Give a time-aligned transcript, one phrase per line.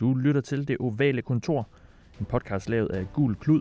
[0.00, 1.68] Du lytter til Det Ovale Kontor,
[2.20, 3.60] en podcast lavet af Gul Klud.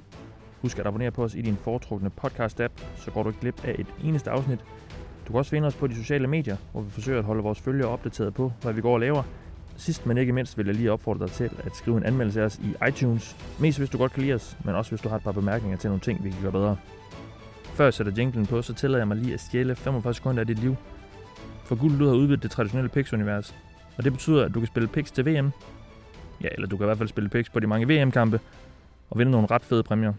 [0.61, 3.75] Husk at abonnere på os i din foretrukne podcast-app, så går du ikke glip af
[3.79, 4.59] et eneste afsnit.
[5.27, 7.59] Du kan også finde os på de sociale medier, hvor vi forsøger at holde vores
[7.61, 9.23] følgere opdateret på, hvad vi går og laver.
[9.77, 12.45] Sidst men ikke mindst vil jeg lige opfordre dig til at skrive en anmeldelse af
[12.45, 13.37] os i iTunes.
[13.59, 15.77] Mest hvis du godt kan lide os, men også hvis du har et par bemærkninger
[15.77, 16.77] til nogle ting, vi kan gøre bedre.
[17.63, 20.47] Før jeg sætter jinglen på, så tillader jeg mig lige at stjæle 45 sekunder af
[20.47, 20.75] dit liv.
[21.65, 23.55] For Guld Lyd har udvidet det traditionelle Pix-univers,
[23.97, 25.51] og det betyder, at du kan spille Pix til VM.
[26.41, 28.39] Ja, eller du kan i hvert fald spille Pix på de mange VM-kampe
[29.09, 30.13] og vinde nogle ret fede præmier.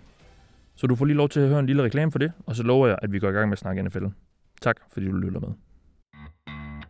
[0.74, 2.62] Så du får lige lov til at høre en lille reklame for det, og så
[2.62, 4.04] lover jeg, at vi går i gang med at snakke NFL.
[4.62, 5.48] Tak, fordi du lytter med.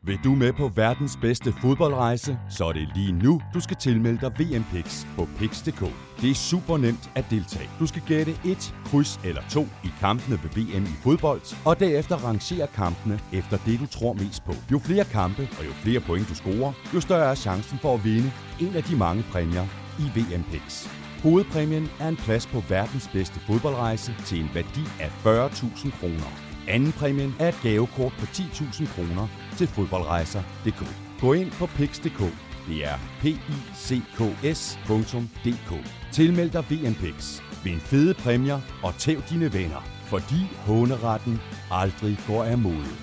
[0.03, 4.21] Vil du med på verdens bedste fodboldrejse, så er det lige nu, du skal tilmelde
[4.21, 5.81] dig VM Picks på Pix.dk.
[6.21, 7.71] Det er super nemt at deltage.
[7.79, 12.17] Du skal gætte et, kryds eller to i kampene ved VM i fodbold, og derefter
[12.17, 14.53] rangere kampene efter det, du tror mest på.
[14.73, 18.05] Jo flere kampe og jo flere point du scorer, jo større er chancen for at
[18.05, 19.67] vinde en af de mange præmier
[19.99, 20.91] i VM Picks.
[21.23, 26.31] Hovedpræmien er en plads på verdens bedste fodboldrejse til en værdi af 40.000 kroner.
[26.69, 29.29] Anden præmien er et gavekort på 10.000 kroner
[29.59, 30.83] til fodboldrejser.dk.
[31.21, 32.21] Gå ind på pix.dk.
[32.69, 33.39] Det er p i
[33.77, 34.21] c k
[34.57, 35.71] s.dk.
[36.13, 37.41] Tilmeld dig VMPix.
[37.65, 42.95] Vind fede præmier og tæv dine venner, fordi håneretten aldrig går af mode.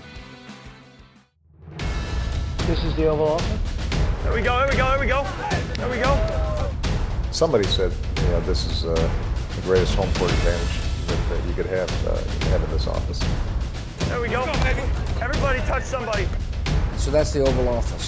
[2.57, 3.59] This is the Oval Office.
[4.23, 5.21] There we go, there we go, there we go.
[5.79, 6.11] There we go.
[7.31, 8.95] Somebody said, you know, this is uh,
[9.55, 10.75] the greatest home court advantage
[11.07, 13.21] that, that you could have, uh, you could have in this office.
[14.09, 14.41] There we go.
[15.25, 16.25] Everybody touch somebody.
[16.97, 18.07] So that's the Oval Office.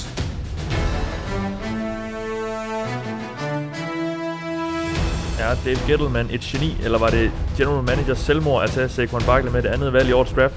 [5.40, 9.52] Er Dave Gettleman et geni, eller var det general manager selvmord at tage Saquon Barkley
[9.52, 10.56] med det andet valg i årets draft?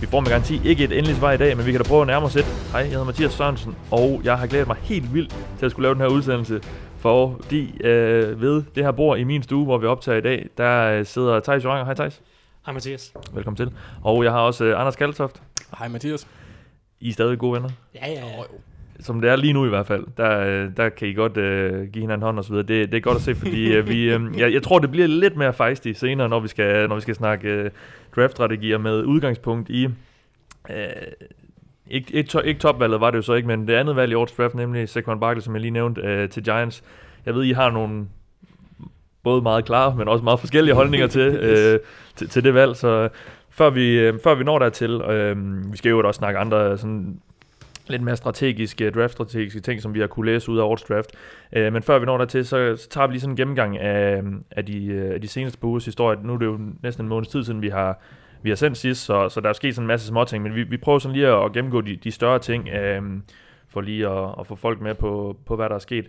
[0.00, 2.00] Vi får med garanti ikke et endeligt svar i dag, men vi kan da prøve
[2.00, 2.44] at nærme os et.
[2.72, 5.84] Hej, jeg hedder Mathias Sørensen, og jeg har glædet mig helt vildt til at skulle
[5.84, 6.60] lave den her udsendelse,
[6.98, 10.86] fordi øh, ved det her bord i min stue, hvor vi optager i dag, der
[10.86, 11.84] øh, sidder Thijs Joranger.
[11.84, 12.20] Hej Thijs.
[12.66, 13.12] Hej Mathias.
[13.32, 13.72] Velkommen til.
[14.02, 15.42] Og jeg har også øh, Anders Kaltoft.
[15.78, 16.28] Hej Mathias.
[17.00, 17.68] I er stadig gode venner.
[17.94, 18.42] Ja, ja, ja.
[19.00, 21.88] som det er lige nu i hvert fald, der, øh, der kan I godt øh,
[21.92, 22.66] give hinanden hånd og så videre.
[22.66, 25.06] Det, det er godt at se, fordi øh, vi, øh, jeg, jeg tror, det bliver
[25.06, 27.70] lidt mere fejstigt senere, når vi skal, når vi skal snakke øh,
[28.16, 29.84] draft-strategier med udgangspunkt i...
[30.70, 30.86] Øh,
[31.86, 34.14] ikke, ikke, to, ikke topvalget var det jo så ikke, men det andet valg i
[34.14, 36.82] årets draft, nemlig Saquon Barkley, som jeg lige nævnte, øh, til Giants.
[37.26, 38.06] Jeg ved, I har nogle
[39.22, 41.78] både meget klare, men også meget forskellige holdninger til, øh,
[42.16, 43.08] til, til det valg, så
[43.50, 45.36] før vi, øh, før vi når dertil, øh,
[45.72, 47.20] vi skal jo også snakke andre sådan
[47.90, 51.10] lidt mere strategiske, draft-strategiske ting, som vi har kunne læse ud af årets draft.
[51.52, 54.22] Øh, men før vi når dertil, så, så tager vi lige sådan en gennemgang af,
[54.50, 56.18] af, de, øh, af de seneste uges historie.
[56.22, 57.98] Nu er det jo næsten en måneds tid siden, vi har,
[58.42, 60.54] vi har sendt sidst, så, så der er sket sådan en masse små ting, men
[60.54, 63.02] vi, vi prøver sådan lige at, at gennemgå de, de større ting, øh,
[63.68, 66.08] for lige at, at få folk med på, på, hvad der er sket.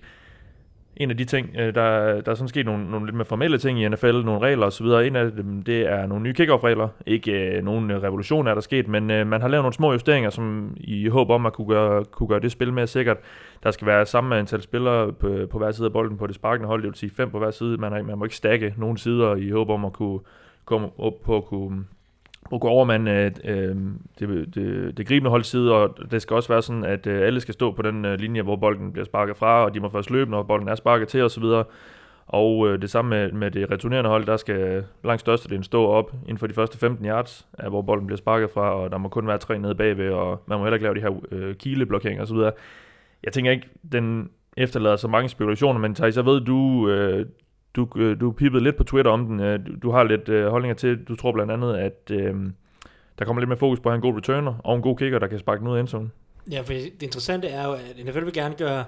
[0.98, 3.58] En af de ting, øh, der, der er sådan sket nogle, nogle lidt mere formelle
[3.58, 4.86] ting i NFL, nogle regler osv.
[4.86, 6.88] En af dem, det er nogle nye kickoff-regler.
[7.06, 9.92] Ikke øh, nogen øh, revolution er der sket, men øh, man har lavet nogle små
[9.92, 13.18] justeringer, som i håb om at kunne gøre, kunne gøre det spil mere sikkert.
[13.64, 16.68] Der skal være samme antal spillere på, på hver side af bolden på det sparkende
[16.68, 17.78] hold, det vil sige fem på hver side.
[17.78, 20.20] Man, man må ikke stakke nogen sider i håb om at kunne
[20.66, 21.84] komme op på at kunne
[22.54, 23.76] at gå er man øh, øh,
[24.20, 27.42] det, det, det gribende hold side, og det skal også være sådan, at øh, alle
[27.42, 30.12] skal stå på den øh, linje, hvor bolden bliver sparket fra, og de må først
[30.12, 31.44] løbe, når bolden er sparket til osv.
[32.28, 36.14] Og øh, det samme med, med det returnerende hold, der skal langt størstedelen stå op
[36.22, 39.10] inden for de første 15 yards, af, hvor bolden bliver sparket fra, og der må
[39.10, 42.24] kun være tre nede bagved, og man må heller ikke lave de her øh, kileblokeringer
[42.24, 42.38] osv.
[43.24, 47.26] Jeg tænker ikke, den efterlader så mange spekulationer, men Thijs, jeg ved, du, øh,
[47.76, 49.40] du, øh, du pippede lidt på Twitter om den.
[49.40, 52.36] Øh, du, du har lidt øh, holdninger til, du tror blandt andet, at øh,
[53.20, 55.20] der kommer lidt mere fokus på at have en god returner og en god kicker,
[55.20, 56.10] der kan sparke den ud af endzone.
[56.52, 58.84] Ja, for det interessante er jo, at NFL vil gerne gøre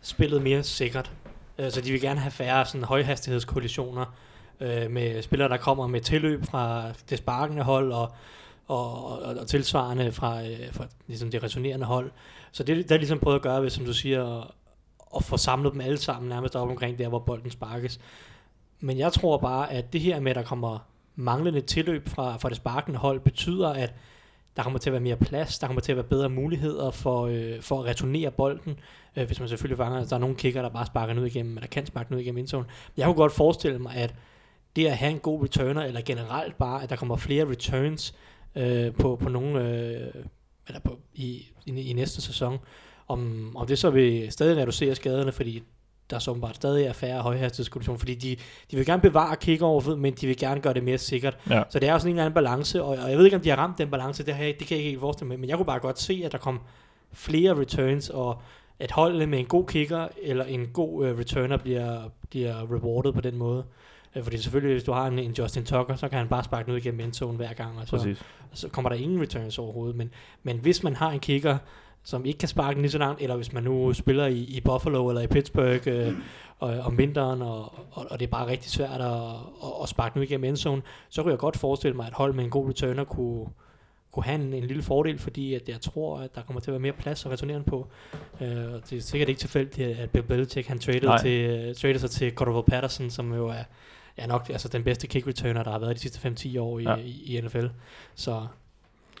[0.00, 1.12] spillet mere sikkert.
[1.58, 4.14] Øh, så de vil gerne have færre sådan højhastighedskollisioner
[4.60, 8.12] øh, med spillere, der kommer med tilløb fra det sparkende hold og,
[8.66, 12.10] og, og, og tilsvarende fra, øh, fra ligesom det returnerende hold.
[12.52, 14.54] Så det, der er ligesom prøvet at gøre ved, som du siger,
[15.12, 18.00] og få samlet dem alle sammen nærmest op omkring der, hvor bolden sparkes.
[18.80, 20.78] Men jeg tror bare, at det her med, at der kommer
[21.16, 23.94] manglende tilløb fra, fra det sparkende hold, betyder, at
[24.56, 27.26] der kommer til at være mere plads, der kommer til at være bedre muligheder for,
[27.26, 28.78] øh, for at returnere bolden,
[29.16, 31.28] øh, hvis man selvfølgelig fanger, at der er nogle kicker, der bare sparker den ud
[31.28, 32.66] igennem, eller kan sparke den ud igennem indzonen.
[32.96, 34.14] Jeg kunne godt forestille mig, at
[34.76, 38.14] det at have en god returner, eller generelt bare, at der kommer flere returns
[38.54, 40.24] øh, på, på nogle, øh,
[40.66, 42.58] eller på, i, i, i næste sæson,
[43.08, 45.62] om, om det så vil stadig reducere skaderne, fordi
[46.10, 48.36] der så bare stadig er færre højhastighedskollisioner, fordi de,
[48.70, 51.38] de vil gerne bevare kickoffet, men de vil gerne gøre det mere sikkert.
[51.50, 51.62] Ja.
[51.70, 53.42] Så det er jo sådan en eller anden balance, og, og jeg ved ikke, om
[53.42, 55.48] de har ramt den balance, det, jeg, det kan jeg ikke helt forestille mig, men
[55.48, 56.60] jeg kunne bare godt se, at der kom
[57.12, 58.42] flere returns, og
[58.78, 62.00] at holdet med en god kicker eller en god uh, returner bliver,
[62.30, 63.64] bliver rewarded på den måde.
[64.16, 66.66] Uh, fordi selvfølgelig, hvis du har en, en Justin Tucker, så kan han bare sparke
[66.66, 68.14] den ud igennem endzone hver gang, og så,
[68.50, 69.96] og så kommer der ingen returns overhovedet.
[69.96, 70.10] Men,
[70.42, 71.58] men hvis man har en kicker,
[72.04, 75.08] som ikke kan sparke lige så langt, eller hvis man nu spiller i, i Buffalo
[75.08, 76.12] eller i Pittsburgh øh,
[76.58, 79.12] og, om vinteren, og, og, og det er bare rigtig svært at,
[79.62, 82.44] at, at sparke ud igennem endzone, så kunne jeg godt forestille mig, at hold med
[82.44, 83.46] en god returner kunne,
[84.12, 86.72] kunne have en, en lille fordel, fordi at jeg tror, at der kommer til at
[86.72, 87.88] være mere plads at returnere på.
[88.40, 91.18] Øh, og det er sikkert ikke tilfældigt, at Bill Belichick han traded, Nej.
[91.22, 93.64] til, uh, traded sig til Cordell Patterson, som jo er,
[94.16, 96.82] er nok altså, den bedste kick returner, der har været de sidste 5-10 år i,
[96.82, 96.90] Ja.
[96.96, 97.02] ja.
[97.02, 97.66] i, i NFL.
[98.14, 98.46] Så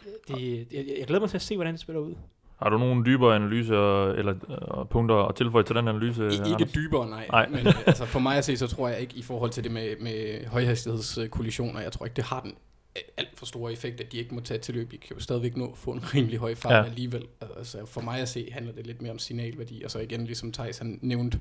[0.06, 2.14] øh, det, jeg, jeg glæder mig til at se, hvordan det spiller ud.
[2.62, 6.22] Har du nogle dybere analyser eller øh, punkter at tilføje til den analyse?
[6.22, 6.48] I, Anders?
[6.48, 7.26] ikke dybere, nej.
[7.30, 7.48] Nej.
[7.48, 9.72] Men øh, altså, for mig at se, så tror jeg ikke i forhold til det
[9.72, 12.54] med, med højhastighedskollisioner, jeg tror ikke, det har den
[12.96, 14.90] øh, alt for store effekt, at de ikke må tage til løb.
[14.90, 16.84] De kan jo stadigvæk nå at få en rimelig høj fart ja.
[16.84, 17.26] alligevel.
[17.56, 19.82] Altså, for mig at se, handler det lidt mere om signalværdi.
[19.84, 21.40] Og så igen, ligesom Thijs han nævnte,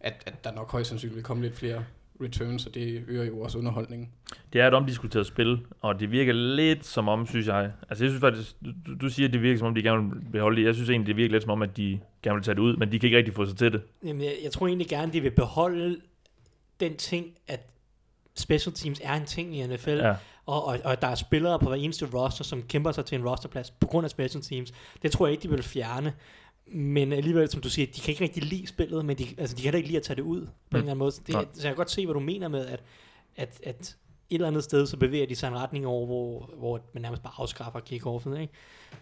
[0.00, 1.84] at, at der nok højst sandsynligt vil komme lidt flere
[2.22, 4.10] returns, og det øger jo også underholdningen.
[4.52, 7.72] Det er et omdiskuteret spil, og det virker lidt som om, synes jeg...
[7.88, 8.56] Altså, jeg synes faktisk,
[8.86, 10.66] du, du siger, at det virker som om, de gerne vil beholde det.
[10.66, 12.76] Jeg synes egentlig, det virker lidt som om, at de gerne vil tage det ud,
[12.76, 13.82] men de kan ikke rigtig få sig til det.
[14.04, 16.00] Jamen, jeg, jeg tror egentlig gerne, de vil beholde
[16.80, 17.70] den ting, at
[18.36, 20.14] special teams er en ting i NFL, Ja.
[20.46, 23.28] og, og, og der er spillere på hver eneste roster, som kæmper sig til en
[23.28, 24.72] rosterplads på grund af special teams.
[25.02, 26.12] Det tror jeg ikke, de vil fjerne.
[26.66, 29.62] Men alligevel, som du siger, de kan ikke rigtig lide spillet, men de, altså, de
[29.62, 30.76] kan heller ikke lide at tage det ud på mm.
[30.76, 31.10] en eller anden måde.
[31.10, 31.44] Det, Nej.
[31.52, 32.82] så jeg kan godt se, hvad du mener med, at,
[33.36, 33.96] at, at
[34.30, 37.22] et eller andet sted, så bevæger de sig en retning over, hvor, hvor man nærmest
[37.22, 38.52] bare afskaffer kickoffen, ikke?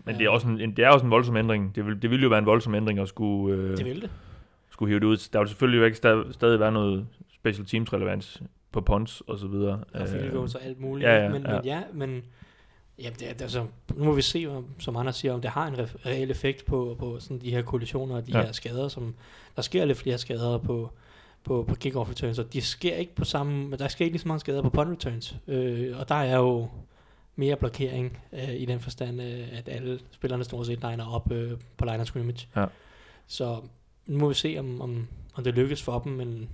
[0.05, 1.75] Men det er, også en, en, det er også en voldsom ændring.
[1.75, 4.11] Det vil, det vil jo være en voldsom ændring at skulle, øh, Det vil det.
[4.71, 5.29] skulle hive det ud.
[5.33, 8.43] Der vil selvfølgelig ikke stadig, stadig være noget special teams relevans
[8.73, 9.85] på punts og så videre.
[9.95, 11.09] og field Øh, goals og alt muligt.
[11.09, 11.53] ja, ja, men, ja.
[11.57, 12.23] men ja, men
[13.03, 13.67] ja, det, det, altså,
[13.97, 16.65] nu må vi se, om, som andre siger, om det har en re- reel effekt
[16.65, 18.45] på, på sådan de her kollisioner og de Ja.
[18.45, 19.15] her skader, som
[19.57, 20.91] der sker lidt flere skader på,
[21.45, 24.23] på, på kick-off returns, og de sker ikke på samme, men der sker ikke lige
[24.23, 26.69] så mange skader på punt returns, øh, og der er jo
[27.37, 31.53] mere blokering øh, i den forstand, øh, at alle spillerne stort set liner op øh,
[31.77, 32.49] på line scrimmage.
[32.57, 32.67] Ja.
[33.27, 33.61] Så
[34.07, 36.49] nu må vi se, om, om, om det lykkes for dem, men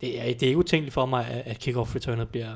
[0.00, 2.54] det er, det er ikke utænkeligt for mig, at, at kick-off returnet bliver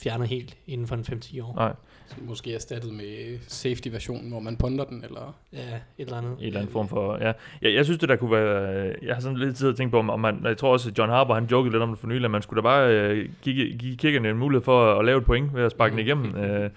[0.00, 1.54] fjernet helt inden for en 5-10 år.
[1.56, 1.72] Nej,
[2.06, 5.34] Så måske erstattet med safety-versionen, hvor man ponder den, eller...
[5.52, 6.32] Ja, et eller andet.
[6.38, 7.18] en eller anden form for...
[7.20, 7.32] Ja.
[7.62, 8.86] Jeg, jeg synes, det der kunne være...
[8.88, 10.40] øh, Jeg har sådan lidt tid at tænke på, om man...
[10.44, 12.62] Jeg tror også, John Harper, han jokede lidt om det for nylig, at man skulle
[12.62, 15.62] da bare øh, give, give kickerne en mulighed for at, at lave et point ved
[15.62, 16.34] at sparke den igennem.
[16.44, 16.70] Øh,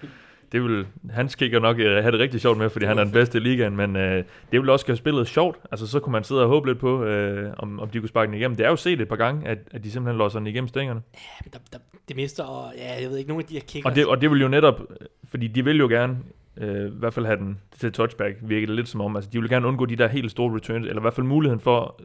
[0.52, 3.12] det vil, hans kicker nok øh, have det rigtig sjovt med, fordi han er den
[3.12, 5.58] bedste i ligaen, men øh, det vil også gøre spillet sjovt.
[5.70, 8.26] Altså, så kunne man sidde og håbe lidt på, øh, om, om de kunne sparke
[8.26, 8.56] den igennem.
[8.56, 11.02] Det er jo set et par gange, at, at de simpelthen låser den igennem stængerne.
[11.14, 11.78] Ja, der, der,
[12.08, 13.90] det mister, og ja, jeg ved ikke, nogle af de her kickers.
[13.90, 14.80] Og det, og det vil jo netop,
[15.24, 16.18] fordi de vil jo gerne,
[16.56, 19.40] øh, i hvert fald have den til touchback, virker det lidt som om, altså de
[19.40, 22.00] vil gerne undgå de der helt store returns, eller i hvert fald muligheden for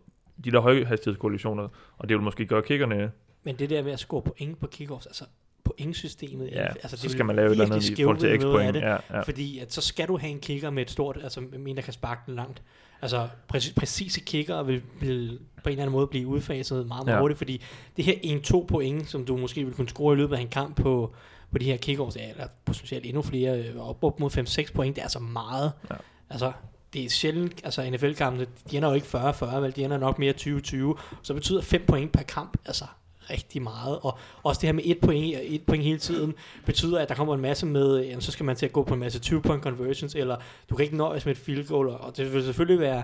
[0.46, 1.68] de der højhastighedskollisioner,
[1.98, 3.12] og det vil måske gøre kickerne,
[3.44, 5.24] Men det der med at score point på kickoffs, altså
[5.64, 8.76] pointsystemet, ja, altså, så skal man lave et eller andet i forhold til x-point.
[8.76, 9.22] Ja, ja.
[9.22, 11.94] Fordi at så skal du have en kicker med et stort, altså en, der kan
[11.94, 12.62] sparke den langt.
[13.02, 17.16] Altså præcis, præcise kicker vil, vil på en eller anden måde blive udfaset meget, meget
[17.16, 17.22] Ja.
[17.22, 17.62] hurtigt, fordi
[17.98, 18.14] det her
[18.64, 21.14] 1-2 point, som du måske vil kunne score i løbet af en kamp på,
[21.52, 24.30] på de her kickoffs, eller potentielt endnu flere, øh, op, op mod
[24.68, 25.72] 5-6 point, det er altså meget.
[25.90, 25.96] Ja.
[26.30, 26.52] Altså,
[26.94, 30.34] det er sjældent, altså NFL-kampene, de ender jo ikke 40-40, vel, de ender nok mere
[30.34, 32.86] 20-20, så betyder 5 point per kamp, altså
[33.30, 36.34] rigtig meget, og også det her med et point, et point hele tiden,
[36.66, 38.94] betyder, at der kommer en masse med, jamen, så skal man til at gå på
[38.94, 40.38] en masse 20-point conversions, eller
[40.70, 43.04] du kan ikke nøjes med et field goal, og det vil selvfølgelig være,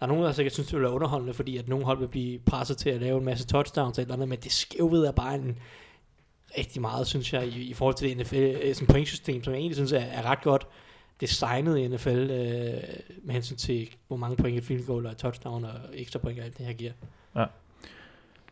[0.00, 2.08] der er nogen, der sikkert synes, det vil være underholdende, fordi at nogle hold vil
[2.08, 5.34] blive presset til at lave en masse touchdowns eller andet, men det skævved er bare
[5.34, 5.58] en
[6.58, 9.58] rigtig meget, synes jeg, i, i forhold til det NFL, øh, sådan pointsystem, som jeg
[9.58, 10.66] egentlig synes er, er ret godt
[11.20, 12.82] designet i NFL, øh,
[13.22, 16.38] med hensyn til, hvor mange point et field goal og et touchdown og ekstra point
[16.38, 16.92] og alt det her giver.
[17.36, 17.44] Ja.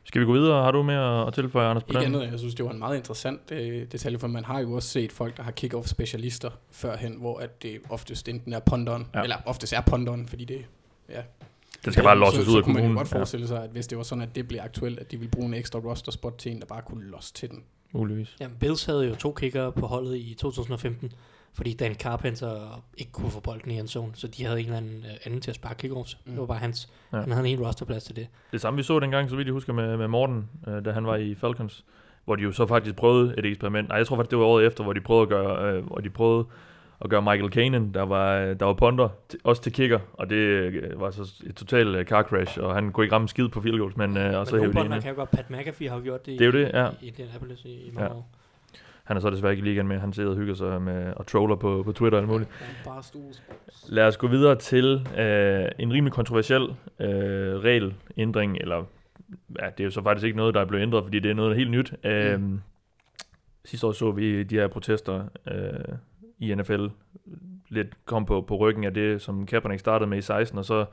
[0.08, 0.62] Skal vi gå videre?
[0.62, 2.14] Har du mere at tilføje, Anders, på Ikke den?
[2.14, 4.88] andet, jeg synes, det var en meget interessant øh, detalje, for man har jo også
[4.88, 9.18] set folk, der har kick-off specialister førhen, hvor at det oftest enten er ponderen, Ja.
[9.18, 9.22] ja.
[9.22, 10.64] eller oftest er ponderen, fordi det,
[11.08, 11.20] ja.
[11.84, 12.96] Den skal bare losses så, ud så af kunne man jo kommunen.
[12.96, 15.30] godt forestille sig, at hvis det var sådan, at det blev aktuelt, at de ville
[15.30, 17.62] bruge en ekstra roster spot til en, der bare kunne losse til den.
[17.94, 18.36] Ja, muligvis.
[18.40, 21.12] Jamen, Bills havde jo to kicker på holdet i 2015,
[21.54, 24.76] fordi Dan Carpenter ikke kunne få bolden i en zone, så de havde en eller
[24.76, 26.18] anden øh, anden til at sparke kickoffs.
[26.24, 26.30] Mm.
[26.32, 26.88] Det var bare hans.
[27.12, 27.18] Ja.
[27.20, 28.26] Han havde en hel rosterplads til det.
[28.52, 31.06] Det samme vi så dengang, så vidt jeg husker, med, med Morten, øh, da han
[31.06, 31.84] var i Falcons,
[32.24, 33.88] hvor de jo så faktisk prøvede et eksperiment.
[33.88, 35.96] Nej, jeg tror faktisk, det var året efter, hvor de prøvede at gøre, øh, hvor
[35.96, 36.46] de prøvede
[37.00, 40.36] at gøre Michael Kanen, der var, der var punter, til, også til kicker, og det
[40.36, 43.60] øh, var så et totalt øh, car crash, og han kunne ikke ramme skid på
[43.60, 45.02] field goals, men øh, og så Men hævde nogle de man ind.
[45.02, 46.88] kan jo godt, Pat McAfee har jo gjort det, Det er jo i, det, ja.
[47.02, 48.16] i Indianapolis i, i mange Ja.
[48.16, 48.30] år.
[49.08, 49.98] Han er så desværre ikke i ligaen med.
[49.98, 52.50] Han sidder og hygger sig med og troller på, på Twitter og alt muligt.
[53.88, 56.62] Lad os gå videre til øh, en rimelig kontroversiel
[57.00, 57.08] øh,
[57.64, 58.76] regelændring, eller
[59.60, 61.34] ja, det er jo så faktisk ikke noget, der er blevet ændret, fordi det er
[61.34, 61.94] noget helt nyt.
[62.04, 62.40] Øh,
[63.64, 65.96] Sidste år så vi de her protester øh,
[66.38, 66.86] i NFL
[67.68, 70.84] lidt kom på, på ryggen af det, som Kaepernick startede med i 16, og så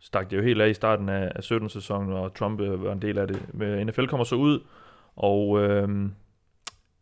[0.00, 3.02] stak det jo helt af i starten af, af 17-sæsonen, og Trump øh, var en
[3.02, 3.54] del af det.
[3.54, 4.60] Men NFL kommer så ud,
[5.16, 5.88] og øh,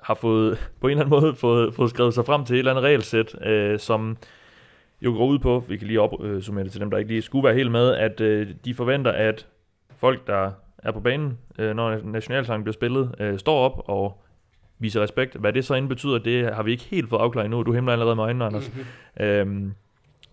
[0.03, 2.71] har fået, på en eller anden måde fået, fået skrevet sig frem til et eller
[2.73, 4.17] andet regelsæt, øh, som
[5.01, 7.45] jo går ud på, vi kan lige opsummere det til dem, der ikke lige skulle
[7.45, 9.47] være helt med, at øh, de forventer, at
[9.97, 14.23] folk, der er på banen, øh, når nationalsangen bliver spillet, øh, står op og
[14.79, 15.37] viser respekt.
[15.37, 17.63] Hvad det så end betyder, det har vi ikke helt fået afklaret endnu.
[17.63, 18.73] Du himler allerede med øjnene, Anders.
[18.75, 19.25] Mm-hmm.
[19.27, 19.75] Øhm,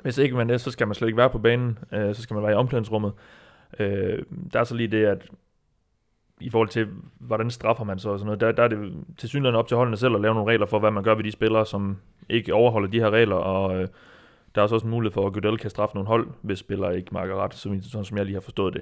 [0.01, 1.77] hvis ikke man det, så skal man slet ikke være på banen.
[1.91, 3.12] Øh, så skal man være i omklædningsrummet.
[3.79, 5.29] Øh, der er så lige det, at
[6.39, 6.88] i forhold til,
[7.20, 9.77] hvordan straffer man så og sådan noget, der, der er det til synligheden op til
[9.77, 11.98] holdene selv at lave nogle regler for, hvad man gør ved de spillere, som
[12.29, 13.88] ikke overholder de her regler, og øh,
[14.56, 16.98] der er så også en mulighed for, at Goodell kan straffe nogle hold, hvis spillere
[16.98, 18.82] ikke markerer ret, som, sådan som jeg lige har forstået det.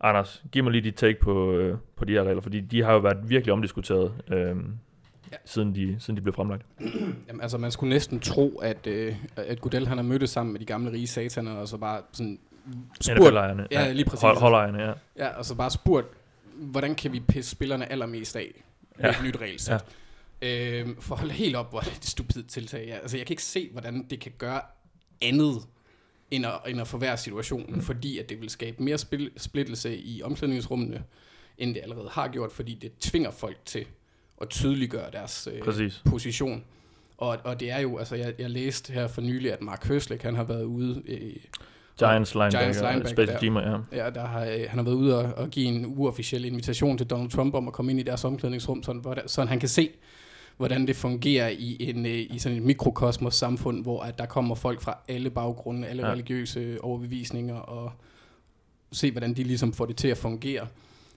[0.00, 2.92] Anders, giv mig lige dit take på, øh, på de her regler, fordi de har
[2.92, 5.36] jo været virkelig omdiskuteret, øh, ja.
[5.44, 6.66] siden, de, siden de blev fremlagt.
[7.28, 10.60] Jamen, altså, man skulle næsten tro, at, øh, at Goodell han har mødtes sammen med
[10.60, 12.38] de gamle rige sataner, og så bare sådan
[13.00, 13.18] spurgt...
[13.70, 14.22] Ja, lige præcis.
[14.22, 14.92] Hold, holdejerne, ja.
[15.16, 16.06] Ja, og så bare spurgt,
[16.56, 18.64] hvordan kan vi pisse spillerne allermest af
[18.96, 19.18] med ja.
[19.18, 19.84] et nyt regelsæt.
[20.42, 20.80] Ja.
[20.80, 22.86] Øh, for at holde helt op, hvor det er et stupidt tiltag.
[22.86, 22.94] Ja.
[22.94, 24.60] Altså, jeg kan ikke se, hvordan det kan gøre
[25.22, 25.62] andet
[26.30, 27.82] end at, end at forværre situationen, mm.
[27.82, 31.04] fordi at det vil skabe mere spil, splittelse i omklædningsrummene,
[31.58, 33.86] end det allerede har gjort, fordi det tvinger folk til
[34.40, 36.64] at tydeliggøre deres øh, position.
[37.16, 40.22] Og, og det er jo, altså jeg, jeg læste her for nylig, at Mark Høslik,
[40.22, 41.02] han har været ude...
[41.06, 41.36] Øh,
[41.98, 44.04] Giants linebacker, Giants linebacker special teamer, ja.
[44.04, 47.06] ja der har, øh, han har været ude og, og give en uofficiel invitation til
[47.06, 49.90] Donald Trump om at komme ind i deres omklædningsrum, sådan, så han kan se,
[50.56, 54.54] hvordan det fungerer i, en, øh, i sådan et mikrokosmos samfund, hvor at der kommer
[54.54, 56.12] folk fra alle baggrunde, alle ja.
[56.12, 57.92] religiøse overbevisninger, og
[58.92, 60.66] se, hvordan de ligesom får det til at fungere,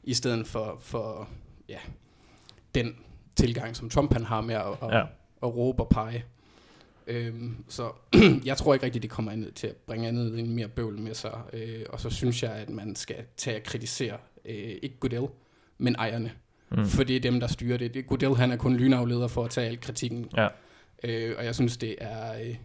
[0.03, 1.27] i stedet for, for
[1.69, 1.77] ja,
[2.75, 2.95] den
[3.35, 5.01] tilgang, som Trump han har med at, at, ja.
[5.43, 6.23] at råbe og pege.
[7.07, 7.91] Øhm, så
[8.45, 11.13] jeg tror ikke rigtigt, det kommer andet til at bringe andet end mere bøvl med
[11.13, 11.41] sig.
[11.53, 15.27] Øh, og så synes jeg, at man skal tage og kritisere, øh, ikke Goodell,
[15.77, 16.31] men ejerne.
[16.71, 16.85] Mm.
[16.85, 17.93] For det er dem, der styrer det.
[17.93, 20.29] det Goodell han er kun lynafleder for at tage al kritikken.
[20.37, 20.47] Ja.
[21.03, 22.55] Øh, og jeg synes, det er øh,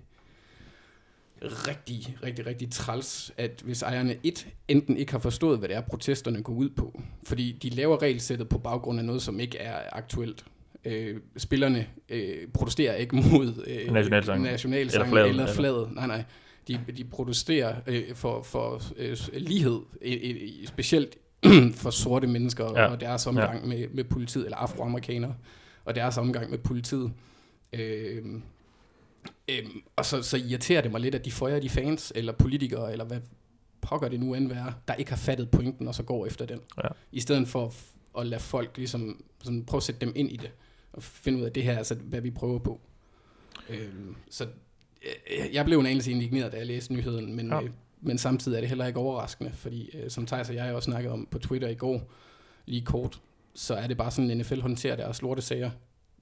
[1.43, 5.81] rigtig, rigtig, rigtig træls, at hvis ejerne et enten ikke har forstået, hvad det er,
[5.81, 9.79] protesterne går ud på, fordi de laver regelsættet på baggrund af noget, som ikke er
[9.93, 10.45] aktuelt.
[10.85, 15.93] Øh, spillerne øh, protesterer ikke mod øh, nationalsangen nationalsang eller, eller fladet.
[15.93, 16.25] Nej, nej.
[16.69, 21.17] De, de protesterer øh, for, for øh, lighed, øh, øh, specielt
[21.83, 22.87] for sorte mennesker ja.
[22.87, 23.67] og deres omgang ja.
[23.67, 25.35] med, med politiet, eller afroamerikanere,
[25.85, 27.13] og deres omgang med politiet.
[27.73, 28.43] Øhm,
[29.49, 32.93] øhm, og så, så irriterer det mig lidt, at de føjer de fans, eller politikere,
[32.93, 33.21] eller hvad
[33.81, 36.61] pokker det nu end være, der ikke har fattet pointen, og så går efter den.
[36.85, 36.89] Ja.
[37.13, 37.73] I stedet for
[38.19, 40.51] at lade folk ligesom, sådan, prøve at sætte dem ind i det,
[40.93, 42.81] og finde ud af, det her altså, hvad vi prøver på.
[43.69, 44.45] Øhm, så
[45.05, 47.63] øh, jeg blev en anelse indigneret, da jeg læste nyheden, men ja.
[47.63, 47.71] øh,
[48.05, 51.13] men samtidig er det heller ikke overraskende, fordi øh, som Thijs og jeg også snakkede
[51.13, 52.13] om på Twitter i går,
[52.67, 53.21] lige kort,
[53.55, 55.71] så er det bare sådan, at NFL håndterer deres lortesager.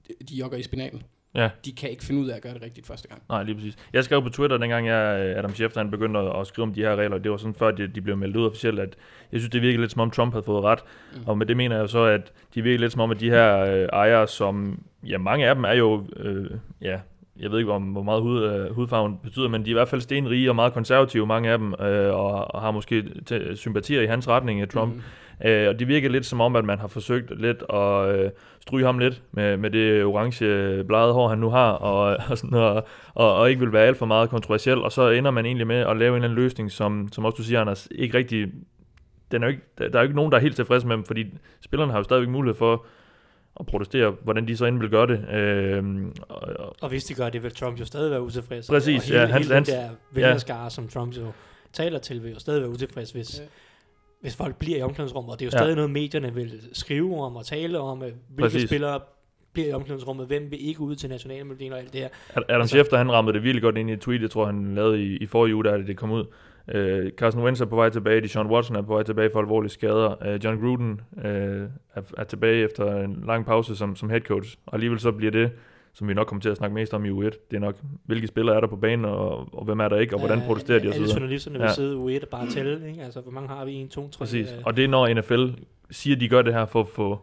[0.08, 1.02] De, de jogger i spinaten.
[1.34, 1.50] Ja.
[1.64, 3.22] De kan ikke finde ud af at gøre det rigtigt første gang.
[3.28, 3.76] Nej, lige præcis.
[3.92, 6.80] Jeg skrev på Twitter, dengang jeg, øh, Adam Schefter han begyndte at, skrive om de
[6.80, 8.96] her regler, det var sådan før de, de blev meldt ud officielt, at
[9.32, 10.78] jeg synes, det virkede lidt som om Trump havde fået ret.
[11.14, 11.20] Mm.
[11.26, 13.58] Og med det mener jeg så, at de virkede lidt som om, at de her
[13.58, 17.00] øh, ejere, som, ja, mange af dem er jo, øh, ja,
[17.40, 19.88] jeg ved ikke, hvor, hvor meget hud, øh, hudfarven betyder, men de er i hvert
[19.88, 23.04] fald stenrige og meget konservative, mange af dem, øh, og, og har måske
[23.54, 24.94] sympatier i hans retning, Trump.
[24.94, 25.02] Mm.
[25.44, 28.30] Øh, og det virker lidt som om, at man har forsøgt lidt at øh,
[28.60, 32.58] stryge ham lidt med, med det orange bladede hår, han nu har, og, og, sådan,
[32.58, 35.66] og, og, og ikke vil være alt for meget kontroversiel, og så ender man egentlig
[35.66, 38.48] med at lave en eller anden løsning, som, som også du siger, Anders, ikke rigtig
[39.30, 41.04] den er jo ikke, der, er jo ikke nogen, der er helt tilfredse med dem,
[41.04, 41.26] fordi
[41.60, 42.86] spillerne har jo stadigvæk mulighed for
[43.54, 45.28] og protestere, hvordan de så end vil gøre det.
[45.28, 45.84] Øh,
[46.28, 48.66] og, og hvis de gør det, vil Trump jo stadig være utilfreds.
[48.66, 49.26] Præcis, og hele, ja.
[49.26, 50.68] Hans, hele hans, den der vælgerskare, ja.
[50.68, 51.32] som Trump jo
[51.72, 53.44] taler til, vil jo stadig være utilfreds, hvis, ja.
[54.20, 55.32] Hvis folk bliver i omklædningsrummet.
[55.32, 55.74] Og det er jo stadig ja.
[55.74, 58.68] noget, medierne vil skrive om og tale om, hvilke Præcis.
[58.68, 59.00] spillere
[59.52, 62.08] bliver i omklædningsrummet, hvem vil ikke ud til nationalmelodien og alt det her.
[62.34, 64.74] Adam altså, Schefter, han rammede det virkelig godt ind i et tweet, jeg tror, han
[64.74, 66.24] lavede i, i forrige uge, da det kom ud.
[66.74, 69.70] Uh, Carson Wentz er på vej tilbage, Deshaun Watson er på vej tilbage for alvorlige
[69.70, 70.34] skader.
[70.34, 74.56] Uh, John Gruden uh, er, er tilbage efter en lang pause som, som head coach,
[74.66, 75.50] og alligevel så bliver det,
[75.92, 78.26] som vi nok kommer til at snakke mest om i U1, det er nok, hvilke
[78.26, 80.88] spillere er der på banen, og, og hvem er der ikke, og hvordan protesterer de
[80.88, 80.94] osv.
[80.94, 81.72] Alle journalisterne vil ja.
[81.72, 83.02] sidde U1 og bare tælle, ikke?
[83.02, 83.82] altså hvor mange har vi?
[83.82, 84.18] 1, 2, 3?
[84.18, 85.46] Præcis, og det er når NFL
[85.90, 87.20] siger, at de gør det her for at få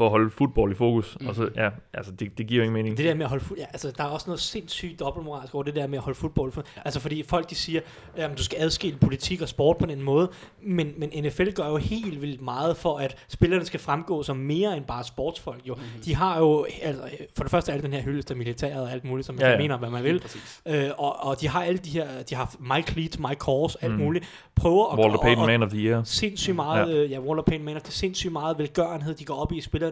[0.00, 1.16] for at holde fodbold i fokus.
[1.20, 1.26] Mm.
[1.26, 2.96] Og så, ja, altså det, det giver jo ingen mening.
[2.96, 5.74] Det der med at holde ja, altså der er også noget sindssygt dobbeltmoralsk over det
[5.74, 6.52] der med at holde fodbold.
[6.52, 6.64] For.
[6.84, 7.80] Altså fordi folk de siger,
[8.16, 10.30] at du skal adskille politik og sport på den måde,
[10.62, 14.76] men, men NFL gør jo helt vildt meget for, at spillerne skal fremgå som mere
[14.76, 15.60] end bare sportsfolk.
[15.68, 15.74] Jo.
[15.74, 16.02] Mm-hmm.
[16.04, 17.02] De har jo, altså,
[17.36, 19.44] for det første er det den her hyldest af militæret og alt muligt, som man
[19.44, 19.58] ja, ja.
[19.58, 20.24] mener, hvad man vil.
[20.66, 23.92] Øh, og, og de har alle de her, de har Mike Leach, Mike Kors, alt
[23.92, 23.98] mm.
[23.98, 24.24] muligt.
[24.56, 26.02] Prøver at Walter Payton, Man of the Year.
[26.04, 29.34] Sindssygt meget, ja, øh, ja Walter Payton, Man of the sindssygt meget velgørenhed, de går
[29.34, 29.89] op i, spillerne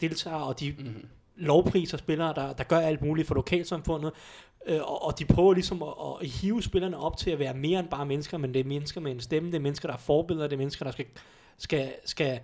[0.00, 1.06] deltager, og de mm.
[1.36, 4.12] lovpriser spillere, der, der gør alt muligt for lokalsamfundet,
[4.66, 5.88] øh, og, og de prøver ligesom at,
[6.20, 9.00] at hive spillerne op til at være mere end bare mennesker, men det er mennesker
[9.00, 11.06] med en stemme, det er mennesker, der er forbilleder, det er mennesker, der skal,
[11.58, 12.40] skal, skal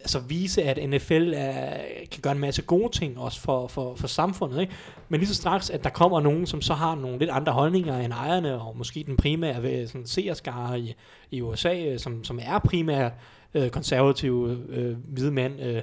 [0.00, 1.76] altså vise, at NFL er,
[2.10, 4.60] kan gøre en masse gode ting også for, for, for samfundet.
[4.60, 4.72] Ikke?
[5.08, 7.98] Men lige så straks, at der kommer nogen, som så har nogle lidt andre holdninger
[7.98, 10.94] end ejerne, og måske den primære ved sådan seerskare i,
[11.30, 13.10] i USA, øh, som, som er primære
[13.56, 15.82] øh, konservative øh, hvide mænd, øh,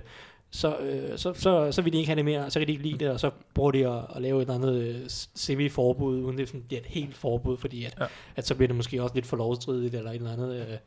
[0.51, 2.83] så, øh, så, så, så vil de ikke have det mere, så kan de ikke
[2.83, 4.95] lide det, og så bruger de at, at lave et eller andet øh,
[5.35, 8.05] semi-forbud, uden det, sådan, det er et helt forbud, fordi at, ja.
[8.35, 10.55] at så bliver det måske også lidt for lovstridigt, eller et eller andet.
[10.55, 10.77] Øh,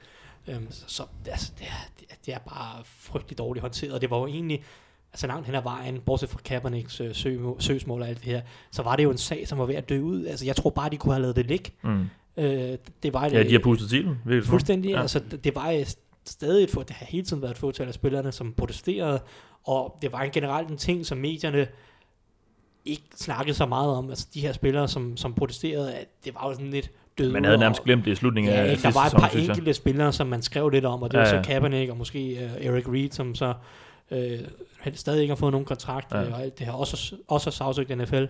[0.48, 4.18] Øhm, så så altså, det, er, det er bare frygtelig dårligt håndteret, og det var
[4.18, 4.64] jo egentlig,
[5.12, 8.40] altså langt hen ad vejen, bortset fra Kaepernicks øh, sø, søgsmål og alt det her,
[8.70, 10.26] så var det jo en sag, som var ved at dø ud.
[10.26, 11.70] Altså jeg tror bare, de kunne have lavet det ligge.
[11.82, 12.04] Mm.
[12.36, 14.42] Øh, det var ja, de har pustet til den.
[14.42, 15.00] Fuldstændig, ja.
[15.00, 15.84] altså det, det var
[16.28, 19.21] stadig et, det har hele tiden været et fåtal af spillerne, som protesterede,
[19.64, 21.66] og det var en generelt en ting, som medierne
[22.85, 26.49] ikke snakkede så meget om, altså de her spillere, som, som protesterede, at det var
[26.49, 27.33] jo sådan lidt døde.
[27.33, 29.50] Man havde nærmest glemt det i slutningen ja, af sidste Der var et par sæson,
[29.50, 32.50] enkelte spillere, som man skrev lidt om, og det ja, var så Kaepernick og måske
[32.59, 33.54] uh, Eric Reed, som så
[34.10, 34.18] uh,
[34.94, 36.32] stadig ikke har fået nogen kontrakt, ja.
[36.32, 38.25] og alt det her, også, også sagsøgt NFL.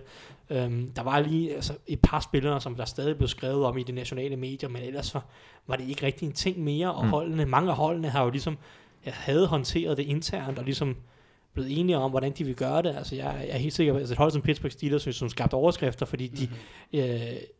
[0.49, 3.83] Um, der var lige altså, et par spillere, som der stadig blev skrevet om i
[3.83, 5.25] de nationale medier, men ellers var,
[5.67, 7.09] var det ikke rigtig en ting mere, og mm.
[7.09, 8.57] holdene, mange af holdene har jo ligesom,
[9.05, 10.95] jeg havde håndteret det internt, og ligesom
[11.57, 12.95] blevet enige om, hvordan de vil gøre det.
[12.97, 15.29] Altså, jeg, jeg er helt sikker på, at altså, et hold som Pittsburgh Steelers, som
[15.29, 17.09] skabte overskrifter, fordi de mm-hmm.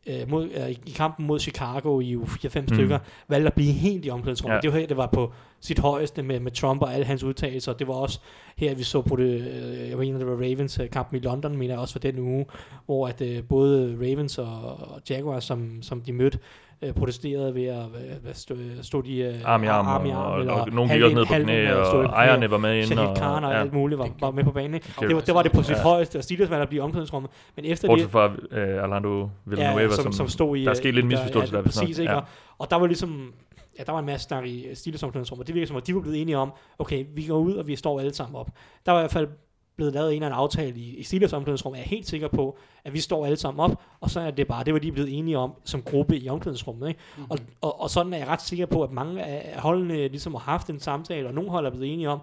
[0.09, 2.67] øh, øh, mod, øh, i kampen mod Chicago i 4-5 mm.
[2.67, 4.55] stykker, valgte at blive helt i omklædningsrummet.
[4.55, 4.61] Ja.
[4.61, 7.73] Det var det var på sit højeste med, med Trump og alle hans udtalelser.
[7.73, 8.19] Det var også
[8.57, 11.57] her, vi så på det, øh, jeg mener, det var Ravens øh, kampen i London,
[11.57, 12.45] mener jeg også for den uge,
[12.85, 14.47] hvor at øh, både Ravens og,
[14.79, 16.39] og Jaguars, som, som de mødte,
[16.81, 17.83] øh, protesterede ved at
[18.21, 20.69] hvad, stå, stå de øh, arm i arm, arm, i arm og, eller og, og
[20.71, 22.85] nogen gik også ned på knæ, og ejerne var med ind.
[22.85, 23.61] Shahid Khan og, og ja.
[23.61, 24.73] alt muligt var, var med på banen.
[24.73, 24.93] Ikke?
[24.99, 25.81] Det, var, det var det på sit ja.
[25.81, 27.31] højeste, og Steelers valgte at blive omklædningsrummet.
[27.55, 30.65] Men efter Bortset fra uh, Orlando Villanueva, ja, som, som, som stod i...
[30.65, 31.57] Der skete lidt misforståelse der.
[31.57, 32.13] Ja, præcis, ikke?
[32.13, 32.19] Ja.
[32.57, 33.33] Og der var ligesom
[33.79, 34.67] ja, der var en masse snak i
[35.03, 37.53] omklædningsrum, og det virker som, at de var blevet enige om, okay, vi går ud,
[37.53, 38.51] og vi står alle sammen op.
[38.85, 39.27] Der var i hvert fald
[39.75, 42.57] blevet lavet en eller anden aftale i, i Steelers omklædningsrum, er jeg helt sikker på,
[42.83, 45.17] at vi står alle sammen op, og så er det bare, det var de blevet
[45.17, 46.87] enige om som gruppe i omklædningsrummet.
[46.87, 46.99] Ikke?
[47.17, 47.31] Mm-hmm.
[47.31, 50.41] Og, og, og sådan er jeg ret sikker på, at mange af holdene ligesom har
[50.41, 52.19] haft en samtale, og nogle hold er blevet enige om,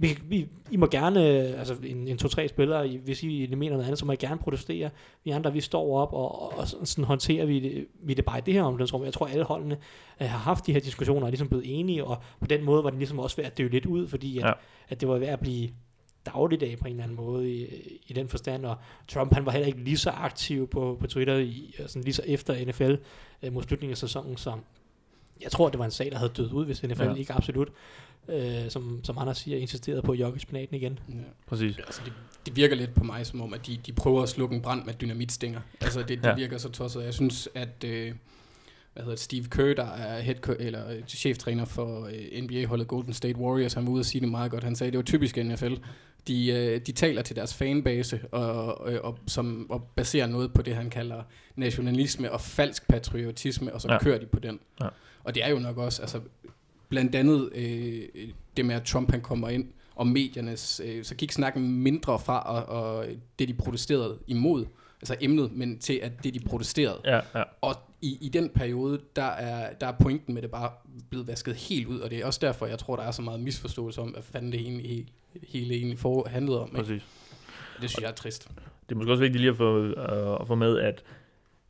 [0.00, 1.20] vi, vi, I må gerne,
[1.56, 4.90] altså en, en to-tre spillere, hvis I mener noget andet, så må I gerne protestere.
[5.24, 8.38] Vi andre, vi står op, og, og sådan, sådan håndterer vi det, vi det bare
[8.38, 9.04] i det her omklædningsrum.
[9.04, 9.76] Jeg tror, alle holdene
[10.20, 12.84] uh, har haft de her diskussioner, og er ligesom blevet enige, og på den måde
[12.84, 14.52] var det ligesom også ved at dø lidt ud, fordi at, ja.
[14.88, 15.68] at det var ved at blive
[16.26, 17.66] dagligdag på en eller anden måde i,
[18.06, 18.76] i den forstand, og
[19.08, 22.22] Trump han var heller ikke lige så aktiv på, på Twitter, i, sådan lige så
[22.26, 22.94] efter NFL
[23.42, 24.52] øh, mod slutningen af sæsonen, så
[25.42, 27.14] jeg tror, det var en sag, der havde død ud, hvis NFL ja.
[27.14, 27.68] ikke absolut,
[28.28, 30.98] øh, som, som Anders siger, insisterede på at jogge spinaten igen.
[31.08, 31.14] Ja.
[31.46, 31.78] Præcis.
[31.78, 32.12] Altså, det,
[32.46, 34.84] det virker lidt på mig som om, at de, de prøver at slukke en brand
[34.84, 35.60] med dynamitstænger.
[35.80, 36.34] Altså, det, det ja.
[36.34, 37.04] virker så tosset.
[37.04, 37.84] Jeg synes, at...
[37.84, 38.14] Øh,
[38.98, 43.12] hvad hedder det, Steve Kerr, der er head eller øh, cheftræner for øh, NBA-holdet Golden
[43.12, 44.64] State Warriors, han var ude og sige det meget godt.
[44.64, 45.74] Han sagde, at det var typisk NFL.
[46.28, 50.62] De, øh, de taler til deres fanbase, og, og, og, som, og baserer noget på
[50.62, 51.22] det, han kalder
[51.56, 53.98] nationalisme og falsk patriotisme, og så ja.
[53.98, 54.60] kører de på den.
[54.80, 54.88] Ja.
[55.24, 56.20] Og det er jo nok også, altså,
[56.88, 58.02] blandt andet øh,
[58.56, 62.40] det med, at Trump han kommer ind, og mediernes, øh, så gik snakken mindre fra
[62.40, 63.06] og, og
[63.38, 64.66] det, de protesterede imod,
[65.00, 67.00] altså emnet, men til at det, de protesterede.
[67.04, 67.42] Ja, ja.
[67.60, 70.70] Og i, i den periode, der er, der er pointen med det bare
[71.10, 73.40] blevet vasket helt ud, og det er også derfor, jeg tror, der er så meget
[73.40, 75.06] misforståelse om, hvad fanden det egentlig,
[75.48, 76.68] hele egentlig for, handlede om.
[76.68, 76.78] Ikke?
[76.78, 77.02] Præcis.
[77.80, 78.48] Det synes jeg er trist.
[78.88, 81.04] Det er måske også vigtigt lige at få, uh, at få med, at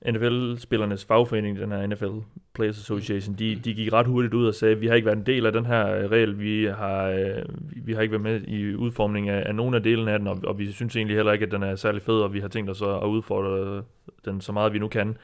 [0.07, 2.07] NFL-spillernes fagforening, den her NFL
[2.55, 5.17] Players Association, de, de gik ret hurtigt ud og sagde, at vi har ikke været
[5.17, 7.43] en del af den her øh, regel, vi har, øh,
[7.87, 10.41] vi har ikke været med i udformningen af, af nogen af delene af den, og,
[10.45, 12.71] og vi synes egentlig heller ikke, at den er særlig fed, og vi har tænkt
[12.71, 13.83] os at udfordre
[14.25, 15.17] den så meget, vi nu kan.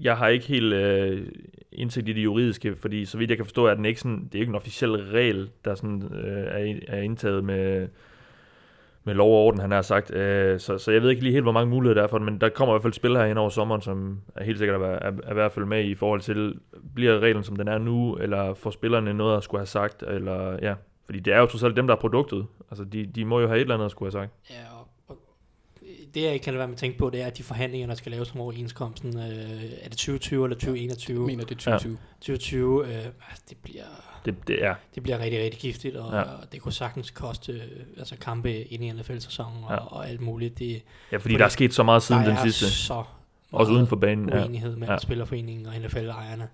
[0.00, 1.26] Jeg har ikke helt øh,
[1.72, 4.34] indsigt i det juridiske, fordi så vidt jeg kan forstå, er den ikke sådan, det
[4.34, 7.88] er ikke en officiel regel, der sådan, øh, er, er indtaget med,
[9.04, 10.14] med lov og orden, han har sagt.
[10.14, 12.24] Øh, så, så jeg ved ikke lige helt, hvor mange muligheder der er for det,
[12.24, 14.82] men der kommer i hvert fald spil her hen over sommeren, som er helt sikkert
[14.82, 16.54] at er, er værd at følge med i, i forhold til,
[16.94, 20.58] bliver reglen som den er nu, eller får spillerne noget at skulle have sagt, eller
[20.62, 20.74] ja,
[21.06, 22.46] Fordi det er jo trods alt dem, der er produktet.
[22.70, 24.32] Altså, de, de må jo have et eller andet, skulle jeg sagt.
[24.50, 25.18] Ja, og, og
[26.14, 27.88] det jeg ikke kan lade være med at tænke på, det er, at de forhandlinger,
[27.88, 31.16] der skal laves som overenskomsten, øh, er det 2020 eller 2021?
[31.16, 31.92] Jeg mener, det er 2020.
[31.92, 31.96] Ja.
[32.20, 33.04] 2020, øh,
[33.48, 34.09] det bliver...
[34.24, 34.74] Det, det, er.
[34.94, 36.22] det bliver rigtig, rigtig giftigt, og, ja.
[36.22, 37.60] og det kunne sagtens koste øh,
[37.98, 39.76] altså kampe ind i NFL-sæsonen og, ja.
[39.76, 40.58] og alt muligt.
[40.58, 42.70] Det, ja, fordi, fordi der er sket så meget siden den sidste.
[42.70, 43.04] så
[43.52, 44.32] også uden for banen.
[44.32, 44.78] Uenighed ja.
[44.78, 44.98] mellem ja.
[44.98, 46.48] Spillerforeningen og NFL-ejerne.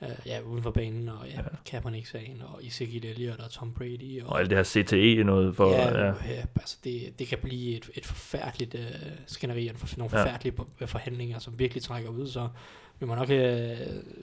[0.00, 1.42] Uh, ja, uden for banen, og ja, ja.
[1.66, 4.22] Kaepernick-sagen, og Ezekiel Elliott og Tom Brady.
[4.22, 5.70] Og, og alt det her CTE noget for...
[5.70, 6.06] Ja, ja.
[6.06, 8.80] ja altså det, det kan blive et, et forfærdeligt uh,
[9.26, 10.84] skænderi, og nogle forfærdelige ja.
[10.84, 12.48] forhandlinger, som virkelig trækker ud, så
[13.00, 13.36] vi må nok uh,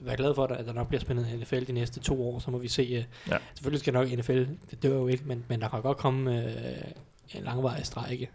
[0.06, 2.58] være glade for, at der nok bliver spændet NFL de næste to år, så må
[2.58, 2.82] vi se.
[2.82, 3.38] Uh, ja.
[3.54, 7.38] Selvfølgelig skal nok NFL, det dør jo ikke, men, men der kan godt komme uh,
[7.38, 8.30] en langvarig strække.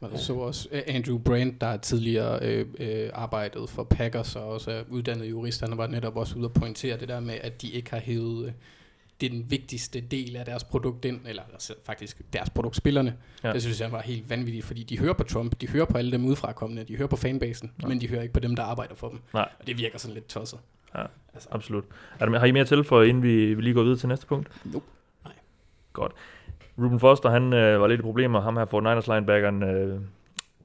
[0.00, 4.82] Man så også Andrew Brandt, der tidligere øh, øh, arbejdet for Packers og også er
[4.88, 7.90] uddannet jurist, han var netop også ude at pointere det der med, at de ikke
[7.90, 8.54] har hævet
[9.24, 13.16] øh, den vigtigste del af deres produkt ind, eller altså, faktisk deres produktspillerne.
[13.44, 13.52] Ja.
[13.52, 16.12] Det synes jeg var helt vanvittigt, fordi de hører på Trump, de hører på alle
[16.12, 17.88] dem udefrakommende, de hører på fanbasen, ja.
[17.88, 19.18] men de hører ikke på dem, der arbejder for dem.
[19.34, 19.48] Nej.
[19.60, 20.58] Og det virker sådan lidt tosset.
[20.94, 21.04] Ja,
[21.34, 21.48] altså.
[21.52, 21.84] absolut.
[22.18, 24.26] Er der, har I mere til for, inden vi, vi lige går videre til næste
[24.26, 24.48] punkt?
[24.64, 24.86] Nope.
[25.24, 25.34] Nej.
[25.92, 26.12] Godt.
[26.78, 28.40] Ruben Foster, han øh, var lidt i problemer.
[28.40, 30.00] Ham her for Niners linebackeren, øh,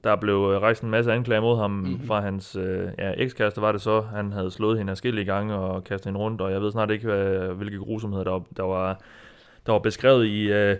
[0.04, 2.06] der blev øh, rejst en masse anklager mod ham mm-hmm.
[2.06, 4.00] fra hans øh, ja, ekskæreste, var det så.
[4.00, 7.06] Han havde slået hende forskellige gange og kastet hende rundt, og jeg ved snart ikke,
[7.06, 9.00] hvad, hvilke grusomheder der, der, var,
[9.66, 10.52] der var beskrevet i...
[10.52, 10.76] Øh,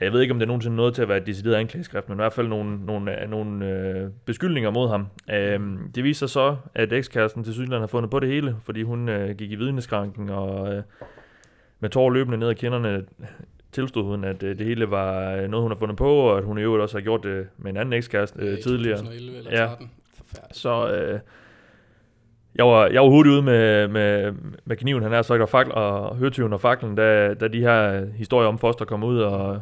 [0.00, 2.22] jeg ved ikke, om det nogensinde noget til at være et decideret anklageskrift, men i
[2.22, 5.06] hvert fald nogle, nogle, øh, nogle øh, beskyldninger mod ham.
[5.30, 5.60] Øh,
[5.94, 9.36] det viser så, at ekskæresten til Sydland har fundet på det hele, fordi hun øh,
[9.36, 10.82] gik i vidneskranken og øh,
[11.80, 13.04] med tårer løbende ned ad kinderne
[13.72, 16.44] tilstod hun, at øh, det hele var øh, noget, hun har fundet på, og at
[16.44, 18.98] hun i øvrigt også har gjort det med en anden ekskæreste øh, tidligere.
[18.98, 19.90] 2011 eller 13.
[20.34, 20.40] Ja.
[20.52, 21.20] Så øh,
[22.54, 25.70] jeg, var, jeg var hurtigt ude med, med, med kniven, han er så og, fakl,
[25.70, 29.60] og hørtyven og faklen, da, da de her historier om Foster kom ud, og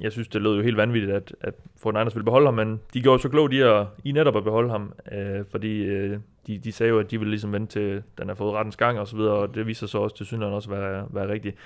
[0.00, 2.80] jeg synes, det lød jo helt vanvittigt, at, at Fort Niners ville beholde ham, men
[2.94, 6.58] de gjorde så klogt i, at, i netop at beholde ham, øh, fordi øh, de,
[6.58, 9.06] de sagde jo, at de ville ligesom vente til, den har fået rettens gang og
[9.08, 11.56] så videre, og det viser så også til synligheden også være, være rigtigt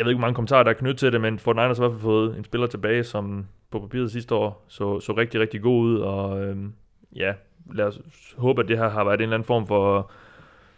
[0.00, 1.84] jeg ved ikke, hvor mange kommentarer, der er knyttet til det, men Fort Niners har
[1.84, 5.40] i hvert fald fået en spiller tilbage, som på papiret sidste år så, så rigtig,
[5.40, 6.72] rigtig god ud, og øhm,
[7.16, 7.32] ja,
[7.72, 8.00] lad os
[8.36, 10.10] håbe, at det her har været en eller anden form for,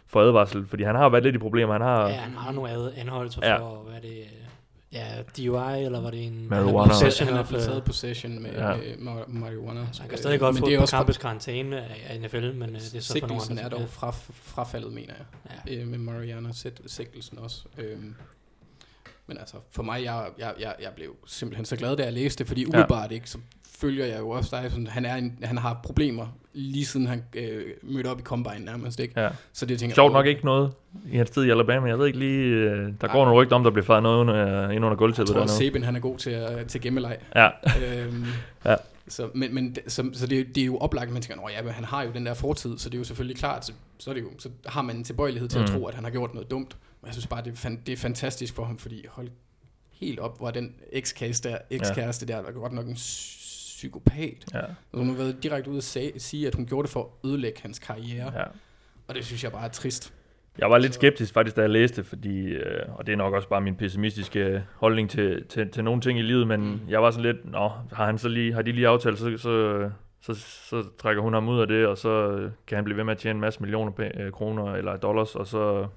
[0.07, 1.73] for advarsel, fordi han har været lidt i problemer.
[1.73, 3.57] Han har, ja, han har nogle anholdelser ja.
[3.57, 4.23] for, hvad det
[4.93, 6.49] Ja, DUI, eller var det en...
[6.49, 6.87] Marijuana.
[6.87, 8.75] Possession, han har taget possession med, ja.
[8.75, 9.87] med marijuana.
[9.91, 12.99] Så han kan stadig godt få på kampes karantæne af NFL, men øh, det er
[12.99, 15.25] så for nogle er dog fra, frafaldet, mener jeg,
[15.67, 15.81] ja.
[15.81, 16.49] øh, med marijuana
[16.85, 17.65] sigtelsen også.
[17.77, 18.15] Øhm,
[19.27, 22.39] men altså, for mig, jeg, jeg, jeg, jeg blev simpelthen så glad, da jeg læste
[22.39, 23.15] det, fordi umiddelbart ja.
[23.15, 23.37] ikke, så
[23.77, 27.23] følger jeg jo også dig, sådan, han, er en, han har problemer, lige siden han
[27.35, 29.21] øh, mødte op i Combine nærmest, ikke?
[29.21, 29.29] Ja.
[29.53, 30.71] Så det tænker Sjovt nok ikke noget
[31.11, 33.07] i hans tid i Alabama, jeg ved ikke lige, øh, der ja.
[33.07, 35.29] går nogle rygter om, der bliver faret noget under, ind under gulvtæppet.
[35.29, 37.17] Jeg tror, at Saban, han er god til, at, til gemmeleg.
[37.35, 37.49] Ja.
[37.83, 38.25] øhm,
[38.65, 38.75] ja.
[39.07, 41.83] Så, men, men så, så det, det er jo oplagt, at man tænker, ja, han
[41.83, 44.21] har jo den der fortid, så det er jo selvfølgelig klart, så, så, er det
[44.21, 45.63] jo, så har man en tilbøjelighed til mm.
[45.63, 46.77] at tro, at han har gjort noget dumt.
[47.05, 49.27] Jeg synes bare, det er, fan, det er fantastisk for ham, fordi hold
[49.91, 52.35] helt op, hvor den ekskæreste der, ekskæreste ja.
[52.35, 54.45] der, der er godt nok en psykopat.
[54.53, 54.61] Ja.
[54.91, 57.61] Og hun har været direkte ude at sige, at hun gjorde det for at ødelægge
[57.61, 58.39] hans karriere.
[58.39, 58.43] Ja.
[59.07, 60.13] Og det synes jeg bare er trist.
[60.57, 63.49] Jeg var lidt skeptisk faktisk, da jeg læste, fordi, øh, og det er nok også
[63.49, 66.79] bare min pessimistiske holdning til, til, til nogle ting i livet, men mm.
[66.89, 69.89] jeg var sådan lidt, nå, har, han så lige, har de lige aftalt, så, så,
[70.21, 70.33] så,
[70.69, 72.37] så trækker hun ham ud af det, og så
[72.67, 75.47] kan han blive ved med at tjene en masse millioner øh, kroner eller dollars, og
[75.47, 75.87] så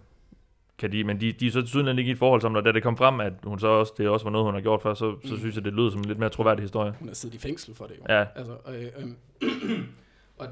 [0.79, 2.73] kan de, men de, de er så tydeligvis ikke i et forhold som, og da
[2.73, 4.95] det kom frem, at hun så også, det også var noget, hun har gjort før,
[4.95, 5.39] så, så mm.
[5.39, 6.93] synes jeg, det lyder som en lidt mere troværdig historie.
[6.99, 8.15] Hun har siddet i fængsel for det jo.
[8.15, 8.25] Ja.
[8.37, 8.85] Altså, øh,
[9.43, 9.79] øh,
[10.39, 10.47] og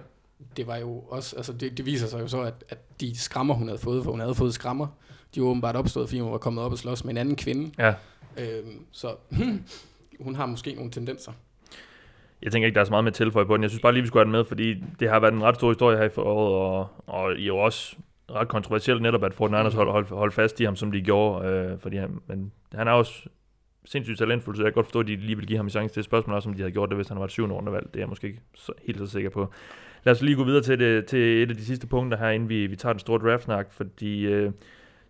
[0.57, 3.55] det var jo også, altså det, det viser sig jo så, at, at de skrammer,
[3.55, 4.87] hun havde fået, for hun havde fået skrammer,
[5.35, 7.71] de var åbenbart opstået, fordi hun var kommet op og slås med en anden kvinde.
[7.79, 7.95] Ja.
[8.37, 9.15] Øh, så
[10.25, 11.33] hun har måske nogle tendenser.
[12.43, 13.63] Jeg tænker ikke, der er så meget med tilføje på den.
[13.63, 15.57] Jeg synes bare lige, vi skulle have den med, fordi det har været en ret
[15.57, 17.97] stor historie her i foråret, og, og I jo også
[18.31, 21.49] ret kontroversielt netop, at Fort Niners holdt hold, hold fast i ham, som de gjorde.
[21.49, 23.29] Øh, fordi han, men han er også
[23.85, 25.95] sindssygt talentfuld, så jeg kan godt forstå, at de lige vil give ham en chance
[25.95, 27.87] til spørgsmål, også om de havde gjort det, hvis han var et syvende rundevalg.
[27.87, 29.53] Det er jeg måske ikke så, helt så sikker på.
[30.05, 32.49] Lad os lige gå videre til, det, til et af de sidste punkter her, inden
[32.49, 34.53] vi, vi tager den store draft-snak, fordi øh,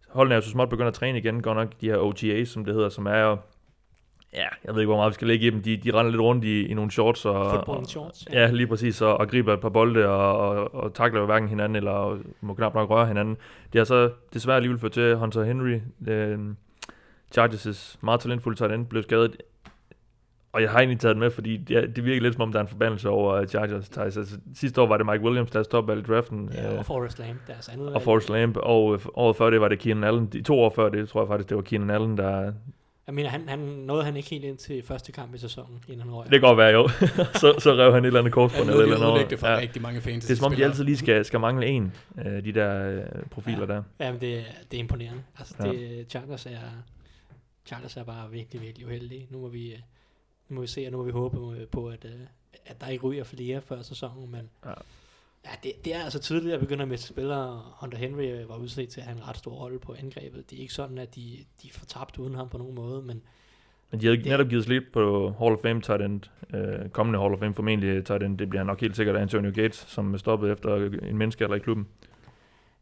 [0.08, 2.64] holdene er jo så småt begyndt at træne igen, godt nok de her OTA's, som
[2.64, 3.36] det hedder, som er jo
[4.34, 5.62] Ja, jeg ved ikke, hvor meget vi skal lægge i dem.
[5.62, 7.24] De, de render lidt rundt i, i nogle shorts.
[7.24, 8.26] Og, Football shorts.
[8.32, 8.40] Ja.
[8.40, 9.02] ja, lige præcis.
[9.02, 12.54] Og, og griber et par bolde og, og, og takler jo hverken hinanden, eller må
[12.54, 13.36] knap nok røre hinanden.
[13.72, 15.80] Det har så desværre alligevel ført til Hunter Henry.
[16.08, 16.38] Øh,
[17.38, 19.36] Chargers' meget talentfulde tight end blev skadet.
[20.52, 22.62] Og jeg har egentlig taget med, fordi det, det virker lidt som om, der er
[22.62, 23.88] en forbandelse over Chargers.
[23.88, 24.16] Thijs.
[24.16, 26.50] Altså, sidste år var det Mike Williams, der stod i draften.
[26.54, 29.68] Ja, og øh, Forrest Lamp, deres andet Og Forrest Lamp, og året før det var
[29.68, 30.26] det Keenan Allen.
[30.26, 32.52] De to år før det, tror jeg faktisk, det var Keenan Allen, der,
[33.06, 36.00] Jeg mener, han, han nåede han ikke helt ind til første kamp i sæsonen, inden
[36.00, 36.24] han røg.
[36.24, 36.88] Det kan godt være, jo.
[37.42, 38.70] så, så rev han et eller andet korsbånd.
[38.70, 39.30] eller eller noget.
[39.30, 39.58] det for ja.
[39.58, 40.24] rigtig mange fans.
[40.24, 43.26] Det er som om, de altid lige skal, skal mangle en af de der øh,
[43.30, 43.66] profiler ja.
[43.66, 43.82] der.
[44.00, 45.22] Ja, men det, det er imponerende.
[45.38, 45.72] Altså, ja.
[45.72, 46.58] det, Chargers er,
[47.66, 49.26] Chargers er bare virkelig, virkelig uheldige.
[49.30, 49.78] Nu må vi, øh,
[50.48, 52.10] nu må vi se, og nu må vi håbe på, at, øh,
[52.66, 54.72] at der ikke ryger flere før sæsonen, men ja.
[55.44, 57.62] Ja, det, det er altså tydeligt, at begynder at miste spillere.
[57.80, 60.50] Hunter Henry var udset til at have en ret stor rolle på angrebet.
[60.50, 63.22] Det er ikke sådan, at de, de får tabt uden ham på nogen måde, men...
[63.90, 66.20] Men de havde det, netop givet slip på Hall of Fame tight end,
[66.54, 69.84] øh, kommende Hall of Fame formentlig tight end, det bliver nok helt sikkert Antonio Gates,
[69.88, 71.88] som stoppet efter en menneske eller i klubben.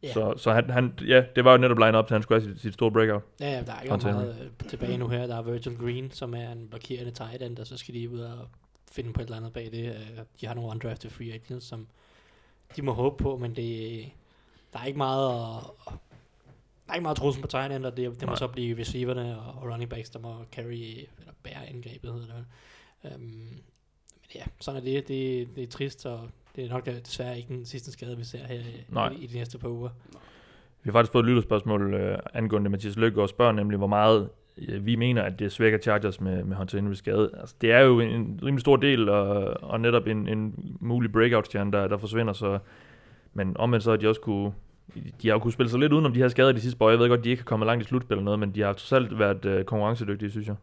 [0.03, 0.13] Ja.
[0.13, 2.53] Så, så han, han, ja, det var jo netop line op til, han skulle have
[2.53, 3.23] sit, sit store breakout.
[3.41, 5.27] Ja, ja, der er ikke meget øh, tilbage nu her.
[5.27, 8.21] Der er Virgil Green, som er en blokerende tight end, og så skal de ud
[8.21, 8.49] og
[8.93, 9.87] finde på et eller andet bag det.
[9.87, 11.87] Øh, de har nogle undrafted free agents, som
[12.77, 14.09] de må håbe på, men det,
[14.73, 15.29] der er ikke meget
[15.87, 15.93] at,
[16.87, 19.41] der er ikke meget trussel på tight end, og det, det må så blive receiverne
[19.41, 22.45] og, running backs, der må carry, eller bære indgrebet, hedder det.
[23.15, 23.61] Um, men
[24.35, 25.09] ja, sådan er det.
[25.09, 25.49] det.
[25.57, 28.61] Det er trist, og det er nok desværre ikke den sidste skade, vi ser her
[29.11, 29.91] i, i de næste par uger.
[30.83, 34.31] Vi har faktisk fået et lytterspørgsmål uh, angående Mathias Løkke og spørger nemlig, hvor meget
[34.81, 37.31] vi mener, at det svækker Chargers med, med Hunter Henry skade.
[37.41, 41.13] Altså, det er jo en, en rimelig stor del, og, og netop en, en mulig
[41.13, 42.59] breakout-stjerne, der, der forsvinder, så,
[43.35, 44.53] men omvendt så har de også kunne
[45.23, 46.91] de har jo kunnet spille sig lidt udenom de her skader de sidste år.
[46.91, 48.73] Jeg ved godt, de ikke har kommet langt i slutspil eller noget, men de har
[48.73, 50.57] trods alt været uh, konkurrencedygtige, synes jeg.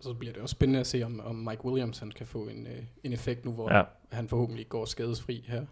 [0.00, 2.66] Så bliver det også spændende at se, om, om Mike Williams han kan få en,
[2.66, 3.82] uh, en effekt nu, hvor ja.
[4.12, 5.62] han forhåbentlig går skadesfri her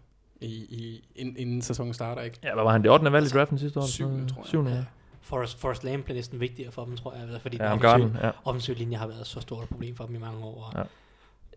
[0.41, 2.21] i, i, inden, inden sæsonen starter.
[2.21, 2.39] Ikke?
[2.43, 2.83] Ja, hvad var han?
[2.83, 3.11] Det 8.
[3.11, 3.85] valg i draften sidste år?
[3.85, 4.45] Syvende, tror jeg.
[4.45, 4.83] Syvende, ja.
[5.25, 8.31] Forrest, Forrest Lamb bliver næsten vigtigere for dem, tror jeg, fordi ja, den offensiv, ja.
[8.45, 10.73] offensiv linje har været så stort et problem for dem i mange år.
[10.77, 10.83] Ja.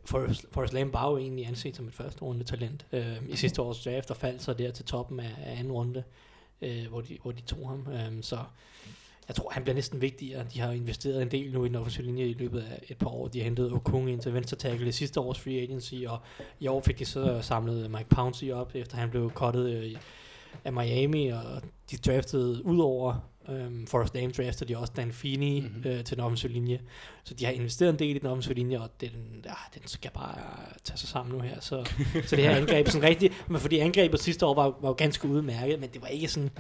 [0.05, 3.63] Forrest, Forrest Lamb var jo egentlig anset som et første runde talent øh, i sidste
[3.63, 6.03] års draft, og faldt så der til toppen af, af anden runde,
[6.63, 7.87] øh, hvor, de, hvor de tog ham.
[7.93, 8.39] Øh, så
[9.29, 10.45] jeg tror, han bliver næsten vigtigere.
[10.55, 13.11] De har investeret en del nu i den offensive linje i løbet af et par
[13.11, 13.29] år.
[13.29, 16.19] De har hentet Okung ind til venstre tackle i sidste års free agency, og
[16.61, 19.97] i år fik de så samlet Mike Pouncey op, efter han blev cuttet øh,
[20.65, 21.43] af Miami, og
[21.91, 25.91] de draftede ud over Um, Forrest Lamb draftede de også Dan Feeney mm-hmm.
[25.91, 26.81] øh, til den offensive linje.
[27.25, 29.11] Så de har investeret en del i den offensive linje, og den,
[29.45, 30.35] ja, den skal bare
[30.85, 31.61] tage sig sammen nu her.
[31.61, 31.91] Så,
[32.27, 34.95] så det her angreb er sådan rigtigt, men fordi angrebet sidste år var, var jo
[34.99, 36.51] ganske udmærket, men det var ikke sådan,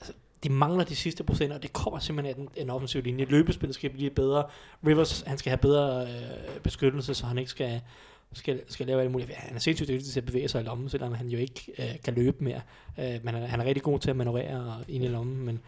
[0.00, 3.24] altså, de mangler de sidste procenter, og det kommer simpelthen af den, en offensiv linje.
[3.24, 4.44] Løbespillet skal blive bedre.
[4.86, 7.80] Rivers, han skal have bedre øh, beskyttelse, så han ikke skal,
[8.32, 9.30] skal, skal lave alt muligt.
[9.30, 12.00] Han er sindssygt dygtig til at bevæge sig i lommen, selvom han jo ikke øh,
[12.04, 12.60] kan løbe mere.
[12.98, 15.60] Øh, men han, han er rigtig god til at manøvrere ind i lommen, men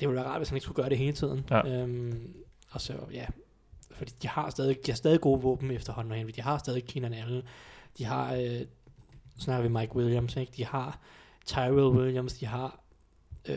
[0.00, 1.44] det ville være rart, hvis han ikke skulle gøre det hele tiden.
[1.50, 1.68] Ja.
[1.68, 2.34] Øhm,
[2.70, 3.26] og så, ja,
[3.90, 7.42] fordi de har stadig, de har stadig gode våben efterhånden, de har stadig Keenan Allen,
[7.98, 8.60] de har, øh,
[9.38, 10.52] snakker vi Mike Williams, ikke?
[10.56, 10.98] de har
[11.46, 12.80] Tyrell Williams, de har
[13.48, 13.56] øh,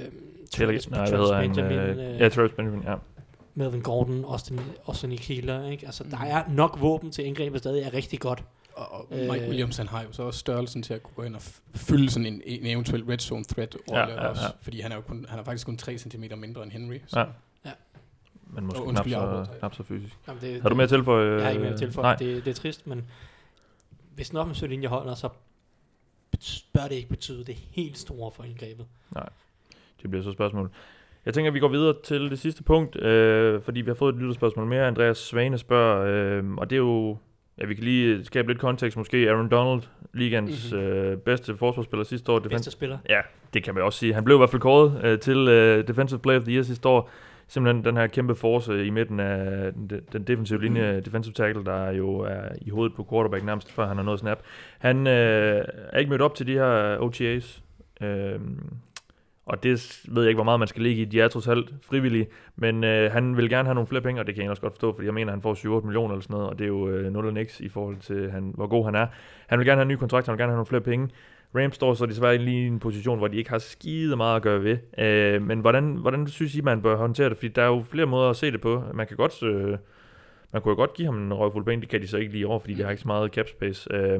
[0.51, 2.95] Travis, nej, Travis Benjamin, øh, øh, ja, Travis Benjamin, ja.
[3.53, 5.85] Melvin Gordon, Austin, Austin Keeler, ikke?
[5.85, 6.23] Altså, der mm.
[6.23, 8.43] er nok våben til indgrebet stadig er rigtig godt.
[8.79, 11.23] Og, og Mike øh, Williams, han har jo så også størrelsen til at kunne gå
[11.23, 11.41] ind og
[11.75, 14.27] fylde sådan en, en eventuel red zone threat rolle ja, ja, ja.
[14.27, 16.97] også, fordi han er jo kun, han er faktisk kun 3 cm mindre end Henry.
[17.07, 17.19] Så.
[17.19, 17.25] Ja.
[17.65, 17.71] ja.
[18.47, 20.17] Men måske knap så, knap så fysisk.
[20.27, 21.17] Jamen det, har du mere til for?
[21.17, 22.03] Øh, jeg har ikke mere til for.
[22.03, 23.05] Det, det er trist, men
[24.15, 25.29] hvis den offensive linje holder, så
[26.73, 28.85] bør det ikke betyde det helt store for indgrebet.
[29.15, 29.29] Nej,
[30.01, 30.71] det bliver så spørgsmål.
[31.25, 34.13] Jeg tænker, at vi går videre til det sidste punkt, øh, fordi vi har fået
[34.13, 34.87] et lytterspørgsmål mere.
[34.87, 36.05] Andreas Svane spørger,
[36.37, 37.17] øh, og det er jo
[37.61, 38.97] Ja, vi kan lige skabe lidt kontekst.
[38.97, 39.81] Måske Aaron Donald,
[40.13, 40.87] ligands mm-hmm.
[40.87, 42.39] øh, bedste forsvarsspiller sidste år.
[42.39, 42.97] Bedste spiller.
[43.09, 43.19] Ja,
[43.53, 44.13] det kan man også sige.
[44.13, 46.89] Han blev i hvert fald kåret øh, til øh, Defensive Player of the Year sidste
[46.89, 47.09] år.
[47.47, 51.03] Simpelthen den her kæmpe force i midten af den, den defensive linje, mm.
[51.03, 54.39] defensive tackle, der jo er i hovedet på quarterback nærmest før han har nået snap.
[54.79, 57.63] Han øh, er ikke mødt op til de her OTAs.
[58.01, 58.39] Øh,
[59.49, 61.05] og det ved jeg ikke, hvor meget man skal ligge i.
[61.05, 64.27] De er trods alt frivillige, men øh, han vil gerne have nogle flere penge, og
[64.27, 66.33] det kan jeg også godt forstå, fordi jeg mener, han får 7-8 millioner eller sådan
[66.33, 68.85] noget, og det er jo øh, 0 og niks i forhold til, han, hvor god
[68.85, 69.07] han er.
[69.47, 71.09] Han vil gerne have en ny kontrakt, han vil gerne have nogle flere penge.
[71.55, 74.41] Rams står så desværre lige i en position, hvor de ikke har skide meget at
[74.41, 74.77] gøre ved.
[74.97, 77.37] Øh, men hvordan, hvordan synes I, man bør håndtere det?
[77.37, 78.83] Fordi der er jo flere måder at se det på.
[78.93, 79.43] Man kan godt...
[79.43, 79.77] Øh,
[80.51, 82.47] man kunne jo godt give ham en røgfuld penge, det kan de så ikke lige
[82.47, 83.93] over, fordi de har ikke så meget cap space.
[83.93, 84.19] Øh,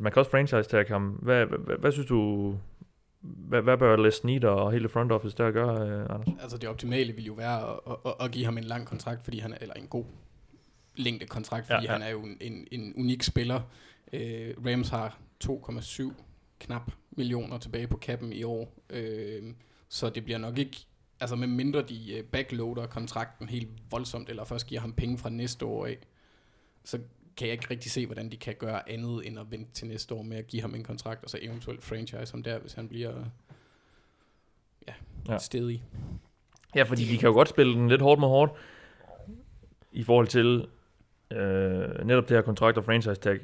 [0.00, 1.02] man kan også franchise tag ham.
[1.02, 2.54] Hvad, hvad, hvad, hvad synes du,
[3.24, 6.28] hvad, hvad bør Les Snead og hele front office der gøre, øh, Anders?
[6.42, 9.38] Altså det optimale vil jo være at, at, at give ham en lang kontrakt, fordi
[9.38, 10.04] han er, eller en god
[10.96, 11.92] længde kontrakt, fordi ja, ja.
[11.92, 13.60] han er jo en, en, en unik spiller.
[14.12, 16.12] Øh, Rams har 2,7
[16.58, 19.42] knap millioner tilbage på kappen i år, øh,
[19.88, 20.76] så det bliver nok ikke,
[21.20, 25.30] altså med mindre de øh, backloader kontrakten helt voldsomt, eller først giver ham penge fra
[25.30, 25.98] næste år af,
[26.84, 26.98] så
[27.36, 30.14] kan jeg ikke rigtig se, hvordan de kan gøre andet, end at vente til næste
[30.14, 32.88] år med at give ham en kontrakt, og så eventuelt franchise ham der, hvis han
[32.88, 33.24] bliver
[34.88, 34.94] ja,
[35.28, 35.38] ja.
[35.38, 35.82] stedig.
[36.74, 38.52] Ja, fordi de kan jo godt spille den lidt hårdt med hårdt.
[39.92, 40.66] i forhold til
[41.30, 43.40] øh, netop det her kontrakt og franchise tag.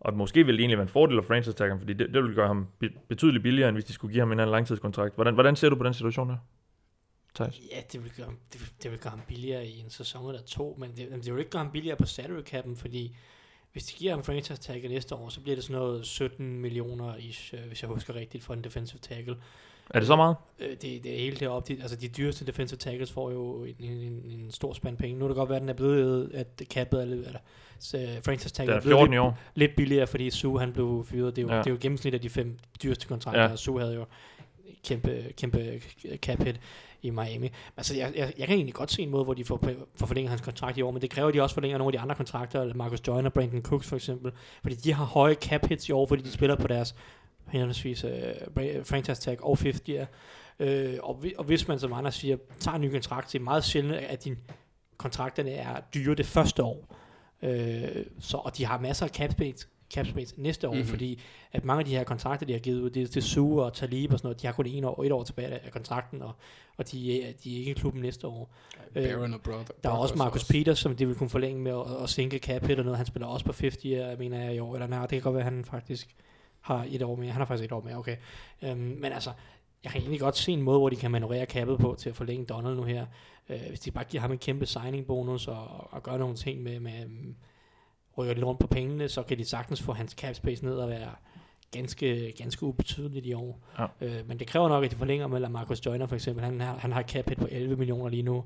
[0.00, 2.34] Og måske ville det egentlig være en fordel af franchise taggen, fordi det, det ville
[2.34, 5.14] gøre ham be- betydeligt billigere, end hvis de skulle give ham en anden langtidskontrakt.
[5.14, 6.36] Hvordan, hvordan ser du på den situation her?
[7.34, 7.60] Thijs?
[7.70, 10.42] Ja, det vil, gøre, det, vil, det vil gøre ham billigere i en sæson eller
[10.42, 13.16] to, men det, det vil ikke gøre ham billigere på salary cap'en, fordi
[13.72, 17.16] hvis de giver ham franchise tag næste år, så bliver det sådan noget 17 millioner,
[17.16, 19.36] ish, øh, hvis jeg husker rigtigt, for en defensive tackle.
[19.90, 20.36] Er det så meget?
[20.58, 21.74] Øh, det, det er helt deroppe.
[21.74, 25.18] De, altså de dyreste defensive tackles får jo en, en, en stor spand penge.
[25.18, 27.40] Nu er det godt være, at den er blevet, at cappet er lidt, eller,
[27.78, 29.38] så franchise tag er, er blevet 14 lidt, år.
[29.54, 31.36] lidt billigere, fordi Sue han blev fyret.
[31.36, 31.58] Det er jo, ja.
[31.58, 33.56] det er jo gennemsnit af de fem dyreste kontrakter, ja.
[33.56, 34.06] Sue havde jo
[34.84, 35.82] kæmpe, kæmpe
[36.16, 36.60] cap hit
[37.02, 37.50] i Miami.
[37.76, 39.60] Altså, jeg, jeg, jeg kan egentlig godt se en måde, hvor de får,
[39.94, 41.92] får forlænget hans kontrakt i år, men det kræver, at de også forlænger nogle af
[41.92, 45.66] de andre kontrakter, eller Marcus Joyner, Brandon Cooks for eksempel, fordi de har høje cap
[45.66, 46.94] hits i år, fordi de spiller på deres
[47.48, 48.10] henholdsvis uh,
[48.84, 50.06] franchise tag og 50 year.
[50.60, 53.44] Uh, og, og hvis man som andre siger, tager en ny kontrakt, så er det
[53.44, 54.38] meget sjældent, at din
[54.96, 56.96] kontrakterne er dyre det første år.
[57.42, 57.48] Uh,
[58.20, 60.88] så, og de har masser af cap space, cap space næste år, mm-hmm.
[60.88, 61.20] fordi
[61.52, 64.12] at mange af de her kontrakter, de har givet ud, det, er Sue og Talib
[64.12, 66.32] og sådan noget, de har kun en år, et år tilbage af kontrakten, og,
[66.76, 68.54] og de, de er ikke i klubben næste år.
[68.94, 70.52] Baron og brother, der er også Marcus også.
[70.52, 72.96] Peters, som de vil kunne forlænge med at, at sænke cap hit og noget.
[72.96, 75.34] Han spiller også på 50, jeg mener jeg i år, eller nej, det kan godt
[75.34, 76.16] være, at han faktisk
[76.60, 77.30] har et år mere.
[77.30, 78.16] Han har faktisk et år mere, okay.
[78.62, 79.30] Øhm, men altså,
[79.84, 82.16] jeg kan egentlig godt se en måde, hvor de kan manøvrere kappet på til at
[82.16, 83.06] forlænge Donald nu her.
[83.48, 86.62] Øh, hvis de bare giver ham en kæmpe signing bonus og, og gør nogle ting
[86.62, 87.06] med, med
[88.18, 90.88] rykker lidt rundt på pengene, så kan de sagtens få hans cap space ned og
[90.88, 91.10] være
[91.72, 93.60] ganske, ganske ubetydeligt i år.
[93.78, 93.86] Ja.
[94.00, 96.44] Øh, men det kræver nok, at de forlænger med Marcus Joyner for eksempel.
[96.44, 98.44] Han, har, han har cap hit på 11 millioner lige nu.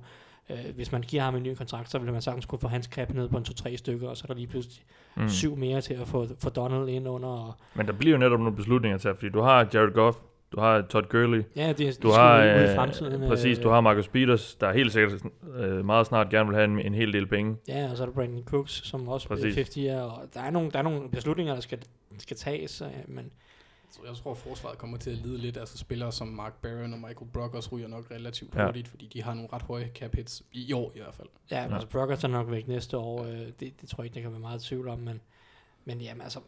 [0.51, 2.87] Øh, hvis man giver ham en ny kontrakt, så vil man sagtens kunne få hans
[2.87, 4.85] cap ned på en 2-3 stykker, og så er der lige pludselig
[5.17, 5.29] mm.
[5.29, 7.29] syv mere til at få, få Donald ind under.
[7.29, 10.19] Og Men der bliver jo netop nogle beslutninger til, fordi du har Jared Goff,
[10.57, 13.81] du har Todd Gurley, ja, det, du har, øh, i fremtiden, præcis, øh, du har
[13.81, 15.23] Marcus Peters, der helt sikkert
[15.57, 17.57] øh, meget snart gerne vil have en, en hel del penge.
[17.69, 19.55] Ja, og så er der Brandon Cooks, som også præcis.
[19.55, 21.79] 50 er, og der er, nogle, der er nogle beslutninger, der skal,
[22.19, 23.33] skal tages, øh, men
[24.07, 25.57] jeg tror, at forsvaret kommer til at lide lidt.
[25.57, 28.65] Altså spillere som Mark Barron og Michael Brockers ryger nok relativt ja.
[28.65, 31.29] hurtigt, fordi de har nogle ret høje cap hits i år i hvert fald.
[31.51, 31.75] Ja, ja.
[31.75, 33.25] altså Brockers er nok væk næste år.
[33.25, 35.21] Øh, det, det, tror jeg ikke, det kan være meget tvivl om, men,
[35.85, 36.41] men jamen altså,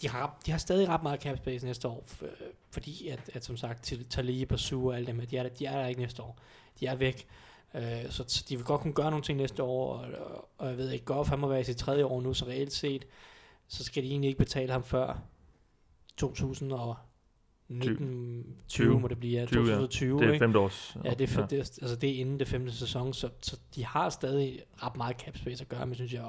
[0.00, 2.28] de har, de har stadig ret meget cap space næste år, øh,
[2.70, 5.66] fordi at, at som sagt, Talib og Sue og alle dem, de er, der, de
[5.66, 6.38] er der ikke næste år.
[6.80, 7.26] De er væk.
[7.74, 10.76] Øh, så de vil godt kunne gøre nogle ting næste år, og, og, og jeg
[10.76, 13.06] ved ikke, Goff han må være i sit tredje år nu, så reelt set,
[13.68, 15.22] så skal de egentlig ikke betale ham før
[16.16, 16.96] 2000 og
[17.68, 20.20] 2019 20, 20 må det blive, ja, 20, 2020.
[20.20, 20.26] Ja.
[20.26, 20.96] Det er femte års.
[21.04, 21.46] Ja, det er, ja.
[21.46, 25.16] Det, altså det er inden det femte sæson, så, så de har stadig ret meget
[25.16, 26.22] cap space at gøre men synes jeg.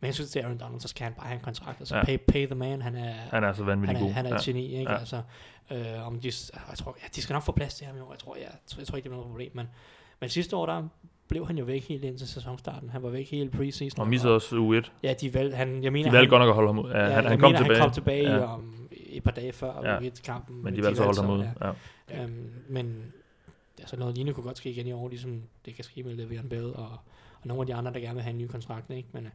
[0.00, 1.80] Men jeg synes, til Aaron Donald, så skal han bare have en kontrakt.
[1.80, 2.04] Altså ja.
[2.04, 4.12] pay, pay the man, han er, han er så vanvittig han er, god.
[4.12, 4.92] Han er et geni, ikke?
[4.92, 4.98] Ja.
[4.98, 5.22] Altså,
[5.70, 6.32] øh, om de,
[6.70, 8.12] jeg tror, ja, de skal nok få plads til ham i år.
[8.12, 9.50] Jeg tror, jeg, jeg, jeg tror ikke, det er noget problem.
[9.54, 9.66] Men,
[10.20, 10.88] men sidste år, der
[11.28, 12.90] blev han jo væk helt indtil sæsonstarten.
[12.90, 14.00] Han var væk hele preseason.
[14.00, 14.90] Og missede også U1.
[15.02, 16.90] Ja, de valgte, han, jeg mener, de valgte godt nok at holde ham ud.
[16.90, 17.78] Ja, ja, han, han kom mener, tilbage.
[17.78, 18.54] Han kom tilbage ja.
[18.54, 18.79] om
[19.10, 19.98] et par dage før ja.
[19.98, 20.62] U1-kampen.
[20.62, 21.44] Men de valgte at holde ham ud.
[21.60, 21.72] Ja.
[22.08, 22.22] Ja.
[22.22, 23.12] Øhm, men
[23.78, 26.48] altså noget lignende kunne godt ske igen i år, ligesom det kan ske med Le'Veon
[26.48, 26.90] Bell og,
[27.40, 28.90] og nogle af de andre, der gerne vil have en ny kontrakt.
[28.90, 29.08] Ikke?
[29.12, 29.30] Men øh,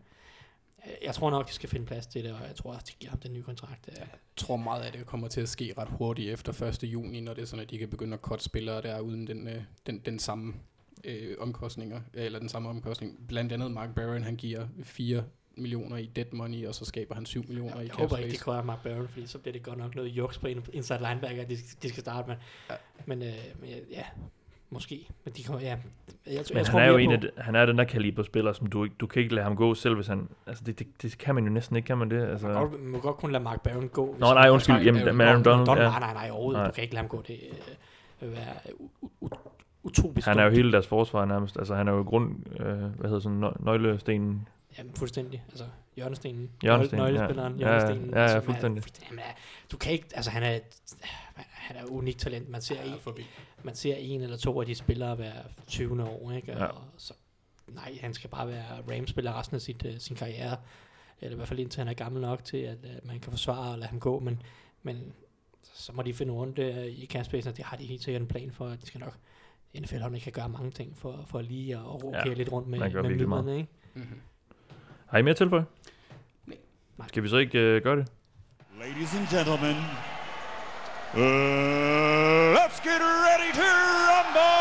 [1.04, 3.10] jeg tror nok, de skal finde plads til det, og jeg tror også, de giver
[3.10, 3.90] ham den nye kontrakt.
[3.98, 6.84] Jeg tror meget af det kommer til at ske ret hurtigt efter 1.
[6.84, 9.48] juni, når det er sådan, at de kan begynde at cut spillere der uden den,
[9.48, 10.54] øh, den, den samme
[11.04, 13.28] øh, omkostninger, eller den samme omkostning.
[13.28, 15.24] Blandt andet Mark Barron, han giver 4
[15.58, 18.18] millioner i dead money, og så skaber han 7 millioner ja, i cap Jeg håber
[18.18, 21.00] ikke, de kører Mark Barron, fordi så bliver det godt nok noget juks på inside
[21.00, 22.36] linebacker, de, de skal starte med.
[22.70, 22.76] Ja.
[23.06, 24.04] Men, øh, men ja,
[24.70, 25.08] måske.
[25.24, 25.68] Men de kommer, ja.
[25.68, 25.78] Jeg,
[26.34, 28.54] jeg, men jeg han er jo en af de, han er den der kaliber spiller,
[28.54, 31.18] som du, du kan ikke lade ham gå selv, hvis han, altså det, det, det
[31.18, 32.28] kan man jo næsten ikke, kan man det?
[32.28, 32.48] Altså.
[32.48, 34.16] Man, godt, man må godt kunne lade Mark Barron gå.
[34.20, 35.66] Nå, nej, undskyld, jamen, Aaron Donald.
[35.66, 35.90] Donald ja.
[35.90, 36.68] Nej, nej, nej, overhovedet, nej.
[36.68, 37.40] du kan ikke lade ham gå, det
[38.22, 38.54] øh, vil være
[39.84, 40.28] utopisk.
[40.28, 43.20] Han er jo hele deres forsvar nærmest, altså han er jo grund, øh, hvad hedder
[43.20, 45.44] sådan, nøglestenen Jamen, fuldstændig.
[45.50, 46.52] Altså, hjørnestenen.
[46.62, 47.68] Hjørnestenen, Nøglespilleren, ja.
[47.68, 48.10] hjørnestenen.
[48.10, 48.84] Ja, ja, ja, fuldstændig.
[49.10, 49.24] Jamen,
[49.72, 50.60] du kan ikke, altså han er,
[51.38, 52.50] han er unikt talent.
[52.50, 52.94] Man ser, en,
[53.64, 55.34] man ser en eller to af de spillere hver
[55.68, 56.04] 20.
[56.04, 56.52] år, ikke?
[56.52, 56.66] Ja.
[56.66, 57.14] Og så,
[57.68, 60.58] nej, han skal bare være Rams-spiller resten af sit, uh, sin karriere.
[61.22, 63.72] Eller i hvert fald indtil han er gammel nok til, at uh, man kan forsvare
[63.72, 64.20] og lade ham gå.
[64.20, 64.42] Men,
[64.84, 65.14] men
[65.74, 68.28] så må de finde rundt uh, i kampspacen, og det har de helt sikkert en
[68.28, 69.18] plan for, at de skal nok
[69.80, 73.04] NFL-holdene kan gøre mange ting for, for lige at rokere ja, lidt rundt med, med
[73.04, 73.70] midlerne, ikke?
[73.94, 74.22] Mm-hmm.
[75.08, 75.62] Har I mere tilføj?
[76.48, 77.08] Nej.
[77.08, 78.08] Skal vi så ikke uh, gøre det?
[78.80, 79.76] Ladies and gentlemen,
[81.14, 83.68] uh, let's get ready to
[84.12, 84.56] rumble!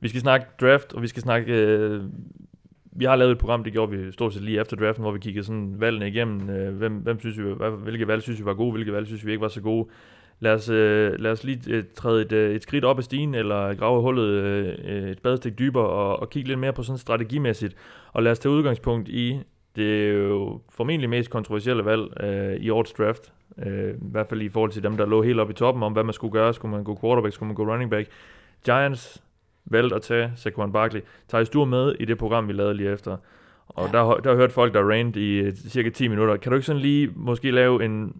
[0.00, 1.52] Vi skal snakke draft, og vi skal snakke...
[1.90, 2.04] Uh,
[2.98, 5.18] vi har lavet et program, det gjorde vi stort set lige efter draften, hvor vi
[5.18, 6.48] kiggede sådan valgene igennem.
[6.48, 7.42] Uh, hvem, hvem synes vi,
[7.82, 9.88] hvilke valg synes vi var gode, hvilke valg synes vi ikke var så gode.
[10.40, 13.34] Lad os, øh, lad os lige øh, træde et, øh, et skridt op ad stigen,
[13.34, 17.76] eller grave hullet øh, et badestik dybere, og, og kigge lidt mere på sådan strategimæssigt,
[18.12, 19.40] og lad os tage udgangspunkt i
[19.76, 23.32] det er jo formentlig mest kontroversielle valg øh, i årets draft,
[23.66, 25.92] øh, i hvert fald i forhold til dem, der lå helt oppe i toppen om,
[25.92, 26.54] hvad man skulle gøre.
[26.54, 28.08] Skulle man gå quarterback, skulle man gå running back?
[28.64, 29.22] Giants
[29.64, 31.00] valgte at tage Saquon Barkley.
[31.28, 33.16] Thijs, du med i det program, vi lavede lige efter.
[33.68, 33.98] Og ja.
[33.98, 36.36] der, der har hørt folk, der rant i uh, cirka 10 minutter.
[36.36, 38.16] Kan du ikke sådan lige måske lave en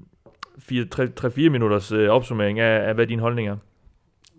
[0.58, 3.56] 3-4 minutters uh, opsummering af, af, hvad din holdning er?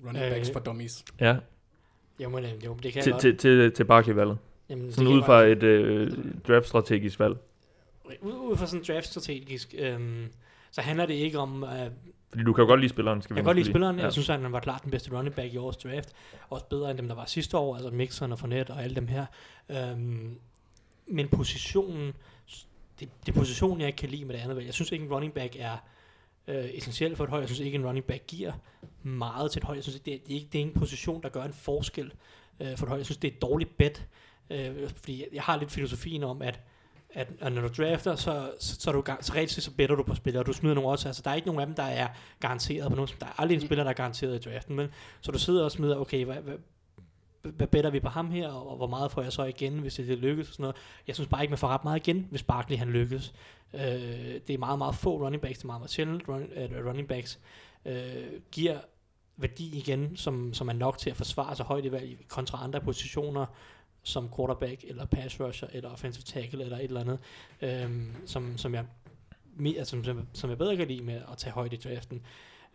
[0.06, 1.06] Running backs øh, for dummies.
[1.20, 1.36] Ja.
[2.20, 4.38] Jo, men, jo, det kan til, til, til, til Barkley-valget.
[4.70, 6.08] Jamen, sådan ud fra et uh,
[6.48, 7.38] draft-strategisk valg.
[8.22, 10.26] Ud, ud fra sådan et draft-strategisk, øhm,
[10.72, 11.64] så handler det ikke om...
[11.64, 11.70] Uh,
[12.30, 13.98] fordi du kan jo godt lide spilleren, skal vi Jeg kan godt lide spilleren.
[13.98, 14.04] Ja.
[14.04, 16.14] Jeg synes, at han var klart den bedste running back i årets draft.
[16.50, 19.08] Også bedre end dem, der var sidste år, altså Mixon og Fournette og alle dem
[19.08, 19.26] her.
[19.70, 20.38] Øhm,
[21.08, 22.14] men positionen,
[23.00, 24.66] det, det er positionen, jeg ikke kan lide med det andet valg.
[24.66, 25.78] Jeg synes ikke, en running back er
[26.48, 27.42] øh, essentiel for et hold.
[27.42, 28.52] Jeg synes ikke, en running back giver
[29.04, 29.78] meget til et hold.
[29.78, 31.54] Jeg synes ikke, det er, det er, ikke, det er en position, der gør en
[31.54, 32.14] forskel
[32.60, 33.00] øh, for et hold.
[33.00, 34.08] Jeg synes, det er et dårligt bet.
[34.50, 36.60] Øh, fordi jeg har lidt filosofien om, at
[37.10, 40.04] at, at når du drafter, så, så, så, er du, så reelt så better du
[40.04, 41.10] på spillere, og du smider nogle også.
[41.10, 42.08] Altså, der er ikke nogen af dem, der er
[42.40, 43.10] garanteret på nogen.
[43.20, 44.88] Der er aldrig en spiller, der er garanteret i draften, men
[45.22, 46.54] så du sidder og smider, okay, hvad, hvad,
[47.42, 50.18] hvad better vi på ham her, og hvor meget får jeg så igen, hvis det
[50.18, 50.76] lykkes og sådan noget.
[51.08, 53.34] Jeg synes bare ikke, man får ret meget igen, hvis Barkley han lykkes.
[53.74, 53.82] Øh,
[54.48, 57.08] det er meget, meget få running backs, det er meget, meget sjældent run, uh, running
[57.08, 57.40] backs,
[57.86, 58.78] øh, giver
[59.38, 62.82] værdi igen, som, som er nok til at forsvare sig højt i valg kontra andre
[62.82, 63.46] positioner,
[64.04, 67.20] som quarterback, eller pass rusher, eller offensive tackle, eller et eller andet,
[67.62, 68.86] øh, som, som, jeg,
[69.78, 72.22] altså, som, som, jeg bedre kan lide med at tage højt i draften.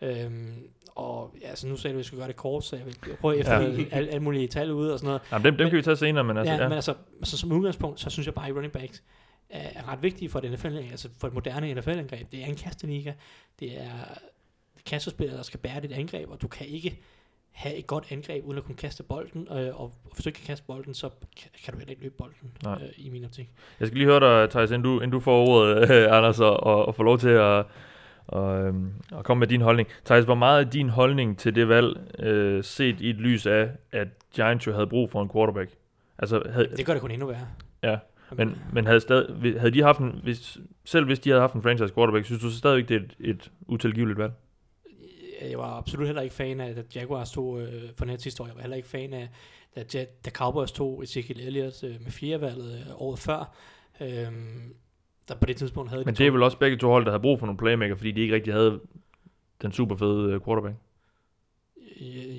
[0.03, 0.53] Øhm,
[0.95, 2.95] og ja, så nu sagde du, at vi skulle gøre det kort, så jeg vil
[3.21, 3.83] prøve efter ja.
[3.91, 5.21] alle, alle mulige tal ude og sådan noget.
[5.31, 6.53] Jamen, dem, dem men, kan vi tage senere, men altså...
[6.53, 6.67] Ja, ja.
[6.67, 9.03] men altså, altså, som udgangspunkt, så synes jeg bare, at running backs
[9.49, 12.31] er, ret vigtige for et NFL, altså for et moderne NFL-angreb.
[12.31, 13.13] Det er en kasteliga,
[13.59, 13.89] det er
[14.85, 16.99] kastespillere, der skal bære dit angreb, og du kan ikke
[17.51, 20.47] have et godt angreb, uden at kunne kaste bolden, øh, og hvis du ikke kan
[20.47, 21.09] kaste bolden, så
[21.63, 23.49] kan du heller ikke løbe bolden, øh, i min optik.
[23.79, 26.59] Jeg skal lige høre dig, Thijs, inden du, inden du får ordet, øh, Anders, og,
[26.63, 27.65] og får lov til at,
[28.27, 29.87] og, øhm, og komme med din holdning.
[30.05, 33.69] Thijs, hvor meget er din holdning til det valg, øh, set i et lys af,
[33.91, 35.71] at Giants jo havde brug for en quarterback?
[36.17, 37.47] Altså, havde, det gør det kun endnu værre.
[37.83, 37.97] Ja,
[38.31, 41.61] men, men havde, stadig, havde de haft en, hvis, selv hvis de havde haft en
[41.61, 44.31] franchise quarterback, synes du så stadigvæk, det er et, et utilgiveligt valg?
[45.49, 48.47] jeg var absolut heller ikke fan af, at Jaguars tog øh, for net sidste år.
[48.47, 49.29] Jeg var heller ikke fan af,
[49.75, 49.93] at
[50.25, 53.55] da Cowboys tog Ezekiel Elliott øh, med firevalget øh, året før.
[54.01, 54.27] Øh,
[55.27, 57.21] der på det tidspunkt havde Men det er vel også begge to hold, der havde
[57.21, 58.79] brug for nogle playmaker, fordi de ikke rigtig havde
[59.61, 60.75] den super fede øh, quarterback.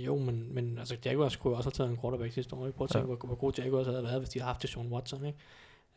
[0.06, 2.70] Jo, men, men altså Jaguars kunne også have taget en quarterback sidste år.
[2.70, 3.16] Prøv at tænke, ja.
[3.16, 5.24] hvor, hvor god Jaguars havde været, hvis de havde haft Sean Watson.
[5.24, 5.38] Ikke?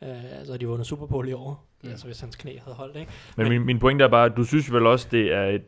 [0.00, 1.66] Uh, altså, de vundet Super Bowl i år.
[1.84, 1.88] Ja.
[1.88, 3.12] Altså, hvis hans knæ havde holdt, ikke?
[3.36, 5.62] Men, men min, min pointe er bare, at du synes vel også, det er et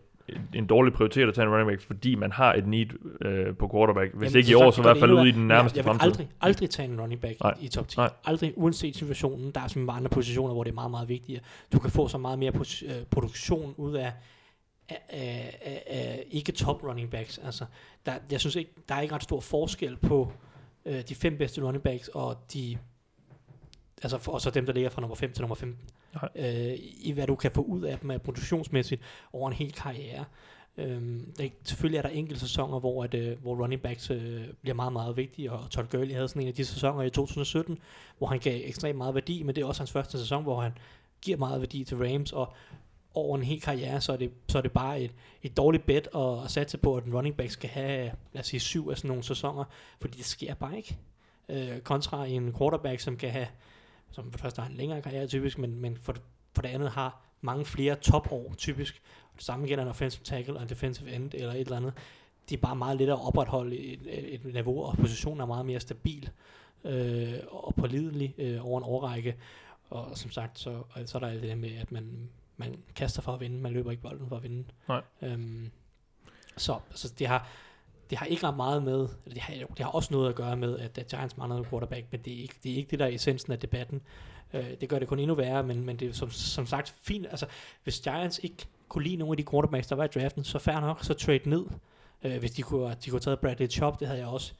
[0.55, 2.87] en dårlig prioritet at tage en running back, fordi man har et need
[3.24, 4.14] øh, på quarterback.
[4.14, 5.95] Hvis Jamen, ikke i år, så i hvert fald ude i den nærmeste jeg, jeg
[5.95, 7.55] vil aldrig, aldrig tage en running back Nej.
[7.61, 7.97] i, top 10.
[7.97, 8.11] Nej.
[8.24, 9.51] Aldrig, uanset situationen.
[9.51, 11.43] Der er simpelthen andre positioner, hvor det er meget, meget vigtigere.
[11.72, 14.12] Du kan få så meget mere øh, produktion ud af,
[14.89, 17.39] af, af, af, af ikke top running backs.
[17.39, 17.64] Altså,
[18.07, 20.33] der, jeg synes ikke, der er ikke ret stor forskel på
[20.87, 22.78] øh, de fem bedste running backs og de
[24.03, 25.89] altså og så dem, der ligger fra nummer 5 til nummer 15,
[26.36, 29.02] øh, i hvad du kan få ud af dem af produktionsmæssigt
[29.32, 30.24] over en hel karriere.
[30.76, 34.74] Øhm, der, selvfølgelig er der enkelte sæsoner, hvor, at, øh, hvor running backs øh, bliver
[34.74, 37.78] meget, meget vigtige, og Todd Gurley havde sådan en af de sæsoner i 2017,
[38.18, 40.72] hvor han gav ekstremt meget værdi, men det er også hans første sæson, hvor han
[41.22, 42.52] giver meget værdi til Rams, og
[43.14, 45.11] over en hel karriere, så er det, så er det bare et,
[45.42, 48.46] et dårligt bet at, at satse på, at en running back skal have, lad os
[48.46, 49.64] sige, syv af sådan nogle sæsoner,
[50.00, 50.96] fordi det sker bare ikke.
[51.48, 53.46] Øh, kontra en quarterback, som kan have
[54.11, 56.14] som for det første har en længere karriere typisk, men, men for,
[56.54, 59.02] for det andet har mange flere topår typisk.
[59.36, 61.92] Det samme gælder en offensive tackle og en defensive end eller et eller andet.
[62.48, 64.00] De er bare meget lettere at opretholde et,
[64.34, 66.30] et, niveau, og positionen er meget mere stabil
[66.84, 69.36] øh, og pålidelig øh, over en årrække.
[69.90, 73.32] Og som sagt, så, så er der alt det med, at man, man kaster for
[73.32, 74.64] at vinde, man løber ikke bolden for at vinde.
[74.88, 75.02] Nej.
[75.22, 75.70] Øhm,
[76.56, 77.48] så altså, det har
[78.11, 80.56] det har ikke ret meget med, eller det har, det har også noget at gøre
[80.56, 82.98] med, at, at Giants mangler en quarterback, men det er, ikke, det er ikke det,
[82.98, 84.00] der er essensen af debatten.
[84.54, 87.26] Øh, det gør det kun endnu værre, men, men det er som, som sagt fint.
[87.30, 87.46] Altså,
[87.82, 90.80] hvis Giants ikke kunne lide nogle af de quarterbacks, der var i draften, så fair
[90.80, 91.64] nok, så trade ned.
[92.22, 94.52] Øh, hvis de kunne, de kunne have taget Bradley Chop, det havde jeg også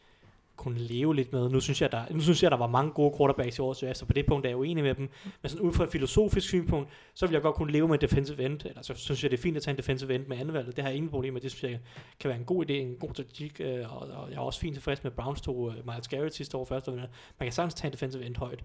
[0.61, 1.49] kunne leve lidt med.
[1.49, 4.05] Nu synes jeg, der, nu synes jeg, der var mange gode quarterbacks i år, så
[4.07, 5.11] på det punkt er jeg uenig med dem.
[5.43, 8.01] Men sådan ud fra et filosofisk synspunkt, så vil jeg godt kunne leve med en
[8.01, 10.37] defensive end, eller så synes jeg, det er fint at tage en defensive end med
[10.39, 10.77] anvalget.
[10.77, 11.41] Det har jeg ingen problem med.
[11.41, 11.81] Det synes jeg
[12.21, 14.75] kan være en god idé, en god taktik, øh, og, og, jeg er også fint
[14.75, 17.09] tilfreds med Browns to uh, Miles Garrett sidste år første Man
[17.41, 18.65] kan sagtens tage en defensive end højt.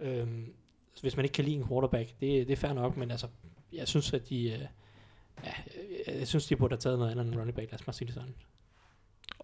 [0.00, 0.52] Øhm,
[1.00, 3.26] hvis man ikke kan lide en quarterback, det, det er fair nok, men altså,
[3.72, 4.60] jeg synes, at de, uh,
[5.44, 5.52] ja,
[6.06, 7.70] jeg, jeg synes, de burde have taget noget andet end running back.
[7.70, 8.34] Lad os bare sige det sådan.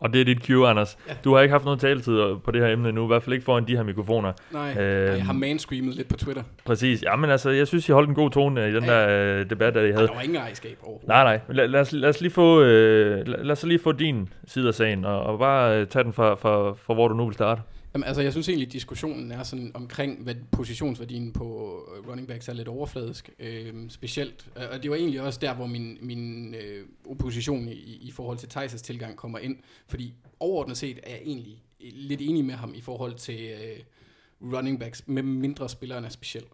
[0.01, 0.99] Og det er dit cue, Anders.
[1.09, 1.15] Ja.
[1.25, 3.45] Du har ikke haft noget taletid på det her emne nu, i hvert fald ikke
[3.45, 4.33] foran de her mikrofoner.
[4.51, 6.43] Nej, øh, jeg har manscreamet lidt på Twitter.
[6.65, 7.03] Præcis.
[7.03, 8.93] Jamen altså, jeg synes, I holdt en god tone i den ja.
[8.93, 10.07] der øh, debat, der I havde.
[10.07, 11.09] Der var ingen ejerskab overhovedet.
[11.09, 11.41] Nej, nej.
[11.49, 14.69] Lad, lad, os, lad, os lige få, øh, lad, lad os lige få din side
[14.69, 17.35] af sagen, og, og bare øh, tage den fra, fra, fra, hvor du nu vil
[17.35, 17.63] starte.
[17.95, 22.29] Jamen, altså, jeg synes egentlig, at diskussionen er sådan omkring, hvad positionsværdien på øh, running
[22.29, 24.49] backs er lidt overfladisk, øh, specielt.
[24.73, 28.49] Og det var egentlig også der, hvor min, min øh, opposition i, i forhold til
[28.49, 32.81] Theises tilgang kommer ind, fordi overordnet set er jeg egentlig lidt enig med ham i
[32.81, 36.49] forhold til øh, running backs, med mindre spillerne er specielt.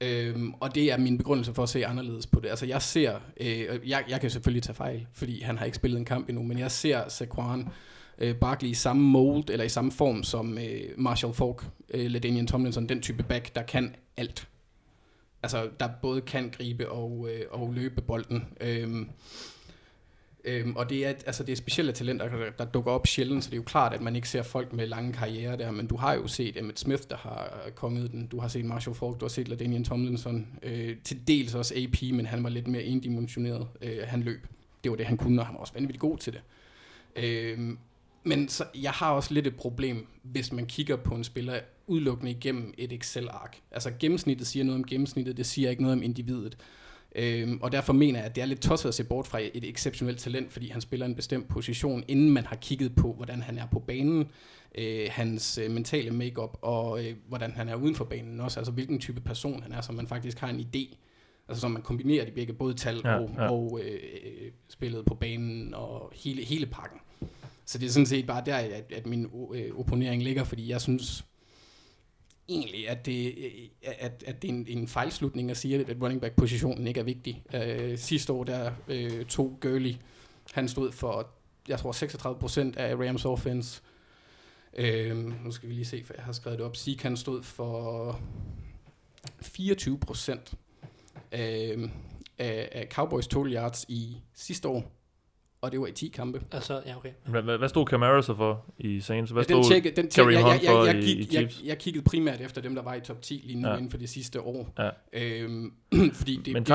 [0.00, 2.48] Øhm, og det er min begrundelse for at se anderledes på det.
[2.48, 5.98] Altså jeg ser, øh, jeg, jeg kan selvfølgelig tage fejl, fordi han har ikke spillet
[5.98, 7.68] en kamp endnu, men jeg ser Saquon
[8.18, 11.64] øh, Barkley i samme mold, eller i samme form som øh, Marshall Falk,
[11.94, 14.48] øh, LaDainian Tomlinson, den type back, der kan alt.
[15.42, 18.44] Altså, der både kan gribe og, øh, og løbe bolden.
[18.60, 19.10] Øhm,
[20.44, 23.50] øhm, og det er, altså, det er specielle talenter, der, der dukker op sjældent, så
[23.50, 25.96] det er jo klart, at man ikke ser folk med lange karriere der, men du
[25.96, 29.20] har jo set Emmett Smith, der har øh, konget den, du har set Marshall Falk,
[29.20, 32.82] du har set LaDainian Tomlinson, øh, til dels også AP, men han var lidt mere
[32.82, 34.46] endimensioneret, øh, han løb.
[34.84, 36.40] Det var det, han kunne, og han var også vanvittigt god til det.
[37.16, 37.78] Øhm,
[38.26, 42.30] men så, jeg har også lidt et problem, hvis man kigger på en spiller udelukkende
[42.30, 43.56] igennem et Excel-ark.
[43.70, 46.56] Altså gennemsnittet siger noget om gennemsnittet, det siger ikke noget om individet.
[47.14, 49.64] Øhm, og derfor mener jeg, at det er lidt tosset at se bort fra et
[49.64, 53.58] exceptionelt talent, fordi han spiller en bestemt position, inden man har kigget på, hvordan han
[53.58, 54.28] er på banen,
[54.78, 58.72] øh, hans øh, mentale makeup og øh, hvordan han er uden for banen også, altså
[58.72, 60.96] hvilken type person han er, så man faktisk har en idé.
[61.48, 63.50] Altså så man kombinerer de begge, både tal ja, og, ja.
[63.50, 67.00] og øh, spillet på banen og hele, hele pakken.
[67.66, 70.80] Så det er sådan set bare der, at, at min øh, opponering ligger, fordi jeg
[70.80, 71.24] synes
[72.48, 76.20] egentlig, at det, øh, at, at det er en, en fejlslutning at sige, at running
[76.20, 77.42] back-positionen ikke er vigtig.
[77.54, 79.94] Øh, sidste år, der øh, tog Gurley,
[80.52, 81.28] han stod for,
[81.68, 81.92] jeg tror,
[82.72, 83.82] 36% af Rams offense.
[84.76, 86.76] Øh, nu skal vi lige se, for jeg har skrevet det op.
[86.76, 88.20] Zeke, han stod for
[89.42, 90.54] 24%
[91.30, 91.90] af, øh,
[92.38, 94.95] af, af Cowboys total yards i sidste år
[95.66, 96.42] og det var i 10 kampe.
[96.52, 97.10] Altså, ja, okay.
[97.24, 99.30] Hvad, hvad stod Camara så for i Saints?
[99.30, 102.40] Hvad ja, den tjekke, den tjekke, jeg, jeg, jeg, jeg, gik, jeg, jeg kiggede primært
[102.40, 103.74] efter dem, der var i top 10 lige nu ja.
[103.74, 104.72] inden for det sidste år.
[104.78, 104.90] Ja.
[105.12, 105.72] Øhm,
[106.18, 106.66] fordi det, Men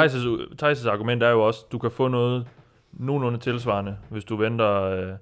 [0.64, 2.48] Thijs' argument er jo også, du kan få noget
[2.94, 4.82] nogenlunde tilsvarende, hvis du venter...
[4.82, 5.14] Øh,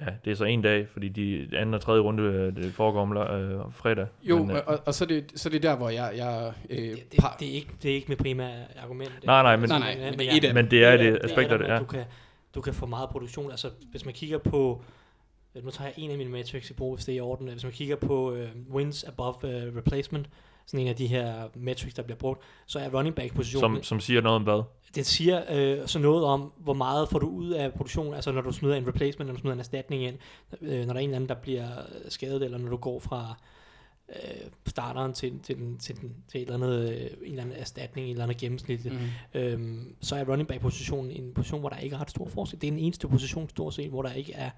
[0.00, 3.00] ja, det er så en dag, fordi de anden og tredje runde øh, det foregår
[3.00, 4.06] om øh, fredag.
[4.22, 6.12] Jo, men, øh, og, og så, er det, så er det der, hvor jeg...
[6.16, 9.12] jeg øh, det, det, det, er ikke, det er ikke mit primære argument.
[9.24, 11.58] Nej, nej, men, nej, nej, men, men, det, er, men det er det aspekt af
[11.58, 11.78] det, ja.
[11.78, 12.04] Du kan,
[12.54, 13.50] du kan få meget produktion.
[13.50, 14.82] Altså, hvis man kigger på,
[15.54, 17.48] øh, nu tager jeg en af mine metrics i brug, hvis det er i orden.
[17.48, 20.28] Hvis man kigger på uh, wins above uh, replacement,
[20.68, 23.76] sådan en af de her metrics, der bliver brugt, så er running back positionen...
[23.76, 24.62] Som, som siger noget om hvad?
[24.94, 28.40] Det siger øh, så noget om, hvor meget får du ud af produktion, altså når
[28.40, 30.16] du smider en replacement, når du smider en erstatning ind,
[30.62, 31.68] øh, når der er en eller anden, der bliver
[32.08, 33.34] skadet, eller når du går fra
[34.08, 37.58] øh, starteren til, til, den, til, den, til et eller andet, øh, en eller anden
[37.58, 39.40] erstatning, en eller andet gennemsnit, mm.
[39.40, 42.60] øhm, så er running back positionen en position, hvor der ikke er ret stor forskel.
[42.60, 44.50] Det er den eneste position, stort set, hvor der ikke er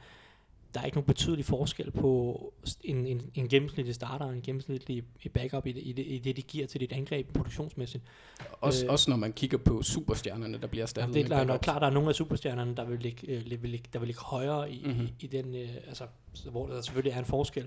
[0.75, 2.53] der er ikke nogen betydelig forskel på
[2.85, 5.05] en, en, en gennemsnitlig starter og en gennemsnitlig
[5.35, 8.05] backup i det, i, det, i det, de giver til dit angreb produktionsmæssigt.
[8.61, 11.81] Også, øh, også når man kigger på superstjernerne, der bliver erstattet det er klart, klart,
[11.81, 14.73] der er nogle af superstjernerne, der vil ligge, øh, vil ligge, der vil ligge højere
[14.73, 15.05] i, mm-hmm.
[15.05, 16.05] i, i den, øh, altså,
[16.51, 17.67] hvor der selvfølgelig er en forskel.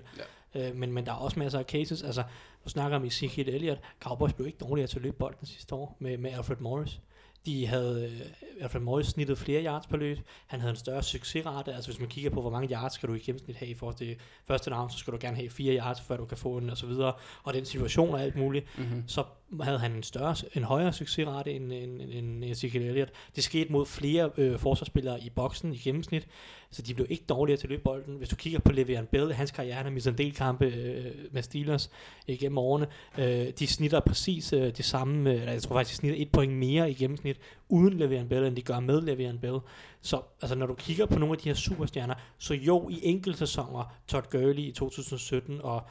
[0.54, 0.68] Ja.
[0.68, 2.22] Øh, men, men der er også masser af cases, altså,
[2.64, 5.96] du snakker om Ezekiel Elliott, Cowboys blev ikke dårligere til at løbe bolden sidste år
[5.98, 7.00] med, med Alfred Morris.
[7.46, 10.18] De havde øh, i hvert fald Morris snittet flere yards per løb.
[10.46, 11.74] Han havde en større succesrate.
[11.74, 13.96] Altså hvis man kigger på, hvor mange yards skal du i gennemsnit have i forhold
[13.96, 14.16] til
[14.46, 16.76] første down, så skal du gerne have fire yards, før du kan få den og
[16.76, 17.12] så videre.
[17.42, 18.78] Og den situation og alt muligt.
[18.78, 19.04] Mm-hmm.
[19.06, 19.24] Så
[19.62, 23.10] havde han en større, en højere succesrate end, end, end Ezekiel Elliott.
[23.36, 26.26] Det skete mod flere øh, forsvarsspillere i boksen i gennemsnit,
[26.74, 28.16] så de blev ikke dårligere til løbbolden.
[28.16, 31.12] Hvis du kigger på Le'Veon Bell, hans karriere, han har mistet en del kampe øh,
[31.32, 31.90] med Steelers
[32.28, 32.86] øh, gennem årene.
[33.18, 36.32] Øh, de snitter præcis øh, det samme, øh, eller jeg tror faktisk, de snitter et
[36.32, 39.58] point mere i gennemsnit uden Le'Veon Bell, end de gør med Le'Veon Bell.
[40.00, 43.38] Så altså, når du kigger på nogle af de her superstjerner, så jo i enkelte
[43.38, 45.82] sæsoner, Todd Gurley i 2017, og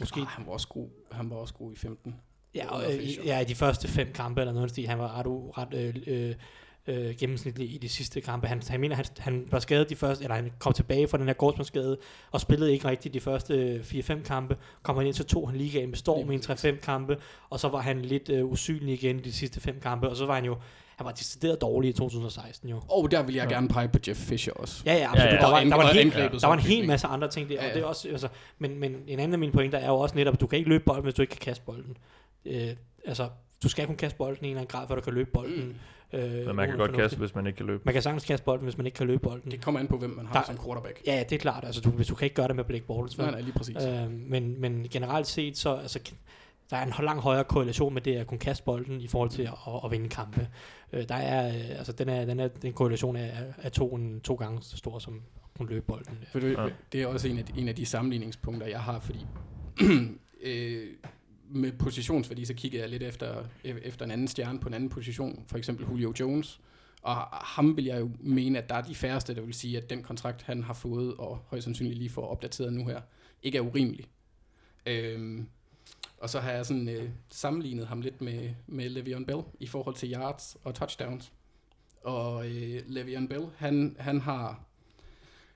[0.00, 0.20] måske...
[0.20, 2.14] Oh, han var også god, han var også god i 15.
[2.54, 5.26] Ja, og, øh, ja, i de første fem kampe eller noget, fordi han var ret,
[5.58, 6.34] ret øh, øh,
[6.86, 8.46] øh, gennemsnitlig i de sidste kampe.
[8.46, 11.26] Han, han mener, han, han var skadet de første, eller han kom tilbage fra den
[11.26, 11.98] her gårdsmandsskade,
[12.30, 14.56] og spillede ikke rigtigt de første 4-5 kampe.
[14.82, 17.16] Kom han ind, så tog han ligaen med storm i en 3-5 kampe,
[17.50, 20.26] og så var han lidt øh, usynlig igen i de sidste fem kampe, og så
[20.26, 20.56] var han jo
[20.96, 22.82] han var decideret dårlig i 2016 jo.
[22.88, 23.54] Og der vil jeg ja.
[23.54, 24.82] gerne pege på Jeff Fisher også.
[24.86, 25.32] Ja, ja, absolut.
[25.32, 25.40] Ja, ja.
[25.40, 27.54] Der, var, der, var en hel, der var en hel masse andre ting der.
[27.54, 27.68] Ja, ja.
[27.68, 28.28] Og det er også, altså,
[28.58, 30.68] men, men en anden af mine pointer er jo også netop, at du kan ikke
[30.68, 31.96] løbe bolden, hvis du ikke kan kaste bolden.
[32.44, 32.68] Øh,
[33.06, 33.28] altså,
[33.62, 35.76] du skal kun kaste bolden i en eller anden grad, før du kan løbe bolden.
[36.12, 37.82] Øh, Men man kan godt kaste, hvis man ikke kan løbe.
[37.84, 39.50] Man kan sagtens kaste bolden, hvis man ikke kan løbe bolden.
[39.50, 41.00] Det kommer an på, hvem man har der, som quarterback.
[41.06, 41.64] Ja, det er klart.
[41.64, 43.18] Altså, du, hvis du kan ikke gøre det med Blake Bortles.
[43.18, 43.76] Nej, nej, lige præcis.
[43.76, 46.12] Øh, men, men generelt set, så altså,
[46.70, 49.42] der er en langt højere korrelation med det at kunne kaste bolden i forhold til
[49.42, 50.48] at, at, at vinde kampe.
[50.92, 54.20] Øh, der er, øh, altså, den, er, den, er, den korrelation er, er to, en,
[54.20, 56.24] to gange så stor som at kunne løbe bolden.
[56.32, 56.66] For det, ja.
[56.92, 59.26] det er også en af, de, en af de sammenligningspunkter, jeg har, fordi
[60.44, 60.86] øh,
[61.52, 64.88] med positionsværdi, så kiggede jeg lidt efter, e-, efter en anden stjerne på en anden
[64.88, 66.60] position, for eksempel Julio Jones,
[67.02, 69.90] og ham vil jeg jo mene, at der er de færreste, der vil sige, at
[69.90, 73.00] den kontrakt, han har fået, og højst sandsynligt lige får opdateret nu her,
[73.42, 74.06] ikke er urimelig.
[74.86, 75.48] Øhm,
[76.18, 79.94] og så har jeg sådan øh, sammenlignet ham lidt med, med Le'Veon Bell i forhold
[79.94, 81.32] til yards og touchdowns.
[82.02, 84.64] Og øh, Le'Veon Bell, han, han har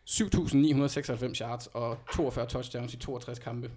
[0.09, 3.71] 7.996 yards og 42 touchdowns i 62 kampe.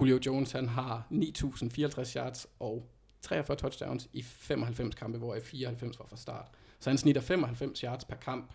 [0.00, 2.88] Julio Jones, han har 9.054 yards og
[3.22, 6.50] 43 touchdowns i 95 kampe, hvor 94 var fra start.
[6.78, 8.52] Så han snitter 95 yards per kamp,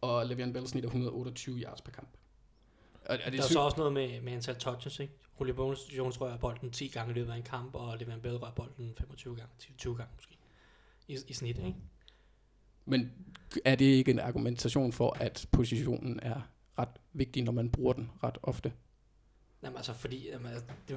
[0.00, 2.08] og Le'Veon Bell snitter 128 yards per kamp.
[3.06, 5.12] Og, og det der er så også noget med, med antal touches, ikke?
[5.40, 8.36] Julio Jones, Jones rører bolden 10 gange i løbet af en kamp, og Le'Veon Bell
[8.36, 10.36] rører bolden 25 gange, 20 gange måske,
[11.08, 11.74] i, i snit, ikke?
[12.84, 13.12] Men
[13.64, 16.40] er det ikke en argumentation for, at positionen er
[16.78, 18.72] ret vigtig, når man bruger den ret ofte?
[19.64, 20.94] Jamen altså, fordi, jamen, altså, du,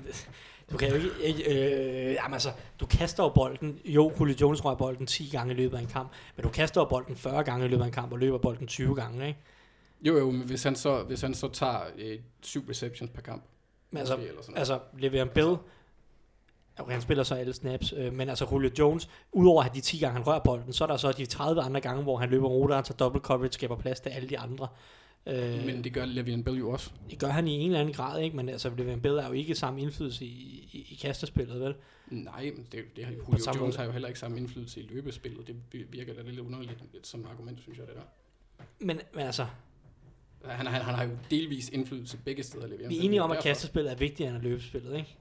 [0.72, 4.76] du kan jo ikke, øh, jamen altså, du kaster jo bolden, jo, Julio Jones rører
[4.76, 7.66] bolden 10 gange i løbet af en kamp, men du kaster jo bolden 40 gange
[7.66, 9.39] i løbet af en kamp, og løber bolden 20 gange, ikke?
[10.01, 13.43] Jo, jo, men hvis han så, hvis han så tager øh, syv receptions per kamp,
[13.91, 15.57] men altså, eller sådan altså Le'Veon Bell,
[16.80, 19.97] Okay, han spiller så alle snaps, øh, men altså Julio Jones, udover at de 10
[19.97, 22.47] gange han rører bolden, så er der så de 30 andre gange, hvor han løber
[22.47, 24.68] ruter, tager double coverage, skaber plads til alle de andre.
[25.28, 26.91] Øh, men det gør Le'Veon Bell jo også.
[27.09, 28.36] Det gør han i en eller anden grad, ikke?
[28.36, 31.76] Men altså, Le'Veon Bell er jo ikke samme indflydelse i, i, i kastespillet, vel?
[32.07, 33.78] Nej, men det, det har, Julio Jones måde.
[33.78, 35.47] har jo heller ikke samme indflydelse i løbespillet.
[35.47, 38.01] Det virker da lidt underligt lidt som argument, synes jeg, det der.
[38.80, 39.45] Men, men altså...
[40.45, 42.67] Han, han, han har jo delvis indflydelse begge steder.
[42.67, 45.17] Le'Veon Vi er enige om, at kastespillet er vigtigere end løbespillet, ikke?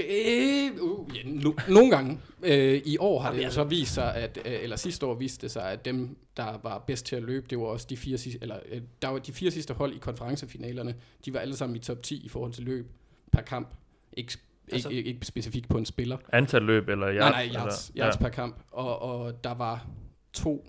[0.00, 2.18] Øh, uh, ja, no, nogle gange.
[2.42, 5.42] Øh, I år har det jo så vist sig, at, øh, eller sidste år viste
[5.42, 8.18] det sig, at dem, der var bedst til at løbe, det var også de fire
[8.18, 11.76] sidste, eller øh, der var de fire sidste hold i konferencefinalerne, de var alle sammen
[11.76, 12.90] i top 10 i forhold til løb
[13.32, 13.68] per kamp.
[14.12, 14.38] Ikke,
[14.72, 16.16] altså, ikke, ikke specifikt på en spiller.
[16.32, 17.18] Antal løb eller yards?
[17.18, 18.20] Nej, nej, yards, eller, yards ja.
[18.20, 18.56] per kamp.
[18.70, 19.86] Og, og der var
[20.32, 20.68] to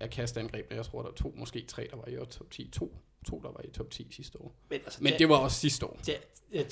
[0.00, 2.68] af kastangreb, jeg tror, der var to, måske tre, der var i top 10.
[2.72, 2.94] To
[3.26, 4.54] to, der var i top 10 sidste år.
[4.70, 5.98] Men, altså, Men det var også sidste år.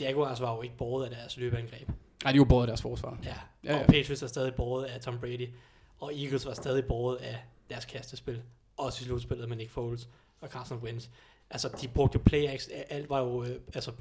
[0.01, 1.88] Jaguars var jo ikke båret af deres løbeangreb.
[2.24, 3.18] Nej, de var båret af deres forsvar.
[3.24, 3.34] Ja,
[3.64, 3.80] ja, ja.
[3.80, 5.48] og Patriots var stadig båret af Tom Brady,
[5.98, 7.38] og Eagles var stadig båret af
[7.70, 8.42] deres kastespil.
[8.76, 10.09] Også i slutspillet med Nick Foles
[10.40, 11.09] og Carson Wentz.
[11.51, 13.92] Altså, de brugte play action, alt var jo, øh, altså,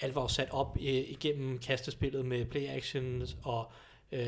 [0.00, 3.72] alt var jo sat op i, igennem kastespillet med play actions og
[4.12, 4.20] øh,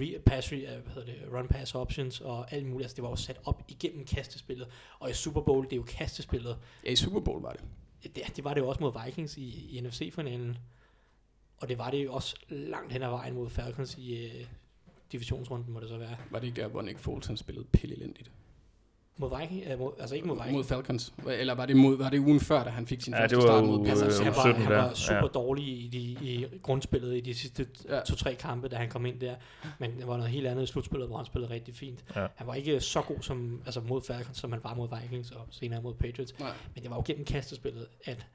[0.00, 2.84] re, pass, re, uh, hvad hedder det, run pass options og alt muligt.
[2.84, 4.68] Altså, det var jo sat op igennem kastespillet.
[4.98, 6.58] Og i Super Bowl, det er jo kastespillet.
[6.84, 7.64] Ja, i Super Bowl var det.
[8.16, 10.58] Det, det var det jo også mod Vikings i, i NFC-finalen.
[11.56, 14.46] Og det var det jo også langt hen ad vejen mod Falcons i uh,
[15.12, 16.16] divisionsrunden, må det så være.
[16.30, 18.30] Var det ikke der, hvor Nick Foles han spillede pillelendigt?
[19.22, 19.72] Mod Viking?
[19.72, 20.52] Uh, mod, altså ikke mod Viking.
[20.52, 21.12] Mod Falcons.
[21.26, 23.64] Eller var det, mod, var det ugen før, da han fik sin ja, første start
[23.64, 24.02] mod Packers?
[24.02, 25.26] Altså, han, var, han var super ja.
[25.26, 28.00] dårlig i, de, i grundspillet i de sidste ja.
[28.00, 29.34] to-tre kampe, da han kom ind der.
[29.78, 32.04] Men det var noget helt andet i slutspillet, hvor han spillede rigtig fint.
[32.16, 32.26] Ja.
[32.34, 35.46] Han var ikke så god som, altså mod Falcons, som han var mod Vikings og
[35.50, 36.38] senere mod Patriots.
[36.38, 36.52] Nej.
[36.74, 38.26] Men det var jo gennem kastespillet, at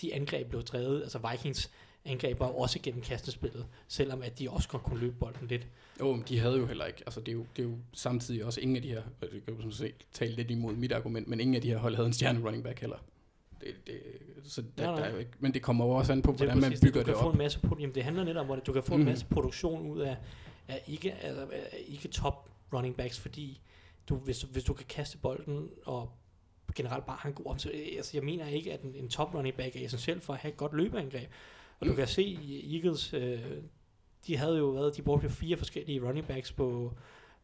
[0.00, 1.02] de angreb blev drevet.
[1.02, 1.70] Altså Vikings
[2.04, 5.66] angreb var også gennem kastespillet, selvom at de også godt kunne løbe bolden lidt.
[6.00, 8.44] Jo, men de havde jo heller ikke, altså det er jo, det er jo samtidig
[8.44, 11.40] også ingen af de her, det kan jo se, tale lidt imod mit argument, men
[11.40, 12.96] ingen af de her hold havde en stjerne running back heller.
[13.60, 14.00] Det, det,
[14.44, 16.40] så der, ja, der er jo ikke, men det kommer jo også an på, det
[16.40, 17.22] hvordan man bygger det, du kan det op.
[17.22, 19.00] Få en masse, jamen det handler netop om, at du kan få mm.
[19.00, 20.16] en masse produktion ud af,
[20.68, 23.60] af ikke, altså, af ikke top running backs, fordi
[24.08, 26.10] du, hvis, hvis du kan kaste bolden og
[26.74, 27.72] generelt bare have en god opsæt.
[27.96, 30.52] Altså, jeg mener ikke, at en, en top running back er essentielt for at have
[30.52, 31.28] et godt løbeangreb.
[31.80, 31.88] Og mm.
[31.88, 33.40] du kan se i Eagles, øh,
[34.26, 36.92] de havde jo været, de brugte fire forskellige running backs på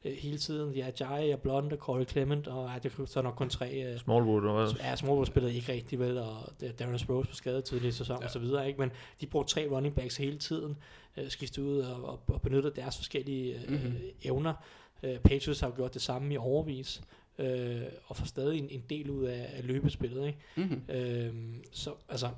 [0.05, 0.75] øh, hele tiden.
[0.75, 3.83] Ja, Jai og Blond og Corey Clement, og ja, det så nok kun tre.
[3.85, 4.75] Øh, Smallwood og hvad?
[4.75, 8.27] Ja, Smallwood spillede ikke rigtig vel, og Darren Sproles på skadet tidligere i sæsonen ja.
[8.27, 8.81] og så videre, ikke?
[8.81, 10.77] Men de brugte tre running backs hele tiden,
[11.17, 13.97] øh, skiftede ud og, og, og benyttede deres forskellige øh, mm-hmm.
[14.23, 14.55] evner.
[15.03, 17.03] Øh, Patriots har gjort det samme i overvis
[17.39, 20.27] øh, og får stadig en, en del ud af, af løbespillet.
[20.27, 20.39] Ikke?
[20.57, 20.95] Mm-hmm.
[20.95, 21.35] Øh,
[21.73, 22.29] så altså,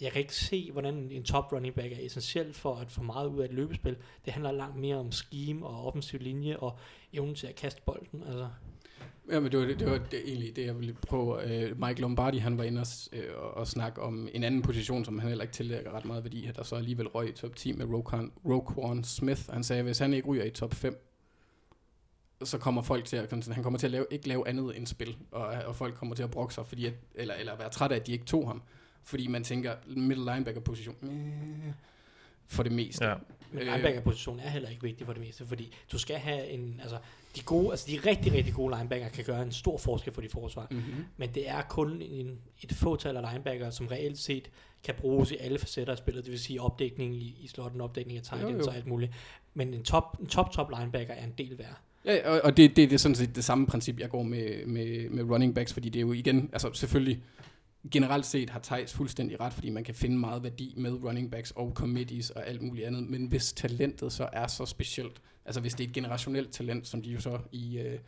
[0.00, 3.28] jeg kan ikke se, hvordan en top running back er essentiel for at få meget
[3.28, 3.96] ud af et løbespil.
[4.24, 6.78] Det handler langt mere om scheme og offensiv linje og
[7.12, 8.22] evnen til at kaste bolden.
[8.26, 8.48] Altså.
[9.30, 11.34] Ja, men det var, det, det var det, egentlig det, jeg ville prøve.
[11.34, 15.18] Uh, Mike Lombardi, han var inde og, uh, og snakke om en anden position, som
[15.18, 17.72] han heller ikke tillægger ret meget værdi, at der så alligevel røg i top 10
[17.72, 19.42] med Roquan, Roquan Smith.
[19.52, 21.10] Han sagde, at hvis han ikke ryger i top 5,
[22.44, 25.16] så kommer folk til at, han kommer til at lave, ikke lave andet end spil,
[25.30, 27.96] og, og folk kommer til at brokke sig, fordi at, eller, eller være træt af,
[27.96, 28.62] at de ikke tog ham.
[29.04, 30.96] Fordi man tænker, middle linebacker position,
[32.46, 33.04] for det meste.
[33.04, 33.14] Ja.
[33.52, 36.80] Men øh, linebacker-position er heller ikke vigtig for det meste, fordi du skal have en,
[36.82, 36.98] altså
[37.36, 40.28] de gode, altså de rigtig, rigtig gode linebacker kan gøre en stor forskel for de
[40.28, 41.04] forsvar, mm-hmm.
[41.16, 44.50] men det er kun en, et fåtal af linebacker, som reelt set
[44.84, 48.18] kan bruges i alle facetter af spillet, det vil sige opdækning i, i slotten, opdækning
[48.18, 49.12] af tight ends og alt muligt.
[49.54, 51.80] Men en top, en top, top linebacker er en del værd.
[52.04, 54.66] Ja, og, og det, det, det er sådan set det samme princip, jeg går med,
[54.66, 57.22] med, med running backs, fordi det er jo igen, altså selvfølgelig,
[57.90, 61.50] generelt set har Thijs fuldstændig ret, fordi man kan finde meget værdi med running backs
[61.50, 65.74] og committees og alt muligt andet, men hvis talentet så er så specielt, altså hvis
[65.74, 67.98] det er et generationelt talent, som de jo så i, øh,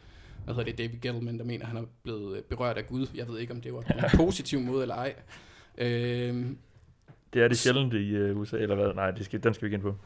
[0.44, 3.38] hvad hedder det, David Gettleman, der mener, han er blevet berørt af Gud, jeg ved
[3.38, 5.14] ikke, om det var på en positiv måde eller ej.
[5.78, 6.46] Øh,
[7.32, 8.94] det er det sjældent i uh, USA, eller hvad?
[8.94, 9.96] Nej, det skal, den skal vi ikke ind på.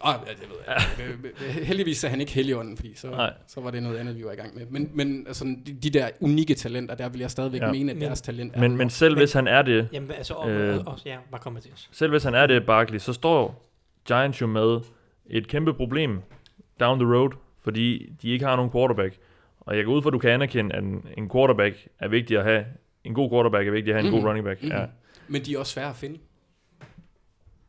[0.00, 1.64] Oh, ja, det ved jeg.
[1.64, 4.36] Heldigvis er han ikke helligånden, fordi så, så var det noget andet, vi var i
[4.36, 4.66] gang med.
[4.70, 7.72] Men, men altså, de, de der unikke talenter, der vil jeg stadigvæk ja.
[7.72, 8.60] mene, at deres talent er...
[8.60, 9.88] Men, men selv men, hvis han er det...
[9.92, 12.98] Jamen, altså, og, øh, og, ja, bare kom til Selv hvis han er det, Barkley,
[12.98, 13.64] så står
[14.06, 14.80] Giants jo med
[15.26, 16.20] et kæmpe problem
[16.80, 17.30] down the road,
[17.60, 19.16] fordi de ikke har nogen quarterback.
[19.60, 22.38] Og jeg går ud for, at du kan anerkende, at en, en quarterback er vigtig
[22.38, 22.64] at have.
[23.04, 24.20] En god quarterback er vigtig at have en mm.
[24.20, 24.62] god running back.
[24.62, 24.68] Mm.
[24.68, 24.84] Ja.
[25.28, 26.18] Men de er også svære at finde.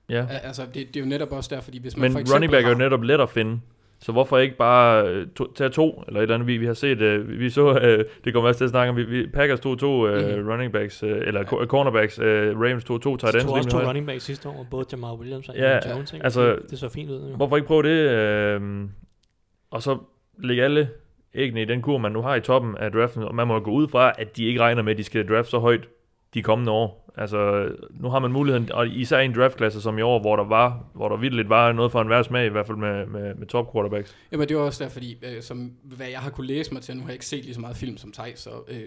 [0.09, 0.25] Ja.
[0.43, 2.51] Altså, det, det er jo netop også der, fordi hvis man Men for eksempel running
[2.51, 3.59] back er jo netop let at finde.
[4.01, 6.73] Så hvorfor ikke bare øh, to, tage to, eller et eller andet, vi, vi har
[6.73, 9.59] set, uh, vi så, uh, det kommer også til at snakke om, vi, vi Packers
[9.59, 10.49] tog to uh, mm.
[10.49, 11.65] running backs, uh, eller ja.
[11.65, 13.43] cornerbacks, uh, Rams tog to tight ends.
[13.43, 16.23] De tog også to running backs sidste år, både Jamal Williams og ja, Jones, ikke?
[16.23, 17.29] altså, det, det så fint ud.
[17.29, 17.35] Jo.
[17.35, 18.89] Hvorfor ikke prøve det, uh,
[19.71, 19.97] og så
[20.43, 20.89] lægge alle
[21.35, 23.71] æggene i den kur, man nu har i toppen af draften, og man må gå
[23.71, 25.87] ud fra, at de ikke regner med, at de skal draft så højt
[26.33, 27.11] de kommende år.
[27.17, 30.43] Altså, nu har man muligheden, og især i en draftklasse som i år, hvor der
[30.43, 33.35] var, hvor der virkelig var noget for en værd smag, i hvert fald med, med,
[33.35, 34.15] med top quarterbacks.
[34.31, 36.95] Jamen det var også der, fordi, øh, som, hvad jeg har kunne læse mig til,
[36.95, 38.81] nu har jeg ikke set lige så meget film som Thijs, så øh,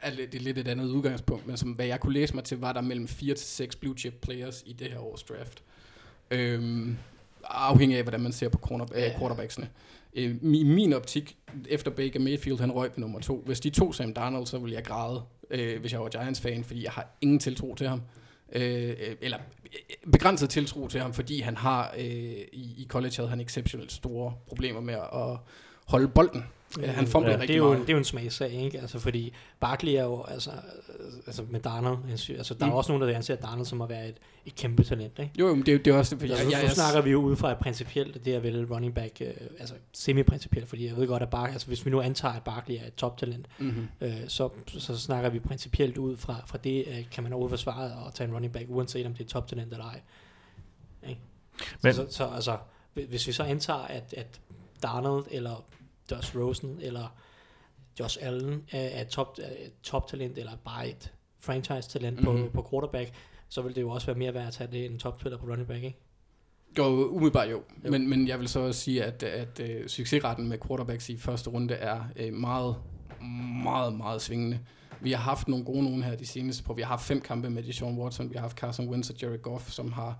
[0.00, 2.44] er det, det er lidt et andet udgangspunkt, men som, hvad jeg kunne læse mig
[2.44, 5.62] til, var der mellem 4 til 6 blue chip players i det her års draft.
[6.30, 6.96] Øhm,
[7.44, 9.68] afhængig af, hvordan man ser på corner, øh, quarterbacksene.
[10.14, 11.36] Øh, I min optik,
[11.68, 13.42] efter Baker Mayfield, han røg ved nummer to.
[13.46, 16.84] Hvis de to Sam Darnold, så ville jeg græde øh, hvis jeg var Giants-fan, fordi
[16.84, 18.02] jeg har ingen tiltro til ham.
[18.52, 22.04] Øh, øh eller øh, begrænset tiltro til ham, fordi han har øh,
[22.52, 25.38] i, i college havde han exceptionelt store problemer med at
[25.86, 26.44] holde bolden.
[26.78, 27.80] Ja, han fumbler ja, rigtig det er jo, meget.
[27.80, 28.80] Det er jo en smagsag, ikke?
[28.80, 30.50] Altså, fordi Barkley er jo, altså,
[31.26, 32.72] altså med Darnold, altså, der mm.
[32.72, 34.16] er også nogen, der anser Darnold som at være et,
[34.46, 35.32] et kæmpe talent, ikke?
[35.38, 36.28] Jo, men det, det er også det.
[36.28, 38.94] Jeg, altså, jeg, nu snakker vi jo ud fra et principielt, det er vel running
[38.94, 42.34] back, øh, altså semi-principielt, fordi jeg ved godt, at Barkley, altså hvis vi nu antager,
[42.34, 43.88] at Barkley er et toptalent, mm-hmm.
[44.00, 47.92] øh, så, så snakker vi principielt ud fra, fra det, øh, kan man overhovedet forsvare
[47.92, 50.00] og tage en running back, uanset om det er et toptalent eller ej.
[51.08, 51.20] Ikke?
[51.82, 52.56] Men, så, så, så altså,
[53.08, 54.40] hvis vi så antager, at, at
[54.82, 55.64] Darnold eller
[56.10, 57.16] Josh Rosen eller
[58.00, 59.38] Josh Allen er et top,
[59.82, 62.50] top talent eller bare et franchise talent mm-hmm.
[62.50, 63.12] på, på quarterback,
[63.48, 65.46] så vil det jo også være mere værd at tage det end en topspiller på
[65.46, 65.98] running back, ikke?
[66.78, 67.62] Jo, umiddelbart jo.
[67.84, 67.90] jo.
[67.90, 71.16] Men, men jeg vil så også sige, at, at, at uh, succesretten med quarterbacks i
[71.16, 72.76] første runde er uh, meget,
[73.64, 74.58] meget, meget svingende.
[75.00, 76.74] Vi har haft nogle gode nogen her de seneste på.
[76.74, 78.30] Vi har haft fem kampe med Deshaun Watson.
[78.30, 80.18] Vi har haft Carson Wentz og Jared Goff, som har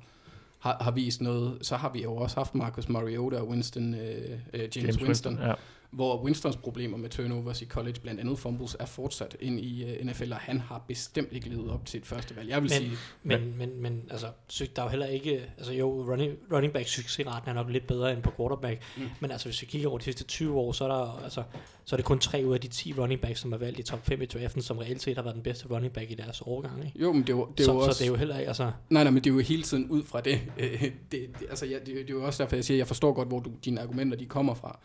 [0.59, 1.59] har, har vist noget.
[1.63, 5.39] Så har vi jo også haft Marcus Mariota og Winston, uh, James, James Winston, Winston
[5.39, 5.55] ja
[5.91, 9.91] hvor Winstons problemer med turnovers i college, blandt andet fumbles, er fortsat ind i uh,
[9.91, 12.49] øh, NFL, og han har bestemt ikke levet op til et første valg.
[12.49, 12.91] Jeg vil men, sige...
[13.23, 14.27] Men, men, men, men altså,
[14.77, 15.43] der er jo heller ikke...
[15.57, 19.03] Altså jo, running, running back succesraten er nok lidt bedre end på quarterback, mm.
[19.21, 21.43] men altså hvis vi kigger over de sidste 20 år, så er der altså,
[21.85, 23.83] så er det kun tre ud af de 10 running backs, som er valgt i
[23.83, 26.43] top 5 i draften, som reelt set har været den bedste running back i deres
[26.47, 26.85] årgang.
[26.87, 27.01] Ikke?
[27.01, 27.93] Jo, men det er jo, det er så, jo også...
[27.93, 28.49] Så det er jo heller ikke...
[28.49, 28.73] Altså...
[28.91, 30.41] Nej, nej, men det er jo hele tiden ud fra det.
[30.57, 33.29] det, det altså, ja, det, det, er jo også derfor, jeg siger, jeg forstår godt,
[33.29, 34.79] hvor du, dine argumenter de kommer fra.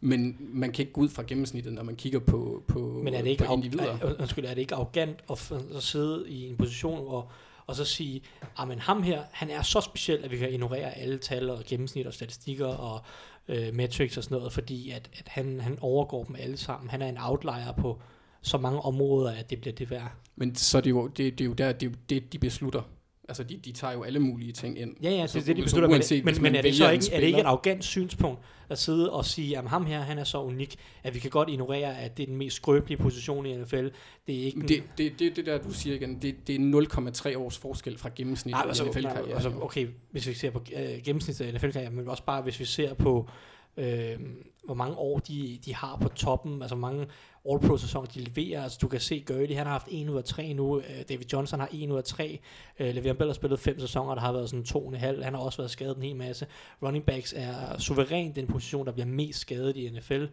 [0.00, 3.22] Men man kan ikke gå ud fra gennemsnittet, når man kigger på, på, Men er
[3.22, 3.98] det ikke på individer.
[4.02, 7.32] Er, undskyld, er det ikke arrogant at, at sidde i en position, hvor
[7.70, 10.98] og så sige, at ah, ham her, han er så speciel, at vi kan ignorere
[10.98, 13.00] alle tal og gennemsnit og statistikker og
[13.48, 16.90] øh, metrics og sådan noget, fordi at, at han, han overgår dem alle sammen.
[16.90, 18.00] Han er en outlier på
[18.42, 20.12] så mange områder, at det bliver det værd.
[20.36, 22.38] Men så er det jo, det, det er jo der, det, er jo det, de
[22.38, 22.82] beslutter.
[23.30, 24.96] Altså, de, de tager jo alle mulige ting ind.
[25.02, 25.88] Ja, ja, så, det er det, de beslutter.
[25.88, 29.12] Men, men, men er, det så ikke, er det ikke et arrogant synspunkt at sidde
[29.12, 32.16] og sige, at ham her, han er så unik, at vi kan godt ignorere, at
[32.16, 33.86] det er den mest skrøbelige position i NFL.
[34.26, 34.60] Det er ikke...
[34.60, 38.10] Det, det, det, det der, du siger igen, det, det er 0,3 års forskel fra
[38.16, 39.34] gennemsnittet altså, i NFL-karriere.
[39.34, 42.64] Altså, okay, hvis vi ser på uh, gennemsnittet i NFL-karriere, men også bare hvis vi
[42.64, 43.28] ser på
[43.76, 44.18] øh,
[44.64, 47.06] hvor mange år de, de har på toppen, altså hvor mange
[47.50, 48.62] All-Pro-sæsoner de leverer.
[48.62, 51.24] Altså du kan se Gurley, han har haft 1 ud af 3 nu, uh, David
[51.32, 52.40] Johnson har 1 ud af 3,
[52.80, 55.58] uh, Le'Veon Bell har spillet 5 sæsoner, der har været sådan 2,5, han har også
[55.58, 56.46] været skadet en hel masse.
[56.82, 60.24] Running backs er suverænt den position, der bliver mest skadet i NFL,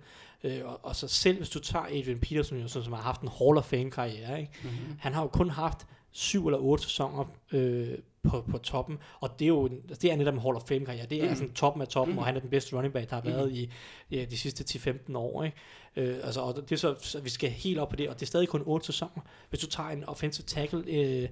[0.44, 3.58] uh, og, og så selv hvis du tager Adrian Peterson, som har haft en Hall
[3.58, 4.52] of Fame karriere, ikke?
[4.64, 4.98] Mm-hmm.
[5.00, 7.90] han har jo kun haft syv eller otte sæsoner øh,
[8.30, 9.68] på, på toppen, og det er jo
[10.02, 11.36] det er netop en Hall of Fame karriere, det er mm.
[11.36, 12.20] sådan toppen af toppen, mm.
[12.20, 13.30] og han er den bedste running back, der har mm.
[13.30, 13.72] været i
[14.12, 15.58] ja, de sidste 10-15 år, ikke?
[15.96, 18.22] Øh, altså, og det er så, så, vi skal helt op på det, og det
[18.22, 19.22] er stadig kun otte sæsoner.
[19.50, 21.28] Hvis du tager en offensive tackle, øh,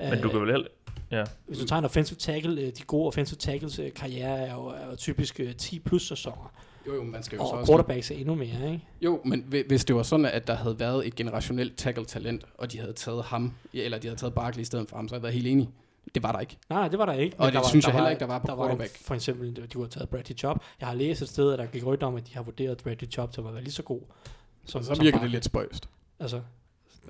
[0.00, 0.68] men du kan vel heller,
[1.10, 1.24] ja.
[1.46, 4.66] Hvis du tager en offensive tackle, øh, de gode offensive tackles øh, karriere er jo,
[4.66, 6.52] er jo typisk 10 øh, plus sæsoner.
[6.86, 7.72] Jo, jo, man skal jo og så også...
[7.72, 8.84] quarterbacks er endnu mere, ikke?
[9.00, 12.78] Jo, men hvis det var sådan, at der havde været et generationelt tackle-talent, og de
[12.78, 15.22] havde taget ham, eller de havde taget Barkley i stedet for ham, så havde jeg
[15.22, 15.68] været helt enig.
[16.14, 16.58] Det var der ikke.
[16.70, 17.36] Nej, det var der ikke.
[17.38, 18.92] Og det der synes var, jeg heller var, ikke, der var på der quarterback.
[18.92, 20.62] Var en, for eksempel, de kunne have taget Bradley Chubb.
[20.80, 23.10] Jeg har læst et sted, at der gik rygter om, at de har vurderet Bradley
[23.10, 24.00] Chubb til at være lige så god.
[24.64, 25.88] Som, så virker som det lidt spøjst.
[26.20, 26.40] Altså,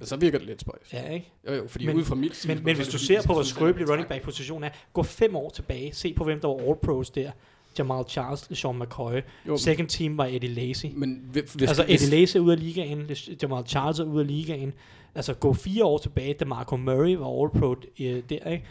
[0.02, 0.92] så virker det lidt spøjst.
[0.92, 1.32] Ja, ikke?
[1.46, 3.90] Jo, jo, fordi men, ud fra mit Men, men hvis du ser på, hvor skrøbelig
[3.90, 7.30] running back position er, gå fem år tilbage, se på hvem der var all-pros der.
[7.78, 9.20] Jamal Charles, Sean McCoy.
[9.48, 10.86] Jo, Second team var Eddie Lacy.
[10.94, 13.10] Men hvis, altså Eddie Lacy er ude af ligaen,
[13.42, 14.72] Jamal Charles er ude af ligaen.
[15.14, 18.64] Altså gå fire år tilbage, da Marco Murray var all-pro øh, der, ikke?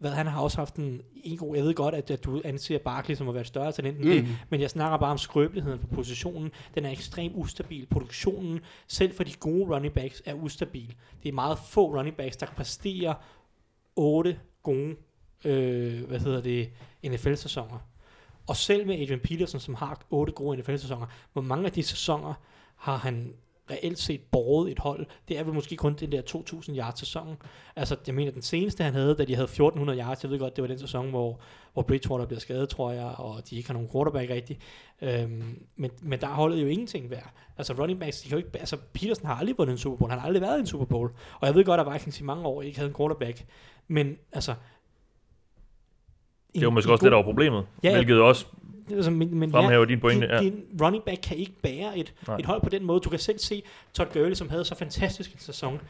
[0.00, 2.78] hvad, han har også haft en, en god, jeg ved godt, at, at du anser
[2.78, 4.10] Barkley som at være større talent end mm.
[4.10, 6.50] det, men jeg snakker bare om skrøbeligheden på positionen.
[6.74, 7.86] Den er ekstremt ustabil.
[7.86, 10.94] Produktionen, selv for de gode running backs, er ustabil.
[11.22, 13.14] Det er meget få running backs, der kan præstere
[13.96, 14.96] otte gode,
[15.44, 16.70] øh, hvad hedder det,
[17.06, 17.78] NFL-sæsoner.
[18.50, 22.34] Og selv med Adrian Peterson, som har otte gode NFL-sæsoner, hvor mange af de sæsoner
[22.76, 23.34] har han
[23.70, 25.06] reelt set borget et hold.
[25.28, 27.36] Det er vel måske kun den der 2.000 yards sæson.
[27.76, 29.58] Altså, jeg mener, den seneste han havde, da de havde 1.400
[29.98, 31.40] yards, jeg ved godt, det var den sæson, hvor,
[31.72, 34.60] hvor Bridgewater blev skadet, tror jeg, og de ikke har nogen quarterback rigtigt.
[35.02, 37.32] Øhm, men, men der holdet jo ingenting værd.
[37.58, 40.10] Altså, running backs, de kan jo ikke, altså, Peterson har aldrig vundet en Super Bowl,
[40.10, 41.10] han har aldrig været i en Super Bowl.
[41.40, 43.44] Og jeg ved godt, at Vikings i mange år ikke havde en quarterback.
[43.88, 44.54] Men altså,
[46.54, 47.66] det var måske også det, der var problemet.
[47.82, 48.46] Ja, hvilket også
[48.92, 50.26] altså, men, men fremhæver ja, din pointe.
[50.26, 50.40] Din, ja.
[50.40, 53.00] din running back kan ikke bære et, et hold på den måde.
[53.00, 53.62] Du kan selv se
[53.94, 55.80] Todd Gurley, som havde så fantastisk en sæson.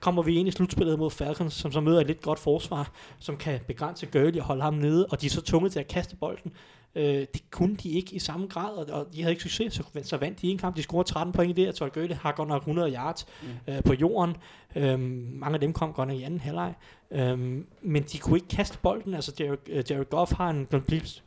[0.00, 3.36] Kommer vi ind i slutspillet mod Falcons, som så møder et lidt godt forsvar, som
[3.36, 6.16] kan begrænse Gurley og holde ham nede, og de er så tunge til at kaste
[6.16, 6.52] bolden.
[6.96, 9.82] Øh, det kunne de ikke i samme grad, og, og de havde ikke succes, så,
[10.02, 10.76] så vandt de en kamp.
[10.76, 13.72] De scorede 13 point i det, og Todd Gurley har godt nok 100 yards mm.
[13.72, 14.36] øh, på jorden.
[14.76, 16.74] Øh, mange af dem kom godt nok i anden halvleg.
[17.10, 19.14] Øhm, men de kunne ikke kaste bolden.
[19.14, 20.66] Altså Jared, uh, Jared Goff har en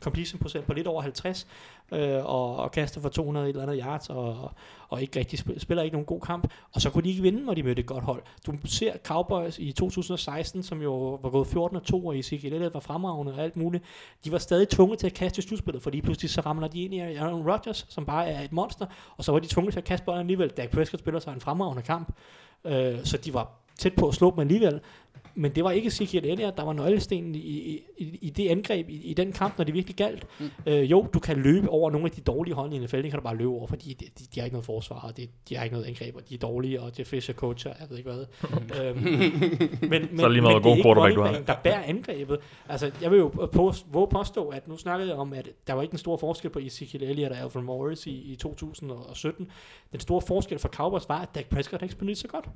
[0.00, 1.46] completion procent på lidt over 50,
[1.92, 4.50] øh, og, og kaster for 200 et eller andet yards, og,
[4.88, 6.52] og ikke rigtig spiller, spiller ikke nogen god kamp.
[6.72, 8.22] Og så kunne de ikke vinde, når de mødte et godt hold.
[8.46, 12.64] Du ser Cowboys i 2016, som jo var gået 14 og 2, og i CGL
[12.72, 13.84] var fremragende og alt muligt.
[14.24, 16.94] De var stadig tvunget til at kaste i slutspillet, fordi pludselig så rammer de ind
[16.94, 18.86] i Aaron Rodgers, som bare er et monster,
[19.16, 20.48] og så var de tvunget til at kaste bolden alligevel.
[20.48, 22.12] Dak Prescott spiller sig en fremragende kamp,
[22.64, 24.80] øh, så de var tæt på at slå dem alligevel
[25.38, 28.88] men det var ikke Ezekiel Elliott, der var nøglestenen i, i, i, i det angreb,
[28.88, 30.26] i, i den kamp, når det virkelig galt.
[30.38, 30.50] Mm.
[30.66, 33.18] Øh, jo, du kan løbe over nogle af de dårlige hold i NFL, det kan
[33.18, 35.56] du bare løbe over, fordi de, de, de har ikke noget forsvar, og de, de
[35.56, 38.10] har ikke noget angreb, og de er dårlige, og Jeff Fisher coacher, jeg ved ikke
[38.10, 38.26] hvad.
[38.80, 41.40] øhm, men, men, så lige meget, men god quarterback du har.
[41.46, 42.38] Der bærer angrebet.
[42.68, 45.82] Altså, jeg vil jo post, våge påstå, at nu snakkede jeg om, at der var
[45.82, 49.50] ikke en stor forskel på Ezekiel Elliott og Alfred Morris i, i 2017.
[49.92, 52.48] Den store forskel for Cowboys var, at Dak Prescott ikke spillede så godt.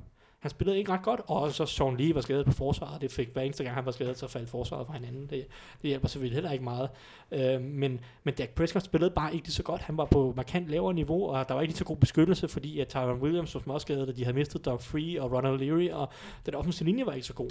[0.43, 3.01] Han spillede ikke ret godt, og så Sean Lee var skadet på forsvaret.
[3.01, 5.21] Det fik hver eneste gang, han var skadet, så faldt forsvaret fra hinanden.
[5.21, 5.47] Det,
[5.81, 6.89] det hjælper selvfølgelig heller ikke meget.
[7.31, 9.81] Øh, men, men Dak Prescott spillede bare ikke lige så godt.
[9.81, 12.79] Han var på markant lavere niveau, og der var ikke lige så god beskyttelse, fordi
[12.79, 16.09] at Tyron Williams var småskadet, og de havde mistet Doug Free og Ronald Leary, og
[16.45, 17.49] den offensive linje var ikke så god.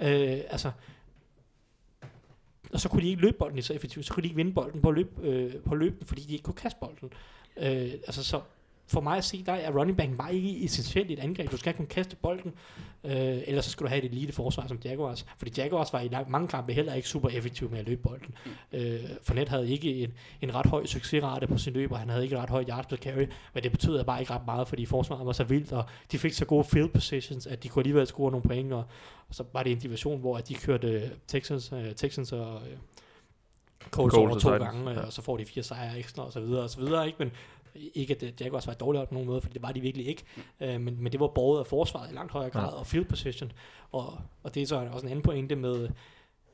[0.00, 0.70] Øh, altså,
[2.72, 4.82] og så kunne de ikke løbe bolden så effektivt, så kunne de ikke vinde bolden
[4.82, 7.12] på, løb, øh, på løben, fordi de ikke kunne kaste bolden.
[7.56, 8.40] Øh, altså så
[8.88, 11.50] for mig at se, der er running back bare ikke essentielt et angreb.
[11.50, 12.52] Du skal kunne kaste bolden,
[13.04, 13.12] øh,
[13.46, 15.26] ellers så skal du have et elite forsvar som Jaguars.
[15.38, 18.34] Fordi Jaguars var i mange kampe heller ikke super effektiv med at løbe bolden.
[18.72, 22.24] Øh, Fournette havde ikke en, en ret høj succesrate på sin løb, og han havde
[22.24, 25.26] ikke ret høj yards per carry, men det betød bare ikke ret meget, fordi forsvaret
[25.26, 28.30] var så vildt, og de fik så gode field positions, at de kunne alligevel score
[28.30, 28.84] nogle point, og,
[29.28, 32.60] og så var det en division, hvor de kørte Texans, uh, Texans og uh,
[33.90, 35.00] Colts over to gange, ja.
[35.00, 37.18] og så får de fire sejre ekstra, og så videre, og så videre, ikke?
[37.18, 37.32] Men
[37.94, 40.24] ikke at Jaguars var et dårligt på nogen måde, for det var de virkelig ikke.
[40.60, 42.78] Øh, men, men det var borget af forsvaret i langt højere grad, ja.
[42.78, 43.52] og field position.
[43.92, 45.88] Og, og det er så også en anden pointe med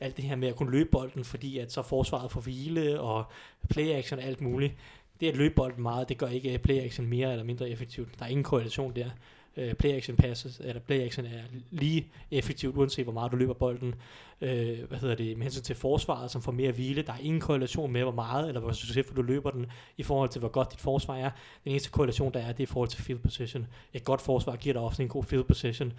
[0.00, 3.24] alt det her med at kunne løbe bolden, fordi at så forsvaret får hvile, og
[3.70, 4.74] play action og alt muligt.
[5.20, 8.18] Det at løbe bolden meget, det gør ikke play action mere eller mindre effektivt.
[8.18, 9.10] Der er ingen korrelation der.
[9.56, 13.54] Øh, play action passes, eller play action er lige effektivt, uanset hvor meget du løber
[13.54, 13.94] bolden.
[14.40, 17.02] Øh, hvad hedder det, med hensyn til forsvaret, som får mere hvile.
[17.02, 20.28] Der er ingen korrelation med, hvor meget, eller hvor succesfuldt du løber den, i forhold
[20.28, 21.30] til, hvor godt dit forsvar er.
[21.64, 23.66] Den eneste korrelation, der er, det er i forhold til field position.
[23.92, 25.92] Et godt forsvar giver dig ofte en god field position.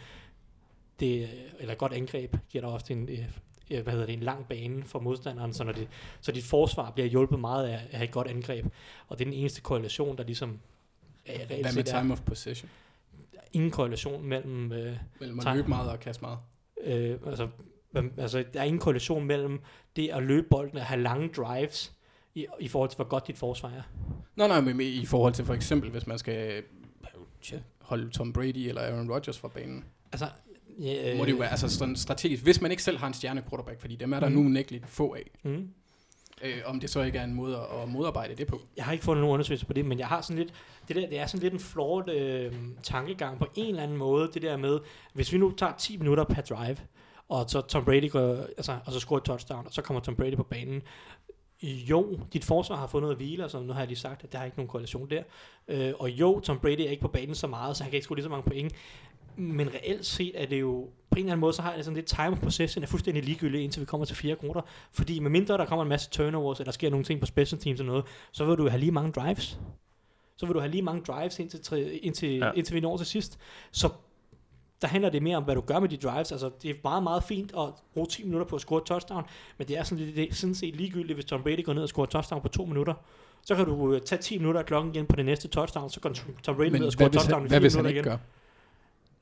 [0.99, 1.29] Det,
[1.59, 4.83] eller et godt angreb giver dig ofte en, øh, hvad hedder det, en lang bane
[4.83, 5.87] for modstanderen, så, når det,
[6.21, 8.65] så dit forsvar bliver hjulpet meget af at have et godt angreb.
[9.07, 10.59] Og det er den eneste korrelation, der ligesom
[11.25, 12.69] er Hvad med time of possession?
[13.53, 14.71] Ingen korrelation mellem...
[14.71, 16.37] Øh, mellem at løbe meget og kaste meget?
[16.83, 17.47] Øh, altså,
[18.17, 19.59] altså, der er ingen korrelation mellem
[19.95, 21.93] det at løbe bolden og have lange drives
[22.35, 23.81] i, i forhold til, hvor godt dit forsvar er.
[24.35, 26.63] Nej, nej, men i forhold til for eksempel, hvis man skal
[27.81, 29.83] holde Tom Brady eller Aaron Rodgers fra banen.
[30.11, 30.25] Altså,
[30.79, 33.43] øh, må det jo være altså, sådan strategisk, hvis man ikke selv har en stjerne
[33.49, 34.35] quarterback, fordi dem er der mm.
[34.35, 35.31] nu nægteligt få af.
[35.43, 35.69] Mm.
[36.43, 38.61] Øh, om det så ikke er en måde at modarbejde det på.
[38.77, 40.53] Jeg har ikke fundet nogen undersøgelse på det, men jeg har sådan lidt,
[40.87, 44.29] det, der, det er sådan lidt en flot øh, tankegang på en eller anden måde,
[44.33, 44.79] det der med,
[45.13, 46.77] hvis vi nu tager 10 minutter per drive,
[47.29, 50.15] og så Tom Brady går, altså, og så scorer et touchdown, og så kommer Tom
[50.15, 50.81] Brady på banen.
[51.63, 54.33] Jo, dit forsvar har fået noget at hvile, altså nu har jeg lige sagt, at
[54.33, 55.23] der er ikke nogen korrelation der.
[55.67, 58.05] Øh, og jo, Tom Brady er ikke på banen så meget, så han kan ikke
[58.05, 58.73] score lige så mange point
[59.35, 61.95] men reelt set er det jo, på en eller anden måde, så har jeg sådan
[61.95, 64.61] lidt time possession er fuldstændig ligegyldigt, indtil vi kommer til fire kvarter.
[64.91, 67.61] Fordi med mindre der kommer en masse turnovers, eller der sker nogle ting på special
[67.61, 69.59] teams og noget, så vil du have lige mange drives.
[70.37, 72.51] Så vil du have lige mange drives, indtil, indtil, ja.
[72.51, 73.39] indtil vi når til sidst.
[73.71, 73.89] Så
[74.81, 76.31] der handler det mere om, hvad du gør med de drives.
[76.31, 79.23] Altså, det er meget, meget fint at bruge 10 minutter på at score et touchdown,
[79.57, 81.83] men det er sådan, det, det er sådan set ligegyldigt, hvis Tom Brady går ned
[81.83, 82.93] og scorer touchdown på 2 minutter.
[83.41, 86.09] Så kan du tage 10 minutter af klokken igen på det næste touchdown, så går
[86.43, 88.03] Tom Brady ned og scorer touchdown i 4 minutter igen.
[88.03, 88.17] Gør?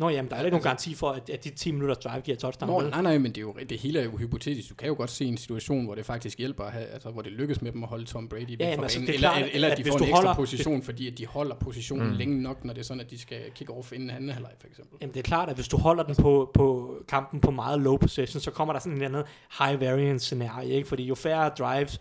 [0.01, 2.21] Nå jamen, der er ikke altså, nogen garanti for, at, at de 10 minutters drive
[2.21, 2.83] giver touchdown.
[2.83, 4.69] Nå, nej, nej, men det, er jo, det hele er jo hypotetisk.
[4.69, 7.21] Du kan jo godt se en situation, hvor det faktisk hjælper, at have, altså, hvor
[7.21, 9.71] det lykkes med dem at holde Tom Brady ja, jamen, altså, eller, klart, eller, at,
[9.71, 12.13] at de får en ekstra holder, position, hvis, fordi at de holder positionen mm.
[12.13, 14.67] længe nok, når det er sådan, at de skal kick off inden anden halvleg, for
[14.67, 14.97] eksempel.
[15.01, 17.97] Jamen, det er klart, at hvis du holder den på, på kampen på meget low
[17.97, 19.23] position, så kommer der sådan en anden
[19.59, 20.87] high variance scenarie, ikke?
[20.87, 21.99] Fordi jo færre drives,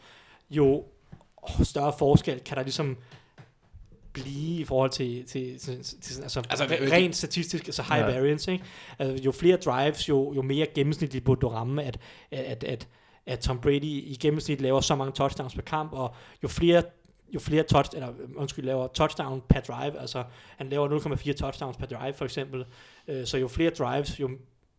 [0.51, 0.85] jo
[1.63, 2.97] større forskel kan der ligesom
[4.13, 8.19] blive i forhold til, til, til, til altså, altså rent statistisk, altså high ja.
[8.19, 8.53] variance.
[8.53, 8.65] Ikke?
[8.99, 11.99] Altså, jo flere drives, jo, jo mere gennemsnitligt burde du ramme, at,
[12.31, 12.89] at, at,
[13.27, 16.83] at Tom Brady i gennemsnit laver så mange touchdowns per kamp, og jo flere
[17.35, 20.25] jo flere touch, eller undskyld, laver touchdown per drive, altså
[20.57, 22.65] han laver 0,4 touchdowns per drive for eksempel,
[23.09, 24.31] øh, så jo flere drives, jo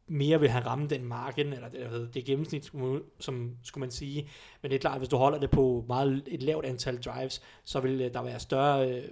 [0.08, 2.72] mere vil han ramme den marken, eller det, det gennemsnit,
[3.20, 4.30] som skulle man sige.
[4.62, 7.42] Men det er klart, at hvis du holder det på meget et lavt antal drives,
[7.64, 9.04] så vil øh, der være større øh,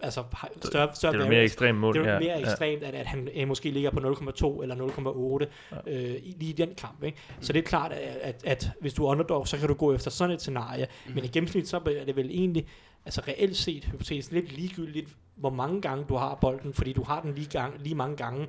[0.00, 0.24] altså
[0.64, 1.94] større, større det er mere ekstremt mål.
[1.94, 2.40] Det er mere ja.
[2.40, 5.92] ekstremt, at, at han øh, måske ligger på 0,2 eller 0,8 ja.
[5.92, 7.02] øh, lige i den kamp.
[7.02, 7.18] Ikke?
[7.28, 7.42] Mm.
[7.42, 9.94] Så det er klart, at, at, at hvis du er underdog, så kan du gå
[9.94, 10.86] efter sådan et scenarie.
[11.06, 11.14] Mm.
[11.14, 12.66] Men i gennemsnit, så er det vel egentlig,
[13.04, 17.20] altså reelt set, hypotetisk, lidt ligegyldigt, hvor mange gange du har bolden, fordi du har
[17.20, 18.46] den lige, gang, lige mange gange,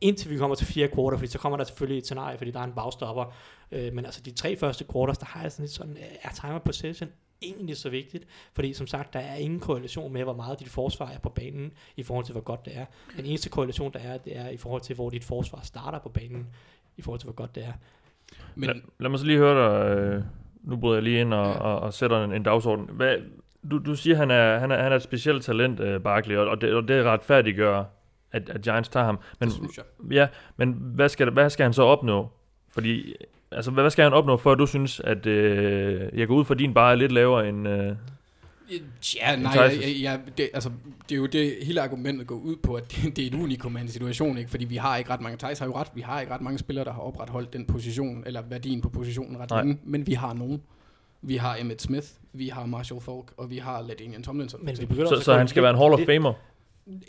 [0.00, 2.60] indtil vi kommer til fire kvarter, fordi så kommer der selvfølgelig et scenarie, fordi der
[2.60, 3.34] er en bagstopper.
[3.72, 6.58] Øh, men altså de tre første quarters, der har jeg sådan lidt sådan, er timer
[6.58, 7.10] possession
[7.42, 11.06] egentlig så vigtigt, fordi som sagt, der er ingen korrelation med, hvor meget dit forsvar
[11.06, 12.84] er på banen, i forhold til, hvor godt det er.
[13.16, 16.08] Den eneste korrelation, der er, det er i forhold til, hvor dit forsvar starter på
[16.08, 16.46] banen,
[16.96, 17.72] i forhold til, hvor godt det er.
[18.54, 20.22] Men, lad, lad mig så lige høre dig, øh,
[20.62, 21.60] nu bryder jeg lige ind og, ja.
[21.60, 22.88] og, og sætter en, en dagsorden.
[22.92, 23.16] Hvad,
[23.70, 26.48] du, du siger, han er, han er, han er et specielt talent, uh, Barkley, og,
[26.48, 27.84] og, det, og det retfærdiggør,
[28.32, 29.18] at, at Giants tager ham.
[29.40, 29.84] Men, det synes jeg.
[30.10, 32.28] Ja, men hvad skal, hvad skal han så opnå?
[32.70, 33.14] Fordi
[33.50, 36.54] Altså, hvad skal han opnå, for at du synes, at øh, jeg går ud for
[36.54, 37.68] din bare er lidt lavere end...
[37.68, 37.96] Øh,
[39.22, 40.70] Ja, nej, jeg, jeg, jeg, det, altså,
[41.08, 43.76] det er jo det hele argumentet går ud på, at det, det er et unikum
[43.76, 44.50] af en situation, ikke?
[44.50, 46.58] fordi vi har ikke ret mange, Thijs har jo ret, vi har ikke ret mange
[46.58, 50.34] spillere, der har opretholdt den position, eller værdien på positionen ret længe, men vi har
[50.34, 50.62] nogen.
[51.22, 54.64] Vi har Emmett Smith, vi har Marshall Falk, og vi har Ladinian Tomlinson.
[54.64, 56.32] Men vi så, så han skal være en Hall of Famer?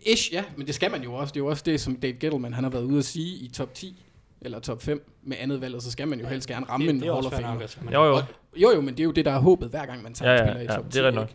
[0.06, 1.32] Ish, ja, men det skal man jo også.
[1.32, 3.48] Det er jo også det, som Dave Gettleman han har været ude at sige i
[3.48, 4.04] top 10
[4.42, 7.02] eller top 5 med andet valg, så skal man jo helst gerne ramme det, en
[7.02, 7.68] Hall of Fame.
[7.94, 8.22] Jo, jo.
[8.56, 10.38] jo, jo, men det er jo det, der er håbet, hver gang man tager ja,
[10.38, 11.30] ja, spiller i top ja, det er nok.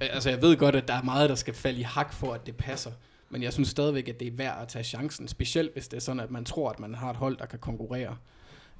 [0.00, 2.46] Altså, jeg ved godt, at der er meget, der skal falde i hak for, at
[2.46, 2.90] det passer.
[3.30, 6.00] Men jeg synes stadigvæk, at det er værd at tage chancen, specielt hvis det er
[6.00, 8.16] sådan, at man tror, at man har et hold, der kan konkurrere.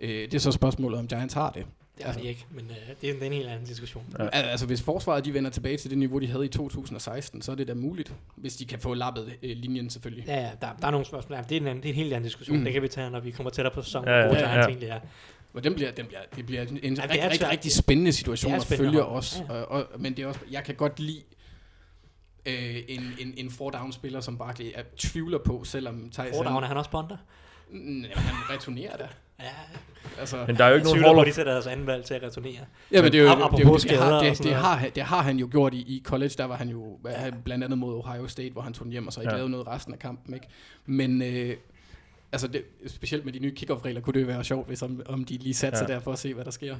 [0.00, 1.66] Øh, det er så spørgsmålet, om Giants har det.
[2.00, 2.70] Det er altså, ikke, men uh,
[3.00, 4.04] det, er, det er en helt anden diskussion.
[4.18, 4.28] Ja.
[4.32, 7.56] Altså, hvis forsvaret de vender tilbage til det niveau, de havde i 2016, så er
[7.56, 10.24] det da muligt, hvis de kan få lappet uh, linjen selvfølgelig.
[10.26, 11.36] Ja, ja der, der er nogle spørgsmål.
[11.36, 12.58] Ja, det, er en, anden, det er en helt anden diskussion.
[12.58, 12.64] Mm.
[12.64, 14.66] Det kan vi tage, når vi kommer tættere på sæsonen, ja, ja, hvor ja, ja.
[14.66, 15.00] egentlig er.
[15.54, 18.64] Og den bliver, den bliver, det bliver en, ja, rigtig, rigtig, rigtig spændende situation at
[18.64, 19.42] følge os.
[19.48, 19.54] Ja.
[19.54, 21.22] Og, og, men det er også, jeg kan godt lide
[22.46, 26.26] øh, en, en, en four-down-spiller, som Barkley er tvivler på, selvom Tyson...
[26.32, 27.16] Four-down, er han også bonder?
[27.70, 29.08] Mm, han returnerer da.
[29.42, 29.78] Ja,
[30.20, 32.04] Altså, Men der er jo ikke nogen Hall of at de sætter deres anden valg
[32.04, 32.60] til at returnere.
[32.92, 35.36] Ja, men det, er jo, det, apropos det, har, det, det, har, det har han
[35.36, 38.50] jo gjort i, i college, der var han jo han, blandt andet mod Ohio State,
[38.50, 39.34] hvor han tog den hjem, og så ikke Ja.
[39.34, 39.38] ja.
[39.38, 40.34] lavede noget resten af kampen.
[40.34, 40.46] Ikke?
[40.86, 41.56] Men øh,
[42.32, 45.24] altså det, specielt med de nye kickoff-regler, kunne det jo være sjovt, hvis om, om
[45.24, 45.94] de lige satte sig Ja.
[45.94, 46.74] der for at se, hvad der sker.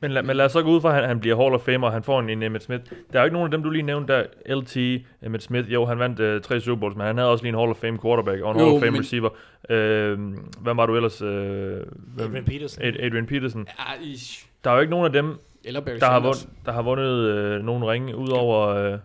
[0.00, 1.60] Men, lad, men lad os så gå ud fra, at han, han bliver Hall of
[1.60, 2.82] Famer, og han får en, en Emmitt Smith.
[3.12, 4.56] Der er jo ikke nogen af dem, du lige nævnte der.
[4.56, 4.76] LT,
[5.22, 7.58] Emmitt Smith, jo, han vandt øh, tre Super Bowls, men han havde også lige en
[7.58, 9.28] Hall of Fame quarterback og en Jo, Hall of Fame men- receiver.
[9.70, 10.18] Øh,
[10.60, 11.22] hvad var du ellers?
[11.22, 12.82] Øh, hvem- Adrian Peterson.
[12.84, 13.66] Ad- Adrian Peterson.
[13.78, 14.46] Ja, ish.
[14.64, 17.04] Der er jo ikke nogen af dem, Eller Barry der har, vundet, der har vundet
[17.30, 18.68] øh, nogen ringe, udover...
[18.68, 18.98] Øh,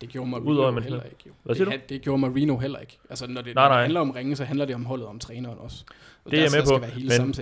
[0.00, 1.16] Det gjorde Marino Udover Emmitt heller ikke.
[1.26, 1.32] Jo.
[1.42, 2.98] Hvad siger det, han- det gjorde Marino heller ikke.
[3.10, 3.76] Altså, når det, Nej, når nej.
[3.76, 5.84] det handler om ringe, så handler det om holdet om træneren også.
[6.24, 6.86] Og det er jeg med på,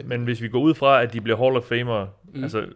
[0.00, 2.42] men, men hvis vi går ud fra, at de bliver Hall of Famer, Mm.
[2.42, 2.66] altså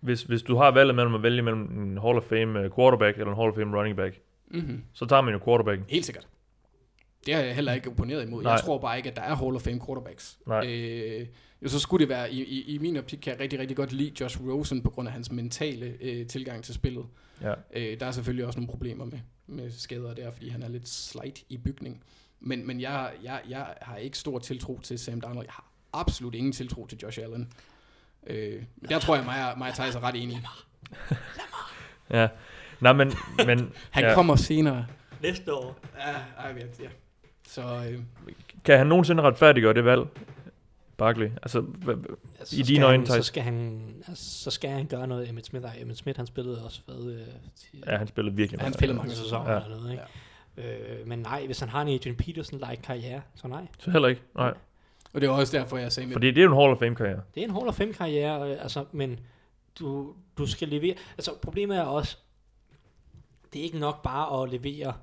[0.00, 3.18] hvis, hvis du har valget mellem at vælge mellem en Hall of Fame øh, quarterback
[3.18, 4.14] eller en Hall of Fame running back,
[4.50, 4.82] Mm-hmm.
[4.92, 5.80] så tager man jo quarterback.
[5.88, 6.26] Helt sikkert.
[7.26, 8.42] Det har jeg heller ikke opponeret imod.
[8.42, 8.52] Nej.
[8.52, 10.38] Jeg tror bare ikke, at der er Hall of Fame quarterbacks.
[10.46, 10.66] Nej.
[10.66, 11.26] Øh,
[11.62, 13.92] jo, så skulle det være, i, i, i min optik kan jeg rigtig, rigtig godt
[13.92, 17.04] lide Josh Rosen på grund af hans mentale øh, tilgang til spillet.
[17.42, 17.54] Ja.
[17.74, 20.88] Øh, der er selvfølgelig også nogle problemer med, med skader der, fordi han er lidt
[20.88, 22.02] slight i bygning.
[22.40, 25.46] Men, men jeg, jeg, jeg har ikke stor tiltro til Sam Darnold.
[25.46, 27.52] Jeg har absolut ingen tiltro til Josh Allen.
[28.26, 30.42] Øh, men der tror jeg, mig og, mig og Thijs er ret enige.
[32.10, 32.28] Ja.
[32.80, 33.12] Nej, men,
[33.46, 34.14] men Han ja.
[34.14, 34.86] kommer senere.
[35.22, 35.78] Næste år.
[35.98, 36.12] Ja,
[36.42, 36.88] ej, ja, ja.
[37.46, 37.98] Så øh,
[38.64, 40.02] kan han nogensinde retfærdiggøre det valg?
[40.96, 41.30] Barkley.
[41.42, 41.64] Altså,
[42.38, 45.06] Altså, I så dine skal øjne, han, så skal han, altså, så skal han gøre
[45.06, 45.28] noget.
[45.28, 47.20] Emmitt Smith, nej, Emmitt Smith, han spillede også hvad, øh,
[47.86, 48.74] ja, han spillede virkelig Han meget.
[48.74, 49.64] spillede mange mange sæsoner Ja.
[49.64, 49.92] eller noget,
[50.56, 51.00] ikke?
[51.00, 53.66] Øh, men nej, hvis han har en Adrian Peterson-like karriere, så nej.
[53.78, 54.22] Så heller ikke.
[54.34, 54.54] Nej.
[55.12, 56.94] og det var også derfor, jeg sagde Fordi det er jo en Hall of Fame
[56.94, 57.20] karriere.
[57.34, 59.20] Det er en Hall of Fame karriere, øh, altså, men
[59.78, 60.94] du, du skal levere.
[61.18, 62.16] Altså, problemet er også,
[63.52, 64.94] det er ikke nok bare at levere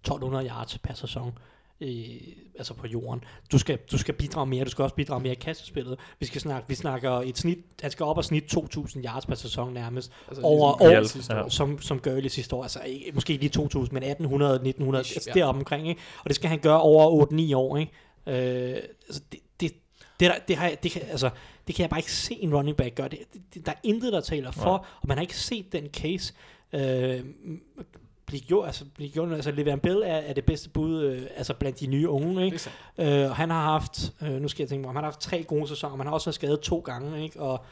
[0.00, 1.38] 1200 yards per sæson.
[1.80, 2.20] Øh,
[2.58, 3.24] altså på jorden.
[3.52, 5.98] Du skal, du skal bidrage mere, du skal også bidrage mere i kastespillet.
[6.20, 9.34] Vi skal snakke, vi snakker et snit, han skal op og snit 2000 yards per
[9.34, 11.44] sæson nærmest, altså, over- ligesom over- ja.
[11.44, 11.48] år.
[11.48, 12.62] som, som Gurley sidste år.
[12.62, 15.40] Altså ikke, måske ikke lige 2000, men 1800, 1900, Ish, altså ja.
[15.40, 15.88] deroppe omkring.
[15.88, 16.00] Ikke?
[16.24, 17.76] Og det skal han gøre over 8-9 år.
[17.76, 17.92] Ikke?
[18.26, 19.72] Øh, altså det, det,
[20.20, 21.30] det, der, det, har det, kan, altså,
[21.66, 23.08] det kan jeg bare ikke se en running back gøre.
[23.08, 23.18] Det,
[23.54, 24.86] det, der er intet, der taler for, Nej.
[25.02, 26.34] og man har ikke set den case
[26.72, 27.20] øh,
[28.30, 28.66] blive gjort.
[28.66, 31.86] Altså, blive gjort altså Le'Veon Bell er, er det bedste bud øh, altså blandt de
[31.86, 32.44] nye unge.
[32.44, 32.60] Ikke?
[32.98, 35.42] Øh, og han har haft, øh, nu skal jeg tænke mig, han har haft tre
[35.42, 37.22] gode sæsoner, men han har også været skadet to gange.
[37.24, 37.40] Ikke?
[37.40, 37.64] Og,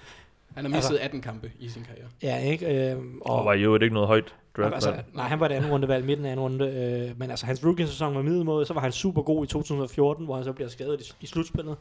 [0.55, 2.07] Han har mistet 18 kampe i sin karriere.
[2.23, 2.93] ja, ikke?
[2.93, 4.75] Øh, Og var jo ikke noget højt draft.
[4.75, 6.65] Altså, nej, han var det anden rundevalg, midten af anden runde.
[7.11, 8.67] Øh, men altså, hans rookie-sæson var middelmåde.
[8.67, 11.77] Så var han super god i 2014, hvor han så bliver skadet i, i slutspillet.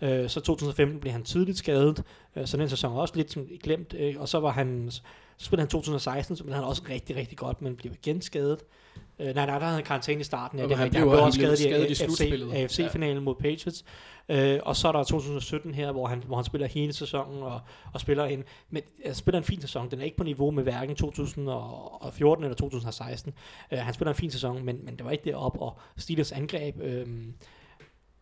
[0.00, 2.02] Øh, så 2015 blev han tidligt skadet,
[2.36, 3.94] øh, så den sæson var også lidt sådan glemt.
[3.98, 4.90] Øh, og så var han,
[5.38, 8.58] så spillede han 2016, så blev han også rigtig, rigtig godt, men blev igen skadet.
[9.18, 10.58] Øh, nej, nej, der havde han karantæne i starten.
[10.58, 12.46] Ja, det han blev- han blev også skadet, skadet i slutspillet.
[12.54, 13.84] AFC, AFC-finalen mod Patriots.
[14.28, 17.60] Øh, og så er der 2017 her, hvor han, hvor han spiller hele sæsonen og,
[17.92, 19.90] og spiller en, men, altså, spiller en fin sæson.
[19.90, 23.32] Den er ikke på niveau med hverken 2014 eller 2016.
[23.72, 26.80] Øh, han spiller en fin sæson, men, men det var ikke derop og Steelers angreb
[26.80, 27.06] øh,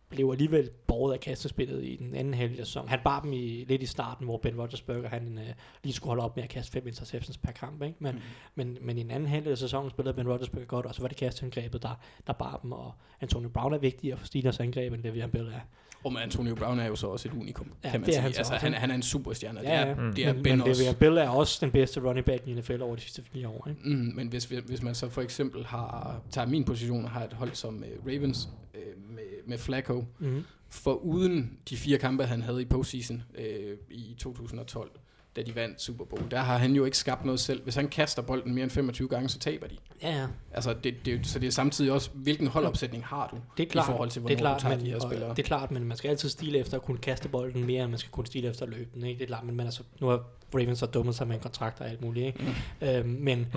[0.09, 2.89] blev alligevel borget af kastespillet i den anden halvdel af sæsonen.
[2.89, 5.53] Han bar dem i, lidt i starten, hvor Ben Roethlisberger han, øh,
[5.83, 7.81] lige skulle holde op med at kaste fem interceptions per kamp.
[7.83, 7.95] Ikke?
[7.99, 8.21] Men, Mm.
[8.55, 11.07] men, men i den anden halvdel af sæsonen spillede Ben Roethlisberger godt, og så var
[11.07, 15.05] det kastangrebet, der, der bar dem, og Antonio Brown er vigtigere for Steelers angreb, end
[15.05, 15.59] Le'Veon Bell er.
[16.03, 18.13] Og med Antonio Brown er jo så også et unikum, Ja, kan man det er
[18.13, 18.21] sige.
[18.21, 19.59] han så altså, han, han er en superstjerne.
[19.63, 19.85] Ja, ja.
[19.89, 20.13] Det er, Mm.
[20.13, 20.95] det er men, Ben men også.
[20.99, 23.67] Bell er også den bedste running back i NFL over de sidste fire år.
[23.69, 23.81] Ikke?
[23.89, 27.23] Mm, men hvis, vi- hvis man så for eksempel har, tager min position og har
[27.23, 30.43] et hold som uh, Ravens uh, med, med Flacco, Mm-hmm.
[30.69, 33.43] for uden de fire kampe, han havde i postseason uh,
[33.89, 34.91] i 2012,
[35.35, 37.63] da de vandt Super Bowl, der har han jo ikke skabt noget selv.
[37.63, 39.75] Hvis han kaster bolden mere end 25 gange, så taber de.
[40.01, 40.27] Ja, ja.
[40.53, 43.87] Altså, det, det, så det er samtidig også, hvilken holdopsætning har du Det er klart,
[43.87, 45.29] i forhold til, det er hvornår klart, du tager men, de her spillere?
[45.29, 47.91] det er klart, men man skal altid stile efter at kunne kaste bolden mere, end
[47.91, 49.05] man skal kunne stile efter løbe den.
[49.05, 49.17] Ikke?
[49.17, 50.23] Det er klart, men man, altså, nu har
[50.55, 52.25] Ravens så dummet sig med en kontrakt og alt muligt.
[52.25, 52.55] Ikke?
[52.81, 52.87] Mm.
[52.87, 53.47] Øhm, men,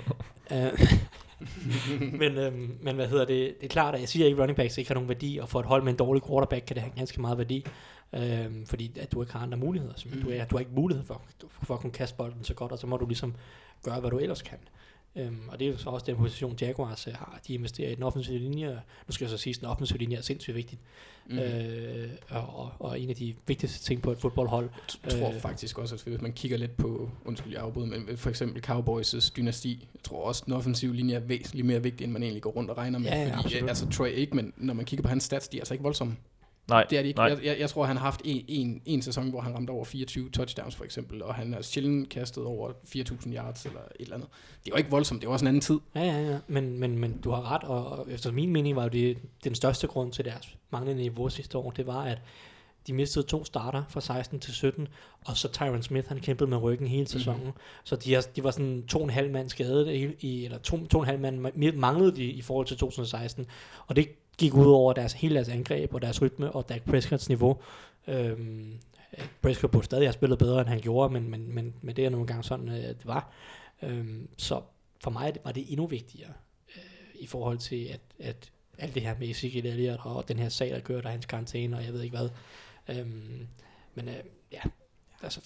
[0.51, 0.91] øh,
[2.19, 3.55] men, øhm, men hvad hedder det?
[3.59, 5.49] Det er klart, at jeg siger ikke, at running backs ikke har nogen værdi, og
[5.49, 7.65] for et hold med en dårlig quarterback kan det have ganske meget værdi.
[8.13, 9.93] Øhm, fordi at du ikke har andre muligheder.
[9.95, 10.21] Så Mm.
[10.21, 11.21] du, er, du har ikke mulighed for,
[11.63, 13.35] for at kunne kaste bolden så godt, og så må du ligesom
[13.83, 14.57] gøre, hvad du ellers kan.
[15.15, 17.39] Øhm, og det er så også den position, Jaguars øh, har.
[17.47, 18.81] De investerer i den offensive linje.
[19.07, 20.81] Nu skal jeg så sige, at den offensive linje er sindssygt vigtigt.
[21.29, 21.39] Mm.
[21.39, 24.69] Øh, og, og, og en af de vigtigste ting på et fodboldhold.
[25.03, 25.39] Jeg tror Øh.
[25.39, 29.31] faktisk også, at hvis man kigger lidt på, undskyld jeg afbryder, men for eksempel Cowboys'
[29.37, 32.41] dynasti, jeg tror også, at den offensive linje er væsentligt mere vigtig, end man egentlig
[32.41, 33.07] går rundt og regner med.
[33.09, 33.69] Ja, ja, fordi, absolut.
[33.69, 36.15] altså Troy Aikman, når man kigger på hans stats, de er altså ikke voldsomme.
[36.69, 37.17] Nej, Det er de ikke.
[37.17, 37.27] nej.
[37.27, 39.85] Jeg, jeg, jeg tror, han har haft en, en, en sæson, hvor han ramte over
[39.85, 44.15] 24 touchdowns for eksempel, og han har sjældent kastet over 4.000 yards eller et eller
[44.15, 44.29] andet.
[44.65, 45.79] Det var ikke voldsomt, det var også en anden tid.
[45.95, 46.37] Ja, ja, ja.
[46.47, 49.55] Men, men, men du har ret, og, og efter min mening var jo det den
[49.55, 52.17] største grund til deres manglende niveau sidste år, det var, at
[52.87, 54.87] de mistede to starter fra 16 til 17,
[55.25, 57.39] og så Tyron Smith, han kæmpede med ryggen hele sæsonen.
[57.41, 57.59] Mm-hmm.
[57.83, 60.87] Så de, har, de var sådan to og en halv mand skadet, i, eller to,
[60.87, 63.45] to og en halv mand manglede de i forhold til 2016.
[63.87, 64.09] Og det
[64.39, 67.57] gik ud over deres, hele deres angreb og deres rytme og Dak Prescott's niveau.
[68.07, 68.79] Øhm,
[69.41, 72.09] Prescott burde stadig have spillet bedre, end han gjorde, men, men, men, men det er
[72.09, 73.31] nogle gange sådan, øh, det var.
[73.81, 74.61] Øhm, så
[75.03, 76.33] for mig var det endnu vigtigere
[76.75, 76.83] øh,
[77.15, 80.69] i forhold til, at, at alt det her med Ezekiel Elliott og den her sag,
[80.69, 82.29] der kører der hans karantæne, og jeg ved ikke hvad.
[82.89, 83.47] Øhm,
[83.95, 84.15] men øh,
[84.51, 84.61] ja,
[85.23, 85.41] altså...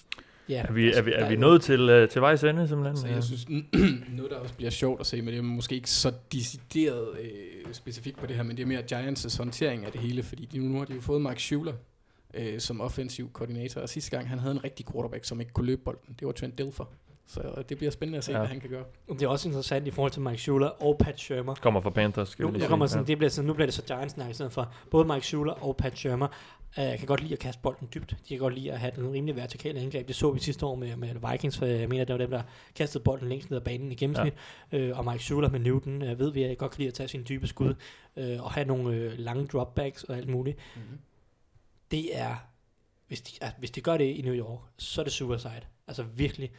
[0.49, 2.97] Ja, er vi, er vi, er vi nået til, uh, til vejs ende, simpelthen?
[2.97, 3.47] Så jeg synes,
[4.17, 7.73] noget der også bliver sjovt at se, men det er måske ikke så decideret øh,
[7.73, 10.57] specifikt på det her, men det er mere Giants' håndtering af det hele, fordi de,
[10.57, 11.73] nu har de jo fået Mark Schuler
[12.33, 15.65] øh, som offensiv koordinator, og sidste gang han havde en rigtig quarterback, som ikke kunne
[15.65, 16.15] løbe bolden.
[16.19, 16.85] Det var Trent Dilfer.
[17.27, 18.37] Så det bliver spændende at se, ja.
[18.37, 18.83] hvad han kan gøre.
[19.09, 21.55] Det er også interessant i forhold til Mike Schuler og Pat Shermer.
[21.55, 23.81] Kommer fra Panthers, skal nu, nu, kommer sådan, det bliver sådan, nu bliver det så
[23.81, 24.73] Giants i stedet for.
[24.91, 26.27] Både Mike Schuler og Pat Shermer
[26.77, 28.09] uh, kan godt lide at kaste bolden dybt.
[28.09, 30.07] De kan godt lide at have den rimelig vertikale angreb.
[30.07, 32.41] Det så vi sidste år med, med Vikings, for jeg mener, det var dem, der
[32.75, 34.33] kastede bolden længst ned ad banen i gennemsnit.
[34.71, 34.91] Ja.
[34.91, 36.93] Uh, og Mike Schuler med Newton uh, ved vi, at jeg godt kan lide at
[36.93, 37.73] tage sine dybe skud
[38.15, 40.57] uh, og have nogle uh, lange dropbacks og alt muligt.
[40.75, 40.99] Mm-hmm.
[41.91, 42.35] Det er,
[43.07, 45.61] hvis de, altså, hvis de gør det i New York, så er det suicide.
[45.87, 46.51] Altså virkelig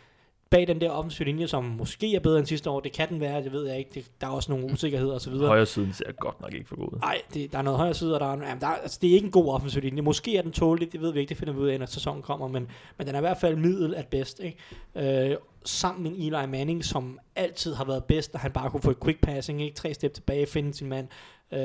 [0.55, 2.81] bag den der offensive linje, som måske er bedre end sidste år.
[2.81, 3.91] Det kan den være, det ved jeg ikke.
[3.95, 5.33] Det, der er også nogle usikkerheder osv.
[5.33, 7.23] Højre siden ser godt nok ikke for god Nej,
[7.53, 9.31] der er noget højre side, og der er, jamen, der, altså, det er ikke en
[9.31, 10.03] god offensiv linje.
[10.03, 12.23] Måske er den tålig, det ved vi ikke, det finder vi ud af, når sæsonen
[12.23, 12.69] kommer, men,
[12.99, 14.41] men den er i hvert fald middel at bedst.
[14.41, 15.31] Ikke?
[15.31, 18.91] Øh, sammen med Eli Manning, som altid har været bedst, og han bare kunne få
[18.91, 19.75] et quick passing, ikke?
[19.77, 21.09] tre step tilbage, finde sin mand.
[21.53, 21.59] Øh,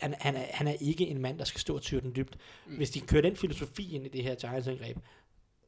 [0.00, 2.36] han, han, er, han er ikke en mand, der skal stå og tyre den dybt.
[2.66, 2.76] Mm.
[2.76, 4.98] Hvis de kører den filosofi ind i det her Giants-angreb,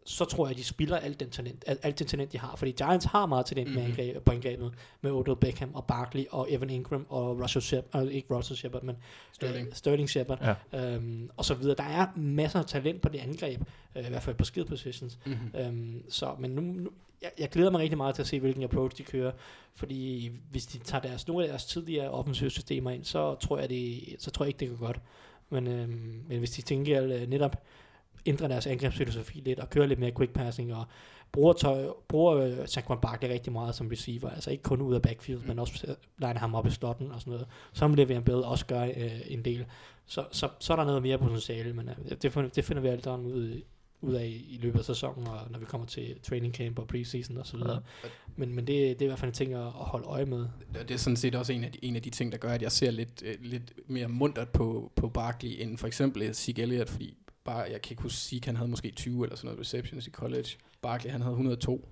[0.05, 2.57] så tror jeg, at de spiller alt den talent, alt, alt den talent, de har.
[2.57, 3.83] Fordi Giants har meget talent mm-hmm.
[3.83, 4.01] med mhm.
[4.01, 8.13] angreb, på angrebet, med Odell Beckham og Barkley og Evan Ingram og Russell Shepard, uh,
[8.13, 8.97] ikke Russell Shepard, men
[9.33, 10.97] Sterling, uh, Sterling Shepard, ja.
[10.97, 11.77] um, og så videre.
[11.77, 13.61] Der er masser af talent på det angreb,
[13.97, 15.19] uh, i hvert fald på skill positions.
[15.27, 15.69] Mm-hmm.
[15.69, 16.91] Um, så, men nu, nu
[17.23, 19.33] jeg, jeg glæder mig rigtig meget til at se, hvilken approach de kører,
[19.75, 23.71] fordi hvis de tager deres, nogle af deres tidligere offensive systemer ind, så tror jeg,
[23.71, 25.01] det, så tror jeg ikke, det går godt.
[25.51, 27.57] Men, øhm, men hvis de tænker uh, netop
[28.27, 30.85] ændre deres angrebsfilosofi lidt, og køre lidt mere quick passing, og
[31.33, 35.03] bruger, tøj, bruger uh, Saquon Barkley rigtig meget som receiver, altså ikke kun ud af
[35.03, 35.49] backfield, mm.
[35.49, 37.47] men også line ham op i slotten og sådan noget.
[37.73, 39.67] Så vil Le'Veon Bell også gøre uh, en del.
[40.07, 42.89] Så, så, så er der noget mere potentiale, men uh, det, finder, det finder vi
[42.89, 43.63] alt ud,
[44.01, 47.37] ud af i løbet af sæsonen, og når vi kommer til training camp og preseason
[47.37, 47.83] og så videre.
[48.05, 48.09] Ja.
[48.37, 50.47] Men, men det, det er i hvert fald en ting at, at holde øje med.
[50.89, 52.63] Det er sådan set også en af de, en af de ting, der gør, at
[52.63, 57.17] jeg ser lidt, lidt mere mundret på, på Barkley, end for eksempel Zeke Elliott, fordi
[57.45, 60.07] bare, jeg kan ikke huske, sige, at han havde måske 20 eller sådan noget receptions
[60.07, 60.49] i college.
[60.83, 61.89] Barkley, han havde 102.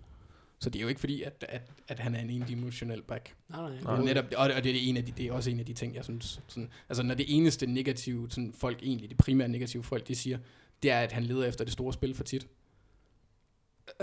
[0.61, 3.35] Så det er jo ikke fordi, at, at, at han er en endimensionel back.
[3.49, 3.81] Nej, nej.
[3.83, 4.05] nej.
[4.05, 5.95] Netop, og, og det, er en af de, det er også en af de ting,
[5.95, 10.09] jeg synes, sådan, altså når det eneste negative, sådan folk egentlig, det primære negative folk,
[10.09, 10.39] de siger,
[10.83, 12.47] det er, at han leder efter det store spil for tit.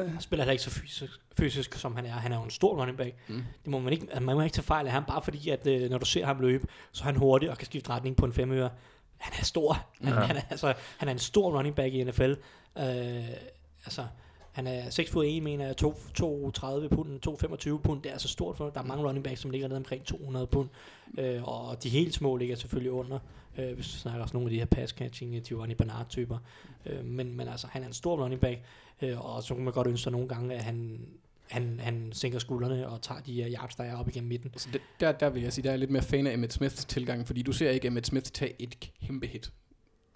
[0.02, 2.14] Uh, spiller heller ikke så fysisk, fysisk, som han er.
[2.14, 3.15] Han er jo en stor running back.
[3.28, 3.44] Mm.
[3.64, 5.90] Det må man ikke, man må ikke tage fejl af ham, bare fordi, at uh,
[5.90, 8.34] når du ser ham løbe, så er han hurtig og kan skifte retning på en
[8.34, 8.69] femøre
[9.18, 9.85] han er stor.
[10.02, 10.19] Han, ja.
[10.19, 12.34] han, er, altså, han er en stor running back i NFL.
[12.77, 13.30] Øh,
[13.85, 14.06] altså,
[14.52, 18.02] han er 6 fod 1, mener jeg, 230 pund, 225 pund.
[18.02, 20.48] Det er altså stort for Der er mange running backs, som ligger ned omkring 200
[20.48, 20.69] pund.
[21.18, 23.19] Øh, og de helt små ligger selvfølgelig under.
[23.57, 26.38] Øh, hvis du snakker også nogle af de her pass catching, Giovanni Bernard typer.
[26.85, 28.60] Øh, men, men altså, han er en stor running back.
[29.02, 31.07] Øh, og så kan man godt ønske sig nogle gange, at han
[31.49, 34.49] han, han sænker skuldrene og tager de her yards, der er op igennem midten.
[34.53, 36.86] Altså det, der, der vil jeg sige, der er lidt mere fan af Emmett Smiths
[36.86, 39.52] tilgang, fordi du ser ikke Emmett Smith tage et kæmpe hit.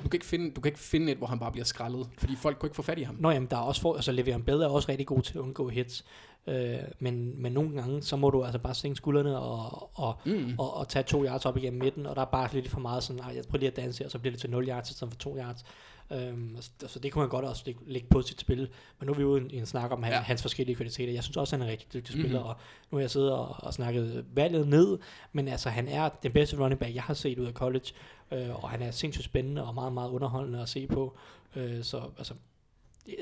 [0.04, 2.36] Du kan, ikke finde, du kan ikke finde et, hvor han bare bliver skrællet, fordi
[2.36, 3.16] folk kunne ikke få fat i ham.
[3.20, 5.42] Nå jamen, der er også for, altså Le'Veon Bell er også rigtig god til at
[5.42, 6.06] undgå hits.
[6.48, 10.56] Øh, men, men nogle gange, så må du altså bare sænke skuldrene og, og, mm.
[10.58, 13.04] og, og, tage to yards op igennem midten, og der er bare lidt for meget
[13.04, 15.14] sådan, jeg prøver lige at danse her, så bliver det til 0 yards i stedet
[15.14, 15.66] for 2 yards.
[16.12, 16.58] Øhm,
[16.88, 18.70] så det kunne han godt også lægge, lægge på sit spil.
[19.00, 20.20] Men nu er vi ude i en snak om ja.
[20.20, 21.14] hans forskellige kvaliteter.
[21.14, 22.50] Jeg synes også, han er en rigtig dygtig spiller, mm-hmm.
[22.50, 22.56] og
[22.92, 25.00] nu har jeg siddet og, og snakket valget ned,
[25.32, 27.86] men altså han er den bedste running back, jeg har set ud af college,
[28.32, 31.18] øh, og han er sindssygt spændende og meget, meget underholdende at se på.
[31.56, 32.34] Øh, så altså,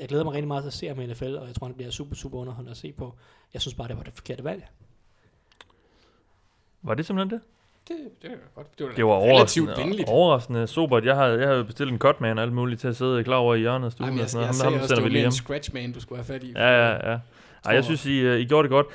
[0.00, 1.74] jeg glæder mig rigtig meget til at se ham i NFL, og jeg tror, han
[1.76, 3.14] bliver super, super underholdende at se på.
[3.54, 4.68] Jeg synes bare, det var det forkerte valg.
[6.82, 7.46] Var det simpelthen det?
[7.90, 8.78] Det, det, var godt.
[8.78, 10.08] Det var, det var overraskende, venligt.
[10.08, 11.04] overraskende sobert.
[11.04, 13.54] Jeg havde, jeg havde bestilt en cutman og alt muligt til at sidde klar over
[13.54, 14.08] i hjørnet af stuen.
[14.08, 16.52] Jeg, jeg, jeg, jeg sagde også, det var en scratchman, du skulle have fat i.
[16.56, 17.18] Ja, ja, ja.
[17.64, 18.86] Ej, jeg synes, I, uh, I gjorde det godt.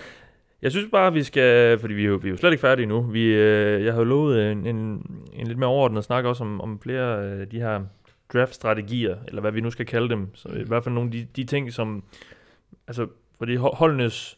[0.62, 2.86] Jeg synes bare, vi skal, fordi vi er jo, vi er jo slet ikke færdige
[2.86, 3.02] nu.
[3.02, 4.76] Vi, uh, jeg har jo lovet en, en,
[5.34, 7.82] en lidt mere overordnet snak også om, om flere af uh, de her
[8.34, 10.36] draft-strategier, eller hvad vi nu skal kalde dem.
[10.36, 10.60] Så mm.
[10.60, 12.04] i hvert fald nogle af de, de ting, som,
[12.88, 13.08] altså,
[13.38, 14.38] fordi holdenes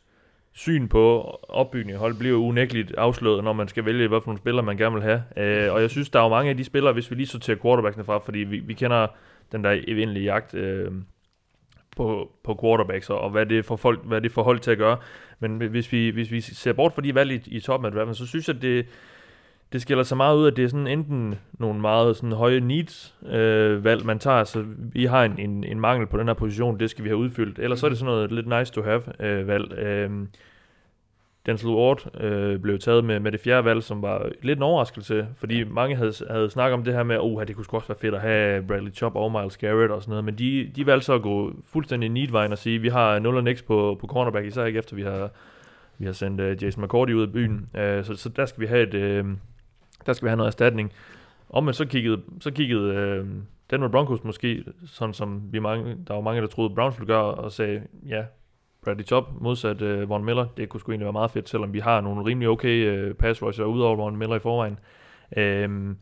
[0.57, 4.65] syn på opbygning hold bliver unægteligt afslået, når man skal vælge, hvad for nogle spillere
[4.65, 5.23] man gerne vil have.
[5.37, 7.57] Øh, og jeg synes, der er jo mange af de spillere, hvis vi lige sorterer
[7.57, 9.07] quarterbacksene fra, fordi vi, vi kender
[9.51, 10.91] den der evindelige jagt øh,
[11.97, 14.77] på, på quarterbacks, og, og hvad det får folk, hvad det får hold til at
[14.77, 14.97] gøre.
[15.39, 18.15] Men hvis vi, hvis vi ser bort fra de valg i, i toppen af draften,
[18.15, 18.85] så synes jeg, at det,
[19.73, 23.15] det skiller sig meget ud, at det er sådan enten nogle meget sådan høje needs
[23.29, 26.79] øh, valg, man tager, så vi har en, en, en mangel på den her position,
[26.79, 29.01] det skal vi have udfyldt, eller så er det sådan noget lidt nice to have
[29.19, 29.73] øh, valg.
[29.73, 30.09] Øh,
[31.47, 35.27] Denzel Ward øh, blev taget med, med det fjerde valg, som var lidt en overraskelse,
[35.37, 37.97] fordi mange havde, havde snakket om det her med, at oh, det kunne også være
[38.01, 41.05] fedt at have Bradley Chop og Miles Garrett og sådan noget, men de, de valgte
[41.05, 44.45] så at gå fuldstændig need og sige, vi har 0 og nix på, på cornerback,
[44.45, 45.29] især ikke efter vi har,
[45.97, 48.67] vi har sendt uh, Jason McCourty ud af byen, uh, så, så der skal vi
[48.67, 49.31] have et, uh,
[50.05, 50.93] der skal vi have noget erstatning.
[51.49, 53.27] Og men så kiggede, så kiggede uh,
[53.69, 57.33] Denver Broncos måske, sådan som vi mange, der var mange, der troede Browns ville gøre,
[57.33, 58.23] og sagde, ja,
[58.87, 60.45] Bradley Chubb modsat uh, Von Miller.
[60.57, 63.43] Det kunne sgu egentlig være meget fedt, selvom vi har nogle rimelig okay uh, pass
[63.43, 64.79] rusher udover Von Miller i forvejen.
[65.37, 65.95] Uh,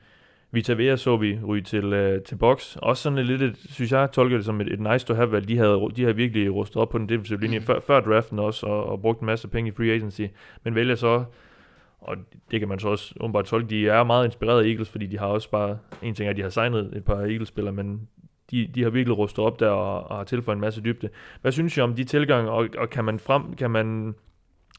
[0.51, 2.75] Vita Vea så vi ryge til, uh, til box.
[2.75, 5.47] Også sådan lidt, et, synes jeg, tolker det som et, et nice to have valg.
[5.47, 7.65] De havde, de havde virkelig rustet op på den defensive linje mm.
[7.65, 10.21] før, før draften også, og, og brugt en masse penge i free agency.
[10.63, 11.23] Men vælger så,
[11.99, 12.17] og
[12.51, 15.19] det kan man så også umiddelbart tolke, de er meget inspireret af Eagles, fordi de
[15.19, 18.07] har også bare, en ting er, at de har signet et par Eagles-spillere, men
[18.51, 21.09] de, de har virkelig rustet op der og, og har tilføjet en masse dybde.
[21.41, 24.15] Hvad synes I om de tilgange, og, og kan man frem, kan man,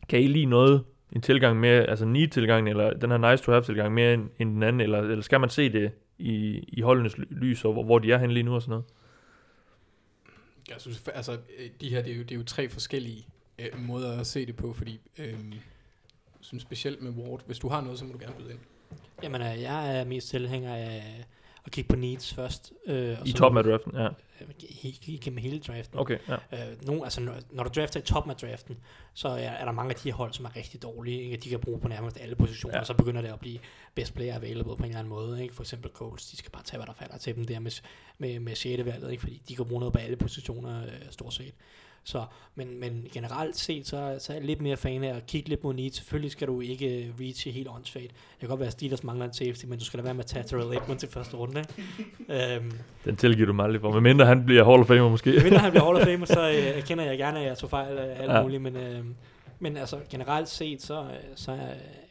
[0.09, 3.53] kan I lide noget, en tilgang mere, altså need tilgang eller den her nice to
[3.53, 6.81] have tilgang mere end, end den anden, eller, eller skal man se det i, i
[6.81, 8.85] holdenes lys, og hvor, hvor de er henne lige nu og sådan noget?
[10.69, 11.39] Jeg synes, altså,
[11.81, 13.27] de her, det er jo, det er jo tre forskellige
[13.59, 15.35] øh, måder at se det på, fordi øh,
[16.41, 18.61] synes specielt med Ward, hvis du har noget, så må du gerne byde ind.
[19.23, 21.25] Jamen, øh, jeg er mest tilhænger af
[21.67, 22.73] at kigge på needs først.
[22.87, 24.09] Øh, og I toppen af draften, ja.
[24.71, 25.99] Helt gennem hele draften.
[25.99, 26.35] Okay, ja.
[26.35, 28.77] Øh, nogle, altså, når, når du drafter i toppen af draften,
[29.15, 31.37] så er, er der mange af de hold, som er rigtig dårlige, ikke?
[31.37, 32.81] de kan bruge på nærmest alle positioner, ja.
[32.81, 33.59] og så begynder det at blive
[33.95, 35.43] best player available på en eller anden måde.
[35.43, 35.55] Ikke?
[35.55, 37.71] For eksempel Colts, de skal bare tage, hvad der falder til dem der med,
[38.19, 38.85] med, med 6.
[38.85, 39.21] valget, ikke?
[39.21, 41.55] fordi de kan bruge noget på alle positioner øh, stort set.
[42.07, 42.25] Så,
[42.55, 45.65] men, men generelt set, så, så er jeg lidt mere fan af at kigge lidt
[45.65, 45.91] mod need.
[45.91, 48.05] Selvfølgelig skal du ikke reach helt åndssvagt.
[48.05, 50.25] Jeg kan godt være, at Steelers mangler en safety, men du skal da være med
[50.25, 51.65] at tage Terrell Edmonds til første runde.
[52.19, 52.73] um,
[53.05, 53.93] Den tilgiver du mig aldrig for.
[53.93, 55.41] Men mindre han bliver Hall of Famer måske.
[55.43, 57.99] mindre han bliver Hall of Famer, så uh, kender jeg gerne, at jeg tog fejl
[57.99, 58.43] af alt ja.
[58.43, 58.63] muligt.
[58.63, 59.07] Men, uh,
[59.59, 61.59] men altså generelt set, så, så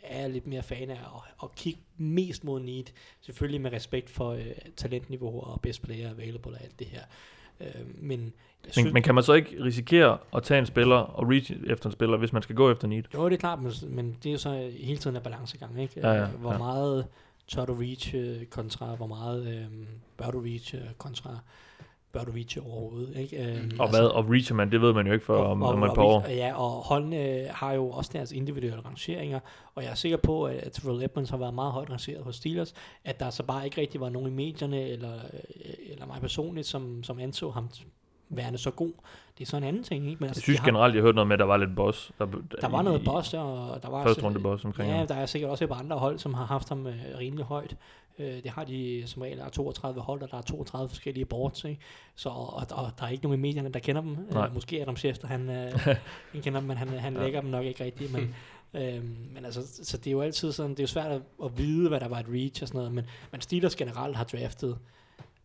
[0.04, 2.86] er jeg lidt mere fan af at, at kigge mest mod need.
[3.22, 4.40] Selvfølgelig med respekt for uh,
[4.78, 7.02] talentniveau og best player available og alt det her.
[7.60, 8.34] Øh, men,
[8.76, 11.92] men, men kan man så ikke risikere at tage en spiller og reach efter en
[11.92, 13.04] spiller, hvis man skal gå efter need?
[13.14, 16.00] Jo, det er klart, men, men det er jo så hele tiden en balancegang, ikke?
[16.00, 16.58] Ja, ja, hvor ja.
[16.58, 17.06] meget
[17.48, 19.66] tør du reach øh, kontra, hvor meget øh,
[20.18, 21.40] bør du reach øh, kontra
[22.16, 23.18] bør du reach overhovedet.
[23.18, 23.38] Ikke?
[23.38, 25.64] Øhm, og altså, hvad, og reacher man, det ved man jo ikke for og, om,
[25.64, 26.30] om et par år.
[26.30, 29.40] Ja, og holdene har jo også deres individuelle rangeringer,
[29.76, 32.74] og jeg er sikker på, at Terrell Edmonds har været meget højt rangeret hos Steelers,
[33.04, 36.68] at der så bare ikke rigtig var nogen i medierne, eller, øh, eller mig personligt,
[36.68, 37.70] som, som anså ham
[38.30, 38.94] værende så god.
[39.38, 40.20] Det er sådan en anden ting, ikke?
[40.20, 42.12] Men altså, jeg synes har, generelt, jeg hørte noget med, at der var lidt boss.
[42.20, 44.04] Der, der, der var noget boss, og der var...
[44.04, 46.46] Første runde boss omkring Ja, der er sikkert også et par andre hold, som har
[46.46, 47.76] haft ham øh, rimelig højt.
[48.20, 51.26] Øh, det har de som regel, der er 32 hold, og der er 32 forskellige
[51.26, 51.82] boards, ikke?
[52.16, 54.18] Så, og, og, der er ikke nogen i medierne, der kender dem.
[54.38, 55.72] Øh, måske Adam Schefter, han, øh,
[56.32, 57.24] han kender dem, men han, han ja.
[57.24, 58.14] lægger dem nok ikke rigtigt.
[58.14, 58.36] Men,
[58.82, 61.58] øhm, men altså, så det er jo altid sådan, det er jo svært at, at
[61.58, 64.78] vide, hvad der var et reach og sådan noget, men, men Steelers generelt har draftet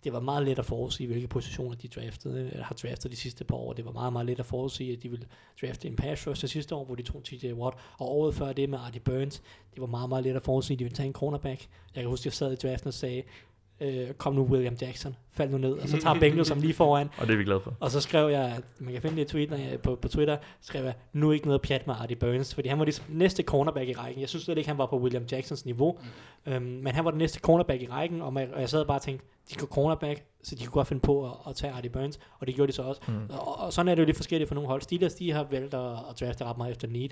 [0.04, 3.16] det var meget let at forudsige, hvilke positioner de draftede, øh, eller har draftet de
[3.16, 3.72] sidste par år.
[3.72, 5.26] Det var meget, meget let at forudsige, at de ville
[5.62, 8.70] drafte en pass rusher sidste år, hvor de tog TJ Watt, og året før det
[8.70, 9.42] med Artie Burns,
[9.74, 11.68] det var meget, meget let at forudsige, at de ville tage en cornerback.
[11.94, 13.22] Jeg kan huske, at jeg sad i draften og sagde,
[13.80, 17.08] øh, kom nu William Jackson, fald nu ned, og så tager Bengals som lige foran.
[17.18, 17.74] og det er vi glade for.
[17.80, 20.36] Og så skrev jeg, at man kan finde det i tweet, jeg, på, på Twitter,
[20.60, 23.88] skrev jeg, nu ikke noget pjat med Artie Burns, fordi han var det næste cornerback
[23.88, 24.20] i rækken.
[24.20, 25.98] Jeg synes slet ikke, han var på William Jacksons niveau,
[26.46, 26.52] mm.
[26.52, 28.98] øhm, men han var den næste cornerback i rækken, og, man, og jeg sad bare
[28.98, 31.90] og tænkte, de går cornerback, så de kunne godt finde på at, at tage Artie
[31.90, 33.00] Burns, og det gjorde de så også.
[33.08, 33.14] Mm.
[33.30, 34.82] Og, og, sådan er det jo lidt forskelligt for nogle hold.
[34.82, 37.08] Steelers, de har valgt at, at drafte ret meget efter need.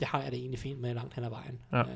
[0.00, 1.58] Det har jeg det egentlig fint med langt hen ad vejen.
[1.72, 1.80] Ja.
[1.80, 1.88] Øhm,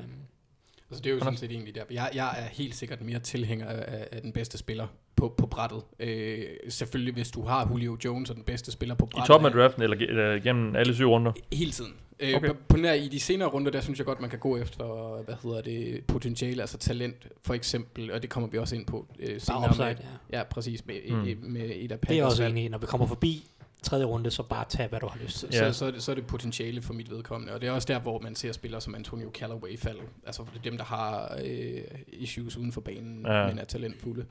[0.93, 1.83] Altså det er jo sådan set egentlig der.
[1.91, 5.81] Jeg, jeg er helt sikkert mere tilhænger af, af den bedste spiller på, på brættet.
[5.99, 9.27] Øh, selvfølgelig hvis du har Julio Jones og den bedste spiller på brættet.
[9.27, 11.31] I toppen af draften eller, eller gennem alle syv runder?
[11.53, 11.93] Hele tiden.
[12.19, 12.49] Øh, okay.
[12.67, 14.85] på, nær, I de senere runder, der synes jeg godt, man kan gå efter,
[15.25, 19.05] hvad hedder det, potentiale, altså talent for eksempel, og det kommer vi også ind på
[19.19, 19.69] øh, senere.
[19.69, 19.95] Upside, med,
[20.31, 20.37] ja.
[20.37, 20.43] ja.
[20.43, 21.51] præcis, med, mm.
[21.51, 23.47] med et af Det er også enig når vi kommer forbi
[23.83, 25.49] tredje runde, så bare tag, hvad du har lyst til.
[25.51, 25.71] Ja.
[25.71, 27.85] Så, så, er det, så er det potentiale for mit vedkommende, og det er også
[27.85, 30.01] der, hvor man ser spillere som Antonio Callaway falde.
[30.25, 33.47] Altså det er dem, der har øh, issues uden for banen, ja.
[33.47, 34.25] men er talentfulde.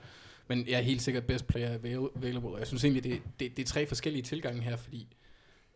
[0.49, 1.79] Men jeg er helt sikkert best player
[2.17, 5.17] available, og jeg synes egentlig, det, det, det er tre forskellige tilgange her, fordi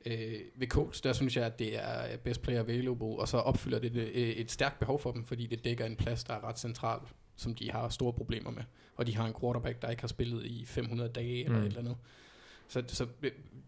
[0.07, 3.79] øh, ved Colts, der synes jeg, at det er best player available, og så opfylder
[3.79, 6.59] det et, et stærkt behov for dem, fordi det dækker en plads, der er ret
[6.59, 6.99] central
[7.37, 8.63] som de har store problemer med.
[8.97, 11.65] Og de har en quarterback, der ikke har spillet i 500 dage eller mm.
[11.65, 11.97] et eller andet.
[12.69, 13.07] Så, så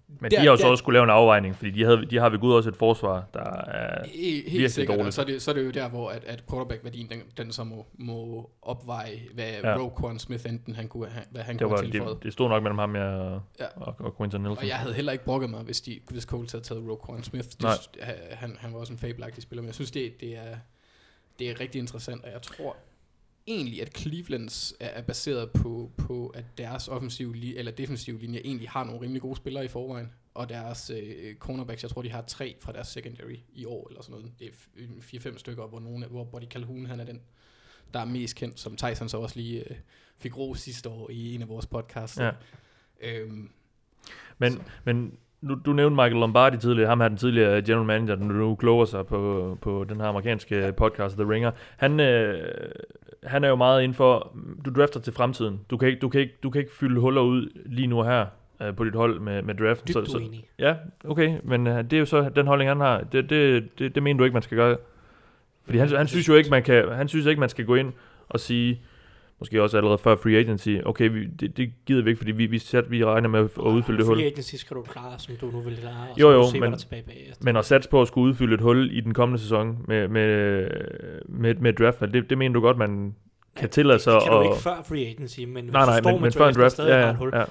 [0.08, 2.18] men der, de har jo så også skulle lave en afvejning, fordi de, havde, de
[2.18, 5.14] har ved Gud også et forsvar, der er helt virkelig sikkert, dårligt.
[5.14, 7.64] Så er, det, så er det jo der, hvor at, at quarterback-værdien, den, den så
[7.64, 9.76] må, må opveje, hvad ja.
[9.78, 12.16] Roquan Smith enten han kunne, hvad han det kunne have tilføjet.
[12.16, 13.66] Det, det stod nok mellem ham og, ja.
[13.76, 14.58] og, og Quinton Nelson.
[14.58, 17.48] Og jeg havde heller ikke brokket mig, hvis, de, hvis Colts havde taget Roquan Smith.
[17.60, 17.68] Det,
[18.30, 20.56] han, han var også en fabelagtig spiller, men jeg synes, det, det, er,
[21.38, 22.76] det er rigtig interessant, og jeg tror
[23.48, 28.40] egentlig, at Clevelands er, er baseret på, på, at deres offensive li- eller defensive linje
[28.44, 30.12] egentlig har nogle rimelig gode spillere i forvejen.
[30.34, 34.02] Og deres øh, cornerbacks, jeg tror, de har tre fra deres secondary i år, eller
[34.02, 34.32] sådan noget.
[34.38, 37.20] Det er fire-fem stykker, hvor, nogle, hvor Buddy Calhoun, han er den,
[37.94, 39.76] der er mest kendt, som Tyson så også lige øh,
[40.16, 42.20] fik ro sidste år i en af vores podcasts.
[42.20, 42.30] Ja.
[43.00, 43.50] Øhm,
[44.38, 48.24] men, men nu, du nævnte Michael Lombardi tidligere, ham her den tidligere general manager, der
[48.24, 51.50] nu kloger sig på, på den her amerikanske podcast, The Ringer.
[51.76, 52.72] Han, øh,
[53.28, 55.60] han er jo meget inden for, du drafter til fremtiden.
[55.70, 58.26] Du kan ikke, du kan ikke, du kan ikke fylde huller ud lige nu her
[58.62, 59.88] øh, på dit hold med, med draft.
[59.88, 60.22] Dybt så, så,
[60.58, 60.74] Ja,
[61.04, 63.00] okay, men øh, det er jo så den holdning, han har.
[63.00, 64.76] Det, det, det, det mener du ikke, man skal gøre.
[65.64, 67.92] Fordi han, han synes jo ikke, man kan, han synes ikke, man skal gå ind
[68.28, 68.80] og sige,
[69.38, 72.46] måske også allerede før free agency, okay, vi, det, det gider vi ikke, fordi vi,
[72.46, 74.16] vi, sat, vi regner med at udfylde det hul.
[74.16, 76.78] Free agency skal du klare, som du nu vil klare, og jo, jo, se, men,
[76.78, 77.32] tilbage bag.
[77.40, 80.68] men at satse på at skulle udfylde et hul i den kommende sæson med, med,
[81.28, 83.14] med, med draft, det, det mener du godt, man
[83.56, 84.12] kan tillade sig.
[84.12, 86.78] Det kan du ikke før free agency, men nej, nej, men, men før en draft,
[86.78, 87.30] ja, ja, hul.
[87.34, 87.44] ja.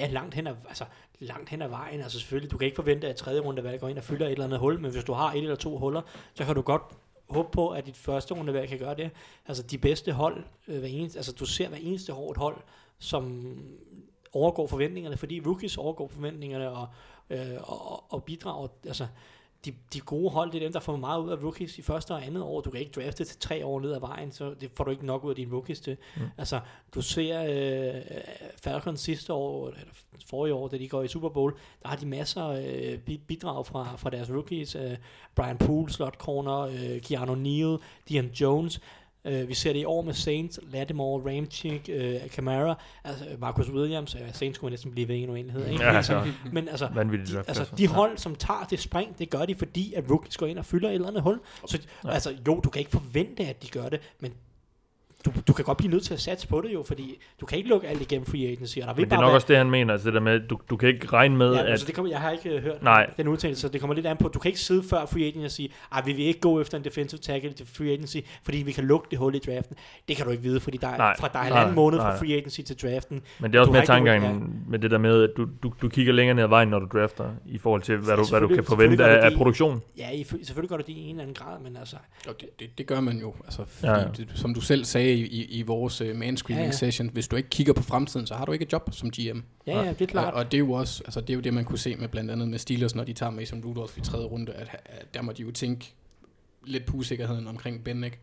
[0.00, 0.84] Ja, langt hen ad, altså,
[1.20, 2.00] langt hen ad vejen.
[2.00, 4.32] Altså selvfølgelig, du kan ikke forvente, at tredje runde valg går ind og fylder et
[4.32, 6.00] eller andet hul, men hvis du har et eller to huller,
[6.34, 6.82] så kan du godt
[7.28, 9.10] håbe på, at dit første rundevalg kan gøre det.
[9.46, 12.56] Altså de bedste hold, øh, hver eneste, altså du ser hver eneste hårdt hold,
[12.98, 13.54] som
[14.32, 16.86] overgår forventningerne, fordi rookies overgår forventningerne og,
[17.30, 18.68] øh, og, og bidrager.
[18.86, 19.06] Altså,
[19.66, 22.12] de, de gode hold, det er dem, der får meget ud af rookies i første
[22.14, 22.60] og andet år.
[22.60, 25.06] Du kan ikke drafte til tre år ned ad vejen, så det får du ikke
[25.06, 25.96] nok ud af dine rookies til.
[26.16, 26.22] Mm.
[26.38, 26.60] Altså,
[26.94, 28.02] du ser øh,
[28.62, 29.92] Falcons sidste år, eller
[30.26, 33.96] forrige år, da de går i Super Bowl, der har de masser øh, bidrag fra,
[33.96, 34.74] fra deres rookies.
[34.74, 34.96] Øh,
[35.34, 37.78] Brian Poole, slot corner, øh, Keanu Neal,
[38.08, 38.80] Dion Jones.
[39.26, 44.14] Uh, vi ser det i år med Saints, Lattimore, Ramchick, uh, Camara, altså Marcus Williams,
[44.14, 45.84] uh, Saints kunne næsten blive ved en uenighed, ikke?
[45.84, 49.54] Ja, altså, men altså, de, altså, de hold, som tager det spring, det gør de,
[49.54, 51.40] fordi at rookies går ind og fylder et eller andet hul.
[51.66, 52.10] Så, ja.
[52.10, 54.32] altså, jo, du kan ikke forvente, at de gør det, men
[55.26, 57.58] du, du kan godt blive nødt til at satse på det jo, fordi du kan
[57.58, 58.78] ikke lukke alt igennem free agency.
[58.78, 60.20] Og der vil Men det er nok være, også det, han mener, altså det der
[60.20, 61.70] med, du, du kan ikke regne med, ja, at...
[61.70, 63.10] Altså det kommer, jeg har ikke uh, hørt Nej.
[63.16, 65.44] den udtalelse, så det kommer lidt an på, du kan ikke sidde før free agency
[65.44, 68.58] og sige, at vi vil ikke gå efter en defensive tackle til free agency, fordi
[68.58, 69.76] vi kan lukke det hul i draften.
[70.08, 72.16] Det kan du ikke vide, fordi der, nej, fra der er en anden måned fra
[72.16, 73.22] free agency til draften.
[73.38, 74.70] Men det er også mere tankegangen ja.
[74.70, 76.98] med det der med, at du, du, du kigger længere ned ad vejen, når du
[76.98, 79.82] drafter, i forhold til, hvad, ja, du, hvad du kan forvente af, af produktion.
[79.98, 81.96] Ja, i, selvfølgelig gør du det i en eller anden grad, men altså...
[82.40, 84.04] det, det, det gør man jo, altså, fordi, ja.
[84.16, 86.76] Det, som du selv sagde i, i, i vores uh, manscreening ja, ja.
[86.76, 87.10] session.
[87.12, 89.38] Hvis du ikke kigger på fremtiden, så har du ikke et job som GM.
[89.66, 90.34] Ja, ja, det er klart.
[90.34, 92.08] Og, og det er jo også, altså det er jo det, man kunne se med
[92.08, 95.14] blandt andet med Steelers, når de tager med som Rudolph i tredje runde, at, at
[95.14, 95.92] der må de jo tænke
[96.64, 98.18] lidt på usikkerheden omkring Ben, ikke?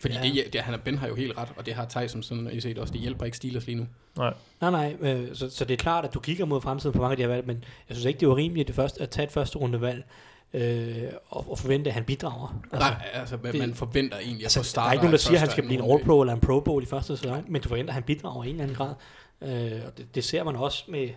[0.00, 0.22] Fordi ja.
[0.22, 2.60] det, det, han, Ben har jo helt ret, og det har Tyson sådan, og I
[2.60, 3.86] set også, det hjælper ikke Steelers lige nu.
[4.16, 4.34] Nej.
[4.60, 7.10] Nej, nej, øh, så, så det er klart, at du kigger mod fremtiden på mange
[7.10, 9.26] af de her valg, men jeg synes ikke, det var rimeligt det første, at tage
[9.26, 10.04] et første runde valg,
[10.52, 12.60] øh, og, og forvente, at han bidrager.
[12.72, 15.18] Altså, Nej, altså det, man forventer egentlig altså, at få Der er ikke nogen, der
[15.18, 17.62] siger, at han skal blive en All-Pro eller en Pro Bowl i første sæson, men
[17.62, 18.94] du forventer, at han bidrager i en eller anden grad.
[19.40, 21.08] Øh, og det, det ser man også med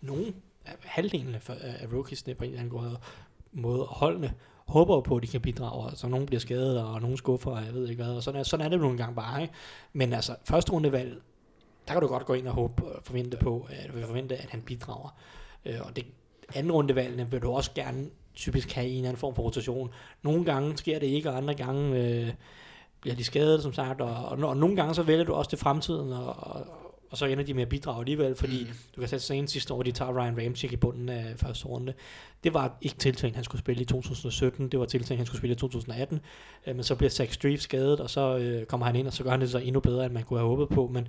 [0.00, 0.34] nogen,
[0.80, 2.96] halvdelen af, af rookiesne på en eller anden
[3.52, 4.32] måde, holdene
[4.66, 7.74] håber på, at de kan bidrage, så nogen bliver skadet, og nogen skuffer, og jeg
[7.74, 9.54] ved ikke hvad, og sådan er, sådan er det nogle gange bare, ikke?
[9.92, 11.22] Men altså, første rundevalg,
[11.88, 15.14] der kan du godt gå ind og håbe, forvente på, at, forvente, at han bidrager.
[15.64, 16.06] Øh, og det
[16.54, 19.90] anden rundevalgene vil du også gerne typisk have en eller anden form for rotation.
[20.22, 22.32] Nogle gange sker det ikke, og andre gange øh,
[23.00, 25.58] bliver de skadet, som sagt, og, og, og nogle gange så vælger du også til
[25.58, 26.66] fremtiden, og, og,
[27.10, 28.76] og så ender de med at bidrage alligevel, fordi mm.
[28.96, 31.94] du kan sætte sig sidste år, de tager Ryan Ramchick i bunden af første runde.
[32.44, 35.54] Det var ikke tiltænkt, han skulle spille i 2017, det var tiltænkt, han skulle spille
[35.54, 36.20] i 2018,
[36.66, 39.24] øh, men så bliver Zach Streif skadet, og så øh, kommer han ind, og så
[39.24, 41.08] gør han det så endnu bedre, end man kunne have håbet på, men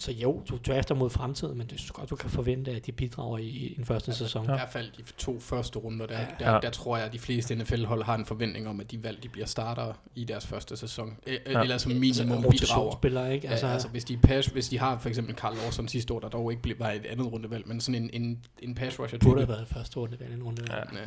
[0.00, 2.92] så jo, du drafter mod fremtiden, men det er godt, du kan forvente, at de
[2.92, 4.44] bidrager i, i den første altså, sæson.
[4.44, 6.26] I hvert fald de to første runder, der, ja.
[6.38, 9.04] der, der, der tror jeg, at de fleste NFL-hold har en forventning om, at de
[9.04, 11.16] valg de bliver starter i deres første sæson.
[11.26, 11.62] E- ja.
[11.62, 13.30] Eller som minimum altså, bidrager.
[13.30, 13.48] Ikke?
[13.48, 16.20] Altså, ja, altså hvis, de pass, hvis de har for eksempel Carl Lawson sidste år,
[16.20, 19.18] der dog ikke blev, var et andet rundevalg, men sådan en, en, en pass rusher.
[19.18, 20.88] Burde have været første rundevalg, en rundevalg.
[20.92, 20.98] Ja.
[20.98, 21.04] ja.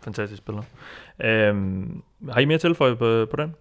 [0.00, 0.62] Fantastisk spiller.
[1.20, 3.54] Øhm, har I mere tilføje på, på den?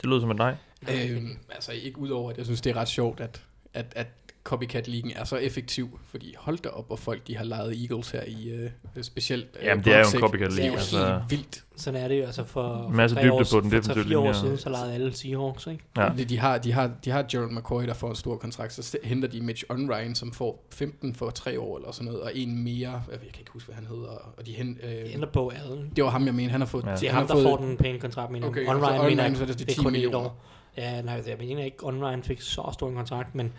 [0.00, 0.56] Det lyder som en nej.
[0.92, 3.42] Øhm, altså ikke udover, at jeg synes, det er ret sjovt, at,
[3.74, 4.06] at, at
[4.44, 8.22] copycat-ligen er så effektiv, fordi hold da op, hvor folk de har lejet Eagles her
[8.26, 8.70] i øh,
[9.02, 9.46] specielt...
[9.60, 11.06] Øh, Jamen, det er jo en copycat-liga, Det er jo altså.
[11.06, 11.64] helt vildt.
[11.76, 14.04] Sådan er det jo, altså for, En masse for dybde år, på den for defensive
[14.04, 15.84] 3-4 år linje, siden, og- så legede alle Seahawks, ikke?
[15.96, 16.02] Ja.
[16.18, 16.24] Ja.
[16.24, 19.28] De, har, de, har, de har Gerald McCoy, der får en stor kontrakt, så henter
[19.28, 23.02] de Mitch Unrein, som får 15 for 3 år eller sådan noget, og en mere,
[23.10, 25.92] jeg kan ikke huske, hvad han hedder, og de hen, øh, Det ender på Allen.
[25.96, 26.84] det var ham, jeg mener, han har fået...
[26.86, 26.90] Ja.
[26.94, 29.16] Det er han ham, har der fået, får den pæne kontrakt, men Okay, Unrein, Unrein,
[29.16, 30.18] mener så er det til det er 10 kun et millioner.
[30.18, 30.44] år.
[30.76, 33.52] Ja, nej, jeg mener ikke, Unrein fik så stor en kontrakt, men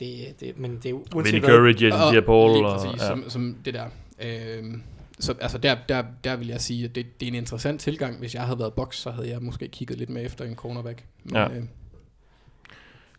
[0.00, 2.52] det, det, men det er Vinnie uanset hvad, Curry, Jason Og Pierre-Paul.
[2.56, 3.06] lige Og, præcis, ja.
[3.08, 3.86] som, som det der.
[4.22, 4.82] Øhm,
[5.18, 8.18] så altså der, der, der vil jeg sige, at det, det er en interessant tilgang.
[8.18, 11.04] Hvis jeg havde været box, så havde jeg måske kigget lidt mere efter en cornerback.
[11.24, 11.48] Men, Ja.
[11.48, 11.50] øh,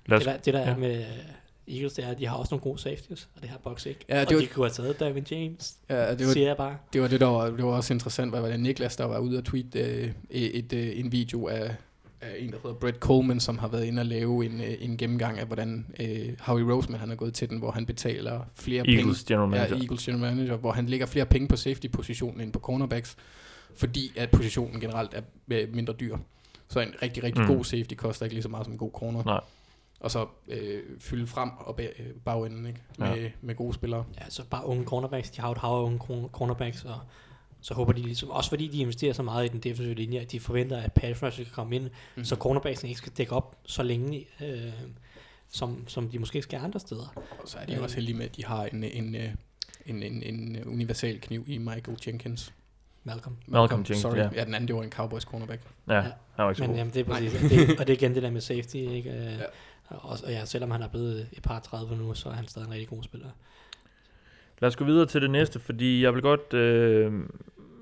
[0.06, 0.66] Lad det os, der, det der ja.
[0.70, 3.50] er med øh, Eagles, det er, at de har også nogle gode safeties, og det
[3.50, 4.00] har Bucks ikke.
[4.10, 6.48] Ja, og det var- de kunne have taget Davin James, ja, det, det var, siger
[6.48, 6.78] jeg bare.
[6.94, 9.20] det var det, der var, det var også interessant, hvad var det Niklas, der var
[9.20, 11.76] ude og tweet øh, et, et, øh, en video af,
[12.22, 14.98] af en, der hedder Brett Coleman, som har været inde og lave en, øh, en
[14.98, 18.88] gennemgang af, hvordan øh, Howie Roseman han er gået til den, hvor han betaler flere
[18.88, 19.34] Eagles penge.
[19.36, 19.76] general manager.
[19.76, 23.16] Ja, Eagles general manager, hvor han lægger flere penge på safety-positionen end på cornerbacks,
[23.76, 25.22] fordi at positionen generelt er
[25.52, 26.18] øh, mindre dyr.
[26.68, 27.48] Så en rigtig, rigtig Mm.
[27.56, 29.24] god safety koster ikke lige så meget som en god corner.
[29.26, 29.40] Nej.
[30.00, 32.80] Og så øh, fylde frem og bag, øh, bagenden ikke?
[33.00, 33.30] Med, Ja.
[33.42, 34.04] med gode spillere.
[34.20, 35.30] Ja, så bare unge cornerbacks.
[35.30, 37.00] De har jo et hav af unge corner- cornerbacks, og
[37.62, 40.32] så håber de ligesom, også fordi de investerer så meget i den defensive linje, at
[40.32, 41.92] de forventer, at pass rush kan komme ind, Mhm.
[42.16, 42.24] mm.
[42.26, 44.62] så cornerbacksen ikke skal dække op så længe, øh,
[45.50, 47.14] som, som de måske skal andre steder.
[47.40, 47.84] Og så er de Øh.
[47.84, 49.30] også heldige med, at de har en, en, øh,
[49.86, 52.54] en, en, en universal kniv i Michael Jenkins.
[53.04, 53.36] Malcolm.
[53.48, 54.16] Malcolm Jenkins, Sorry.
[54.18, 54.30] ja.
[54.36, 54.44] Ja.
[54.46, 55.62] den anden, det var en Cowboys cornerback.
[55.90, 56.78] Ja, han var ikke så Men god.
[56.78, 59.10] jamen, det er præcis, det, og det er igen det der med safety, ikke?
[59.10, 59.40] Øh, Ja.
[59.98, 62.66] og, og ja, selvom han er blevet et par 30 nu, så er han stadig
[62.66, 63.28] en rigtig god spiller.
[64.62, 67.14] Lad os gå videre til det næste, fordi jeg vil godt øh,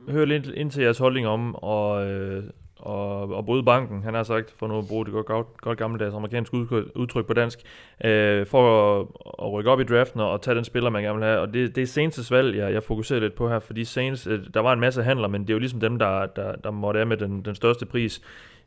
[0.09, 2.43] høre lidt ind til jeres holdning om og, øh,
[2.75, 5.77] og, og bryde banken, han har sagt, for nu at bruge det godt, godt, godt
[5.77, 7.59] gammeldags amerikansk udtryk, på dansk,
[8.05, 9.07] øh, for at,
[9.43, 11.39] at rykke op i draften og, og tage den spiller, man gerne vil have.
[11.39, 14.39] Og det, det er Saints' valg, jeg, jeg fokuserer lidt på her, fordi Saints, øh,
[14.53, 16.99] der var en masse handler, men det er jo ligesom dem, der, der, der måtte
[16.99, 18.21] af med den, den største pris.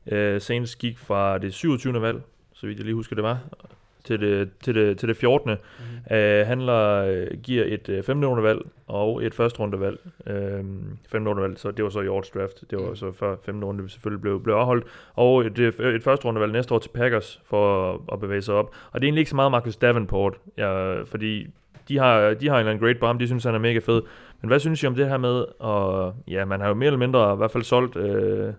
[0.07, 2.03] Øh, Saints gik fra det 27.
[2.03, 2.23] valg,
[2.55, 3.39] så vidt jeg lige husker det var,
[4.05, 5.51] til det, til det, til det 14.
[5.51, 6.17] Mm.
[6.17, 8.27] Øh, handler øh, giver et øh, 15.
[8.27, 9.99] rundevalg og et første rundevalg.
[10.27, 10.65] Øh,
[11.09, 11.29] 15.
[11.29, 12.65] rundevalg, så det var så i årets draft.
[12.71, 12.97] Det var Mm.
[12.97, 13.65] så før 15.
[13.65, 14.87] runde selvfølgelig blev, blev afholdt.
[15.15, 18.75] Og et, et første rundevalg næste år til Packers for at, at bevæge sig op.
[18.93, 21.47] Og det er egentlig ikke så meget Marcus Davenport, ja, fordi
[21.89, 24.03] de har, de har en eller anden great ham, de synes, han er mega fed.
[24.41, 26.99] Men hvad synes I om det her med, og ja, man har jo mere eller
[26.99, 28.53] mindre i hvert fald solgt øh,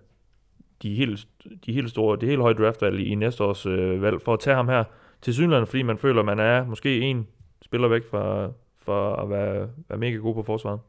[0.84, 1.28] de, helt,
[1.66, 4.40] de helt store, det helt høje draftvalg i, i næste års øh, valg, for at
[4.40, 4.84] tage ham her
[5.24, 7.28] til synligheden, fordi man føler, at man er måske en
[7.62, 10.80] spiller væk fra, for at være, være mega god på forsvaret.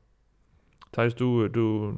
[0.93, 1.95] Thijs, du, du,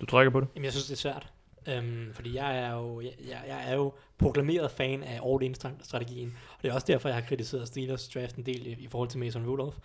[0.00, 0.48] du trækker på det?
[0.54, 1.32] Jamen, jeg synes, det er svært.
[1.68, 3.12] Øhm, fordi jeg er jo jeg,
[3.48, 6.36] jeg, er jo proklameret fan af all-in stra- strategien.
[6.56, 9.08] Og det er også derfor, jeg har kritiseret Steelers draft en del i, i forhold
[9.08, 9.76] til Mason Rudolph.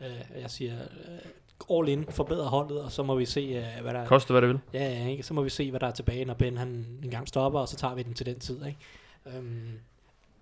[0.00, 3.94] Øh, jeg siger, øh, all in, forbedre holdet, og så må vi se, øh, hvad
[3.94, 4.58] der Koste hvad det vil.
[4.72, 5.22] Ja, ja, ikke?
[5.22, 7.68] Så må vi se, hvad der er tilbage, når Ben han en gang stopper, og
[7.68, 8.66] så tager vi den til den tid.
[8.66, 8.78] Ikke?
[9.26, 9.70] Øhm,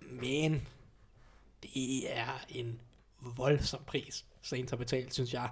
[0.01, 0.67] men
[1.73, 2.81] det er en
[3.37, 5.49] voldsom pris, Saints har betalt, synes jeg.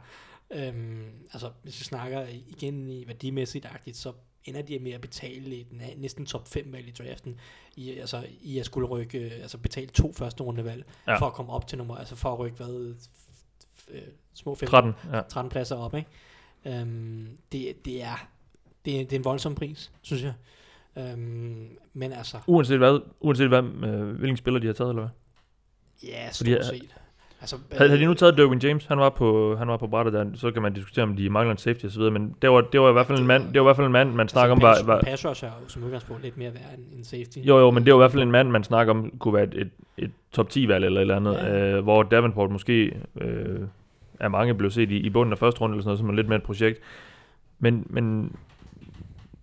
[0.51, 1.03] Øhm,
[1.33, 2.25] altså, hvis vi snakker
[2.57, 4.13] igen i værdimæssigt-agtigt, så
[4.45, 7.39] ender de med at betale et næ- næsten top 5 valg i draften,
[7.75, 11.15] i, altså i at skulle rykke, øh, altså betale to første rundevalg, Ja.
[11.19, 14.01] for at komme op til nummer, altså for at rykke, hvad, f- øh,
[14.33, 15.21] små 15, 13, ja.
[15.21, 16.09] 13 pladser op, ikke?
[16.65, 18.27] Øhm, det, det, er,
[18.85, 20.33] det, er, det er en voldsom pris, synes jeg.
[20.97, 25.11] Øhm, men altså, Uanset hvad, uanset hvad øh, hvilken spiller de har taget, eller hvad?
[26.03, 26.95] Ja, Fordi, stort øh, set.
[27.41, 30.13] Altså, Havde, havde de nu taget Derwin James, han var på, han var på brættet
[30.13, 32.81] der, så kan man diskutere, om de mangler en safety osv., men det var, det
[32.81, 34.55] var i hvert fald en mand, det var i hvert fald en mand, man snakker
[34.55, 37.37] om, var, var, pass rush er jo som udgangspunkt lidt mere værd end, end safety.
[37.37, 39.43] jo jo, men det var i hvert fald en mand, man snakker om, kunne være
[39.43, 41.75] et, et, et top 10 valg eller et eller andet, Ja.
[41.77, 43.59] øh, hvor Davenport måske øh,
[44.19, 46.13] er mange blev set i, i bunden af første runde, eller sådan noget, som er
[46.13, 46.79] lidt mere et projekt.
[47.59, 48.35] Men, men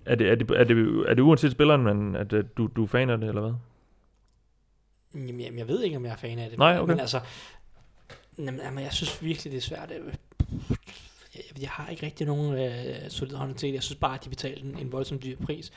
[0.07, 2.87] er det, er det, er det, er det uanset spilleren, men at du, du er
[2.87, 3.53] fan af det, eller hvad?
[5.15, 6.59] Jamen, jamen, jeg ved ikke, om jeg er fan af det.
[6.59, 6.93] Nej, men- okay.
[6.93, 7.21] Men altså,
[8.39, 9.91] jamen, jamen, jeg synes virkelig, det er svært.
[9.91, 10.01] Jeg,
[11.35, 13.75] jeg, jeg har ikke rigtig nogen øh, solid holdning til det.
[13.75, 15.71] Jeg synes bare, at de betalte en, en voldsom dyr pris.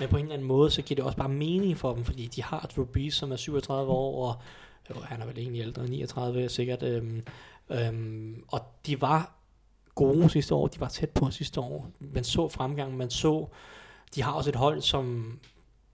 [0.00, 2.26] Men på en eller anden måde, så giver det også bare mening for dem, fordi
[2.26, 4.36] de har Drew Brees, som er 37 år, og
[4.90, 6.82] jo, han er vel egentlig ældre, 39 sikkert.
[6.82, 7.22] Øhm,
[7.70, 9.34] øhm, og de var
[9.94, 11.90] gode sidste år, de var tæt på sidste år.
[12.00, 13.46] Man så fremgang, man så,
[14.14, 15.38] de har også et hold, som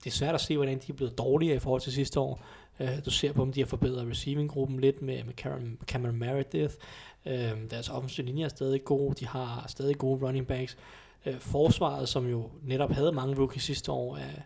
[0.03, 2.41] det er svært at se, hvordan de er blevet dårligere i forhold til sidste år.
[2.79, 6.73] Øh, du ser på dem, de har forbedret receiving-gruppen lidt med, med Cameron, Cameron Meredith.
[7.25, 7.31] Uh,
[7.71, 9.13] deres offensive linje er stadig god.
[9.13, 10.77] De har stadig gode running backs.
[11.25, 14.41] Øh, forsvaret, som jo netop havde mange rookies sidste år, er,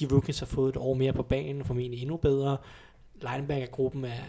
[0.00, 2.56] de rookies har fået et år mere på banen, formentlig endnu bedre.
[3.20, 4.20] linebacker-gruppen er,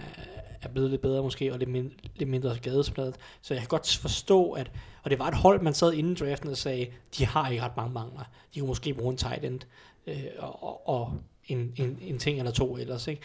[0.61, 3.15] er blevet lidt bedre måske, og lidt, min, lidt mindre skadespladet.
[3.41, 4.72] Så jeg kan godt forstå, at,
[5.03, 7.77] og det var et hold, man sad inden draften og sagde, de har ikke ret
[7.77, 8.23] mange mangler.
[8.53, 9.59] De kunne måske bruge en tight end,
[10.07, 11.13] øh, og, og
[11.47, 13.07] en, en, en ting eller to ellers.
[13.07, 13.22] Ikke?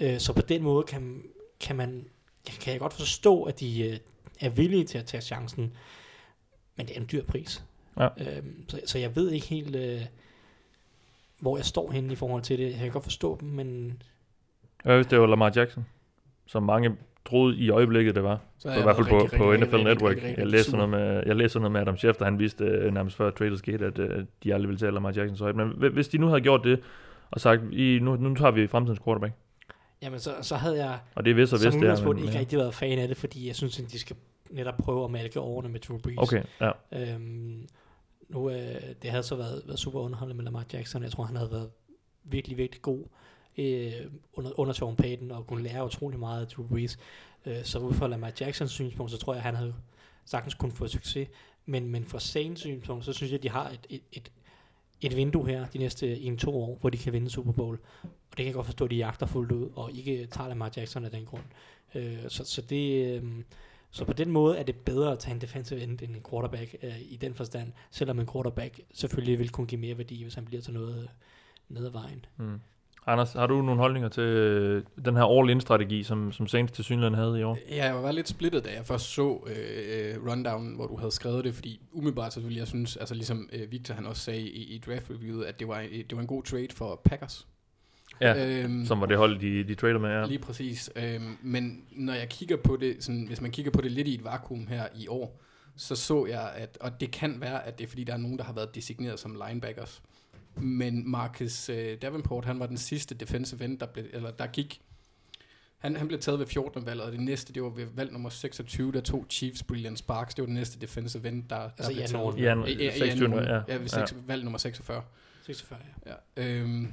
[0.00, 1.22] Øh, så på den måde kan,
[1.60, 2.04] kan man
[2.44, 3.96] kan jeg godt forstå, at de øh,
[4.40, 5.72] er villige til at tage chancen,
[6.76, 7.64] men det er en dyr pris.
[7.98, 8.08] Ja.
[8.18, 10.00] Øhm, så, så jeg ved ikke helt, øh,
[11.38, 12.70] hvor jeg står henne i forhold til det.
[12.70, 14.02] Jeg kan godt forstå dem, men...
[14.84, 15.86] Jeg hvis det var Lamar Jackson,
[16.46, 18.40] som mange troede i øjeblikket, det var.
[18.58, 20.10] Så i hvert fald på, rigtig, på rigtig, NFL rigtig, Network.
[20.10, 22.94] Rigtig, rigtig, jeg, læste noget med, jeg læste noget med Adam Schefter, han vidste uh,
[22.94, 23.96] nærmest før trade skete, at
[24.44, 25.56] de aldrig ville tage Lamar Jackson så højt.
[25.56, 26.80] Men hvis de nu havde gjort det,
[27.30, 29.34] og sagt, I, nu, nu tager vi fremtidens quarterback,
[30.02, 32.38] Jamen, så, så havde jeg og det er vist og vist, her, men, ikke ja.
[32.38, 34.16] rigtig været fan af det, fordi jeg synes, at de skal
[34.50, 36.18] netop prøve at malke årene med Drew Brees.
[36.18, 36.70] Okay, ja.
[36.92, 37.68] Øhm,
[38.28, 41.02] nu, øh, det havde så været, været super underholdende med Lamar Jackson.
[41.02, 41.70] Jeg tror, han havde været
[42.24, 43.04] virkelig, virkelig god
[43.58, 43.92] øh,
[44.32, 46.98] under, under Sean Payton og kunne lære utrolig meget af Drew Brees.
[47.46, 49.74] Øh, så ud fra Lamar Jacksons synspunkt, så tror jeg, at han havde
[50.24, 51.28] sagtens kunne få succes.
[51.66, 54.32] Men, men fra Saints synspunkt, så synes jeg, at de har et, et, et,
[55.02, 57.78] et vindue her de næste 1-2 år, hvor de kan vinde Super Bowl.
[58.02, 60.72] Og det kan jeg godt forstå, at de jagter fuldt ud, og ikke tager Lamar
[60.76, 61.44] Jackson af den grund.
[61.94, 63.16] Øh, så, så det...
[63.16, 63.24] Øh,
[63.92, 67.00] så på den måde er det bedre at tage en defensive end, en quarterback øh,
[67.00, 70.62] i den forstand, selvom en quarterback selvfølgelig vil kunne give mere værdi, hvis han bliver
[70.62, 71.08] til noget øh,
[71.68, 72.24] ned ad vejen.
[72.36, 72.60] Mm.
[73.06, 77.14] Anders, har du nogle holdninger til øh, den her all-in-strategi, som, som Saints til synligheden
[77.14, 77.58] havde i år?
[77.70, 81.10] Ja, jeg var lidt splittet, da jeg først så øh, øh, rundown, hvor du havde
[81.10, 84.74] skrevet det, fordi umiddelbart selvfølgelig, jeg synes, altså ligesom øh, Victor han også sagde i,
[84.74, 87.46] i draft-reviewet, at det var, det var en god trade for Packers.
[88.20, 90.26] Ja, øhm, som var det hold, de, de trader med, ja.
[90.26, 90.90] Lige præcis.
[90.96, 94.14] Øhm, men når jeg kigger på det, sådan, hvis man kigger på det lidt i
[94.14, 95.40] et vakuum her i år,
[95.76, 98.38] så så jeg, at, og det kan være, at det er fordi, der er nogen,
[98.38, 100.02] der har været designeret som linebackers.
[100.62, 104.82] Men Marcus øh, Davenport, han var den sidste defensive end, der, blev, eller der gik.
[105.78, 106.86] Han, han blev taget ved 14.
[106.86, 110.34] valget, og det næste, det var ved valg nummer 26, der tog Chiefs Brilliant Sparks.
[110.34, 112.38] Det var den næste defensive end, der, der altså, blev taget.
[112.38, 113.60] Ja, ja, 26, ja.
[113.68, 114.16] Ja, ved 6, ja.
[114.26, 115.02] valg nummer 46.
[115.46, 116.12] 46, ja.
[116.36, 116.92] ja øhm,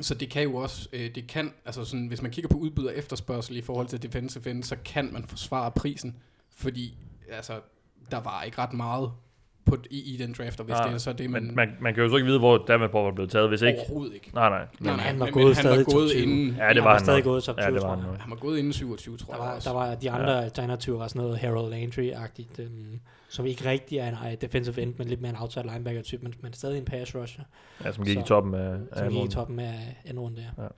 [0.00, 2.84] så det kan jo også, øh, det kan, altså sådan, hvis man kigger på udbud
[2.84, 6.16] og efterspørgsel i forhold til defensive end, så kan man forsvare prisen,
[6.56, 6.98] fordi
[7.28, 7.60] altså,
[8.10, 9.12] der var ikke ret meget
[9.64, 11.42] på, i, i den draft, og hvis nej, det er så det, man...
[11.46, 13.78] Men man, man kan jo så ikke vide, hvor Davenport var blevet taget, hvis ikke...
[13.78, 14.30] Overhovedet ikke.
[14.34, 14.58] Nej, nej.
[14.58, 16.56] Men, nej, nej, han var men, gået men, stadig han var gået inden...
[16.56, 18.36] Ja, det var han, han stadig gået top 20, ja, det var han, han var
[18.36, 19.68] gået inden 27, tror der var, jeg også.
[19.70, 20.42] Der var de andre ja.
[20.42, 25.08] alternative var sådan noget Harold Landry-agtigt, um, som ikke rigtig er en defensive end, men
[25.08, 27.44] lidt mere en outside linebacker-type, men, men stadig en pass rusher.
[27.84, 30.62] Ja, som gik så, i toppen af, Som gik i toppen af anden runde, ja.
[30.62, 30.68] ja.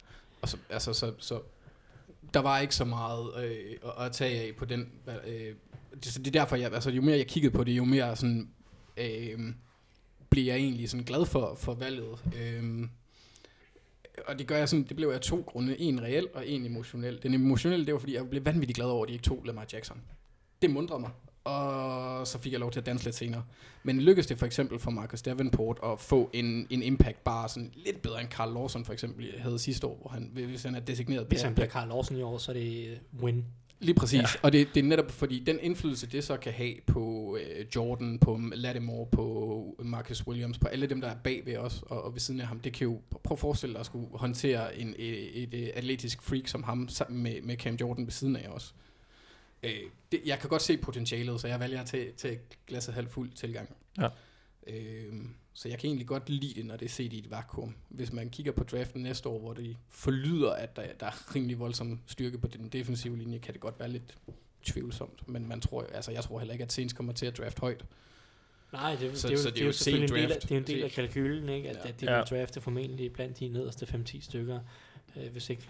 [0.42, 1.38] Og så, altså, så, så,
[2.34, 4.88] der var ikke så meget øh, at, tage af på den.
[5.26, 5.54] Øh,
[5.94, 8.48] det, det er derfor, jeg, altså, jo mere jeg kiggede på det, jo mere sådan,
[8.96, 9.54] øh,
[10.30, 12.18] blev jeg egentlig sådan glad for, for valget.
[12.36, 12.88] Øh,
[14.26, 15.80] og det gør jeg sådan, det blev jeg to grunde.
[15.80, 17.22] En reel og en emotionel.
[17.22, 19.66] Den emotionelle, det var fordi, jeg blev vanvittigt glad over, at de ikke tog Lamar
[19.72, 20.00] Jackson.
[20.62, 21.10] Det mundrede mig
[21.44, 23.44] og så fik jeg lov til at danse lidt senere.
[23.82, 27.72] Men lykkedes det for eksempel for Marcus Davenport at få en, en impact bare sådan
[27.74, 30.80] lidt bedre end Carl Lawson for eksempel havde sidste år, hvor han, hvis han er
[30.80, 31.26] designeret...
[31.26, 33.44] Hvis han bliver Carl Lawson i år, så er det win.
[33.80, 34.26] Lige præcis, ja.
[34.42, 38.18] og det, det er netop fordi den indflydelse, det så kan have på øh, Jordan,
[38.18, 42.20] på Lattimore, på Marcus Williams, på alle dem, der er bagved os og, og ved
[42.20, 45.42] siden af ham, det kan jo, prøv at forestille dig at skulle håndtere en, et,
[45.42, 48.74] et, et atletisk freak som ham, sammen med, med Cam Jordan ved siden af os.
[49.62, 49.70] Øh,
[50.12, 53.30] det, jeg kan godt se potentialet, så jeg vælger at tage, tage glasset halvt fuld
[53.30, 53.76] tilgang.
[53.98, 54.08] Ja.
[54.66, 55.12] Øh,
[55.56, 57.74] så jeg kan egentlig godt lide det, når det er set i et vakuum.
[57.88, 61.58] Hvis man kigger på draften næste år, hvor det forlyder, at der, der er rimelig
[61.58, 64.18] voldsom styrke på den defensive linje, kan det godt være lidt
[64.62, 65.28] tvivlsomt.
[65.28, 67.84] Men man tror, altså jeg tror heller ikke, at Saints kommer til at draft højt.
[68.72, 70.32] Nej, det, så, det, er jo, så det, er det er jo selvfølgelig en del,
[70.32, 71.70] af, det er en del af kalkylen, ikke?
[71.70, 71.88] At, ja.
[71.88, 72.16] at de ja.
[72.18, 74.60] vil drafte formentlig blandt de nederste 5-10 stykker,
[75.16, 75.62] øh, hvis ikke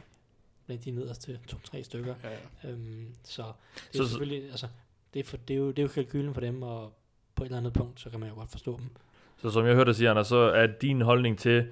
[0.66, 2.14] blandt de nederste to-tre stykker.
[2.22, 2.70] Ja, ja.
[2.70, 4.68] Øhm, så det er så, selvfølgelig, altså,
[5.14, 6.92] det er, for, det, er jo, det er jo kalkylen for dem, og
[7.34, 8.90] på et eller andet punkt, så kan man jo godt forstå dem.
[9.36, 11.66] Så som jeg hørte dig sige, Anders, så er din holdning til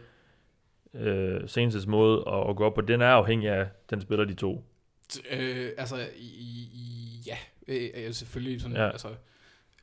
[0.95, 4.35] øh, Saints' måde at, at gå op på, den er afhængig af den spiller de
[4.35, 4.65] to.
[5.31, 6.69] Øh, altså, i,
[7.27, 7.37] ja,
[7.69, 8.91] øh, øh, selvfølgelig sådan, ja.
[8.91, 9.09] altså,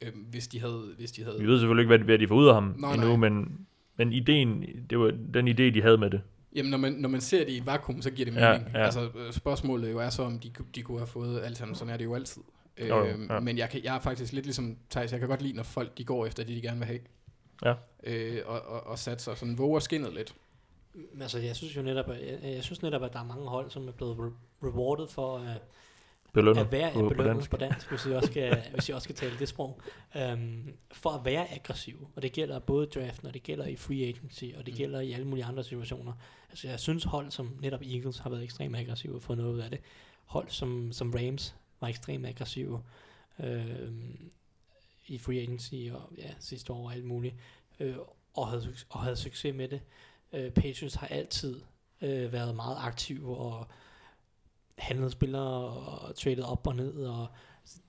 [0.01, 1.39] øh, hvis de havde, hvis de havde...
[1.39, 3.30] Vi ved selvfølgelig ikke, hvad, hvad de får ud af ham nej, endnu, nej.
[3.30, 3.65] men,
[3.95, 6.22] men ideen, det var den idé, de havde med det.
[6.56, 8.73] Jamen, når man, når man ser det i et vakuum, så giver det mening.
[8.73, 8.85] Ja, ja.
[8.85, 11.76] Altså, spørgsmålet jo er så, om de, de kunne have fået alt sammen.
[11.76, 12.41] Sådan er det jo altid.
[12.89, 13.39] Jo, øhm, ja.
[13.39, 15.97] Men jeg, kan, jeg er faktisk lidt ligesom Thijs, jeg kan godt lide, når folk
[15.97, 16.99] de går efter det, de gerne vil have.
[17.65, 17.73] Ja.
[18.03, 20.36] Øh, og, og, og satser sådan, våger skinnet lidt.
[21.22, 23.88] Altså, jeg synes jo netop, jeg, jeg synes netop, at der er mange hold, som
[23.88, 25.61] er blevet re- rewarded for at,
[26.34, 27.52] belønnet at være på, på belønnet dansk.
[27.52, 29.81] på dansk, hvis vi også skal, hvis vi også skal tale det sprog.
[30.34, 33.76] Um, for at være aggressiv, og det gælder både i draften, og det gælder i
[33.76, 34.77] free agency, og det Mm.
[34.77, 36.14] gælder i alle mulige andre situationer.
[36.49, 39.60] Altså jeg synes hold som netop Eagles har været ekstremt aggressive og fået noget ud
[39.60, 39.80] af det.
[40.26, 42.81] Hold som, som Rams var ekstremt aggressive
[43.44, 44.31] øhm,
[45.10, 47.36] i free agency og ja, sidste år og alt muligt,
[47.80, 47.95] øh,
[48.34, 49.81] og, havde, og havde succes med det.
[50.34, 51.61] Øh, Patriots har altid
[52.02, 53.68] øh, været meget aktive og
[54.77, 57.27] handlet spillere og tradet op og ned, og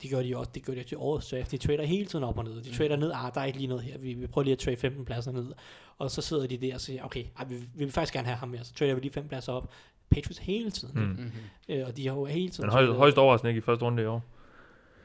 [0.03, 1.51] det gør de også, det gør de til årets draft.
[1.51, 2.63] De trader hele tiden op og ned.
[2.63, 4.59] De trader ned, ah, der er ikke lige noget her, vi, vi prøver lige at
[4.59, 5.53] trade 15 pladser ned.
[5.99, 8.37] Og så sidder de der og siger, okay, ej, vi, vi vil faktisk gerne have
[8.37, 9.71] ham mere, så trader vi lige fem pladser op.
[10.11, 11.01] Patriots hele tiden, Mm.
[11.07, 11.09] mm.
[11.09, 11.33] Mm-hmm.
[11.69, 12.67] øh, og de har jo hele tiden...
[12.67, 14.23] Men høj, højst overraskende ikke i første runde i år.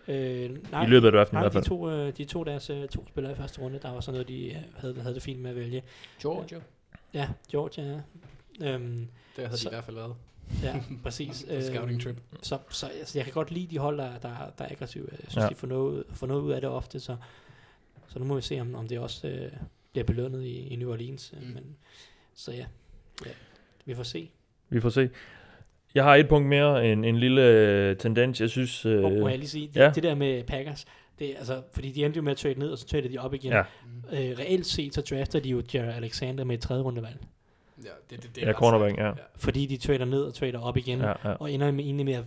[0.07, 1.65] Øh, nej, I løbet af draften i nej, hvert de fald.
[1.65, 4.27] to, øh, de to deres øh, to spillere i første runde, der var sådan noget,
[4.27, 5.83] de øh, havde, havde det fint med at vælge.
[6.21, 6.59] Georgia,
[7.13, 8.73] Ja, Georgia, ja.
[8.73, 10.15] Øhm, der havde de Så- i hvert fald været.
[10.63, 11.45] ja, præcis.
[11.49, 12.21] På scouting trip.
[12.41, 15.07] Så, så altså, jeg kan godt lide de hold, der, der, der er aggressive.
[15.11, 15.49] Jeg synes, Ja.
[15.49, 17.17] de får noget, får noget ud af det ofte, så,
[18.07, 19.51] så nu må vi se, om, om det også øh,
[19.91, 21.33] bliver belønnet i, i New Orleans.
[21.41, 21.47] Mm.
[21.47, 21.75] Men,
[22.33, 22.65] så ja,
[23.25, 23.31] ja,
[23.85, 24.29] vi får se.
[24.69, 25.09] Vi får se.
[25.95, 28.85] Jeg har et punkt mere, en, en lille øh, tendens, jeg synes...
[28.85, 29.83] Øh, Og må jeg lige sige, det, ja.
[29.83, 29.89] ja.
[29.89, 30.85] det der med Packers,
[31.19, 33.17] det, er altså, fordi de endte jo med at trade ned, og så trader de
[33.17, 33.51] op igen.
[33.51, 33.59] Ja.
[34.11, 37.17] Øh, reelt set, så drafter de jo Jared Alexander med et tredje rundevalg.
[37.83, 39.11] Ja, det, det, det Ja, ret cornerback, ja.
[39.35, 40.99] Fordi de trader ned og trader op igen.
[40.99, 41.33] ja, ja.
[41.33, 42.23] og ender med, egentlig med at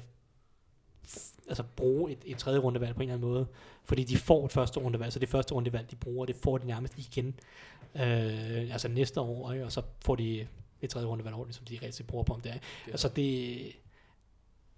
[1.49, 3.47] altså, bruge et, et tredje rundevalg på en eller anden måde.
[3.85, 6.67] Fordi de får et første rundevalg, så det første rundevalg, de bruger, det får de
[6.67, 7.35] nærmest igen.
[7.97, 9.65] Øh, altså næste år, ikke?
[9.65, 10.47] og så får de
[10.83, 12.55] et tredje rundevalg ordentligt, som de rigtig bruger på om det er.
[12.55, 13.59] Det- Altså det,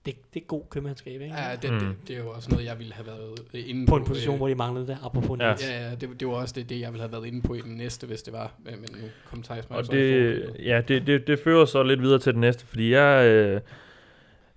[0.06, 1.34] det, det er god købmandskab, ikke?
[1.34, 1.78] Ja, det, Mm.
[1.78, 4.34] det, det er jo også noget, jeg ville have været øh, inde på en position,
[4.34, 5.48] øh, hvor de manglede det, apropos Ja.
[5.48, 5.54] ja.
[5.60, 7.60] Ja, ja det, det var også det, det, jeg ville have været inde på i
[7.60, 8.54] den næste, hvis det var.
[8.64, 12.02] Men, men nu kom Thijs mig Og det, ja, det, det, det fører så lidt
[12.02, 13.60] videre til det næste, fordi jeg, øh,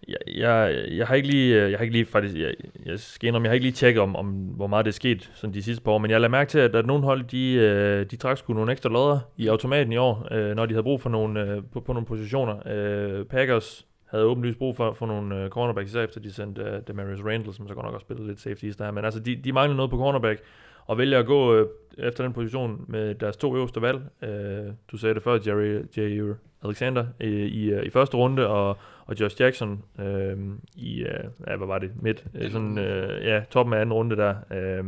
[0.08, 2.54] jeg, jeg, jeg har ikke lige, øh, jeg har ikke lige faktisk, jeg,
[2.86, 5.32] jeg skal indrømme, jeg har ikke lige tjekket om, om, hvor meget det er sket
[5.34, 7.54] sådan de sidste par år, men jeg lader mærke til, at, at nogle hold, de,
[7.54, 10.84] øh, de trak sgu nogle ekstra lodder i automaten i år, øh, når de havde
[10.84, 12.68] brug for nogle, øh, på, på nogle positioner.
[12.68, 16.88] Øh, Packers havde åbenlyst brug for, for nogle øh, cornerbacks, især efter de sendte uh,
[16.88, 19.54] Demarius Randall, som så godt nok også spillede lidt safety der, men altså de, de
[19.54, 20.42] manglede noget på cornerback,
[20.86, 21.68] og vælger at gå øh,
[21.98, 24.02] efter den position med deres to øverste valg.
[24.22, 28.78] Øh, du sagde det før, Jerry, Jerry Alexander øh, i, øh, i første runde, og,
[29.06, 30.38] og Josh Jackson øh,
[30.76, 34.16] i, øh, ja, hvad var det, midt, øh, sådan, øh, ja, toppen af anden runde
[34.16, 34.36] der.
[34.52, 34.84] Øh,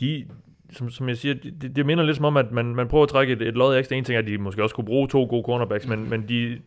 [0.00, 0.26] de,
[0.72, 3.08] som, som jeg siger, det, det minder lidt som om, at man, man prøver at
[3.08, 3.96] trække et, et lod ekstra.
[3.96, 6.58] En ting er, at de måske også kunne bruge to gode cornerbacks, men, men de,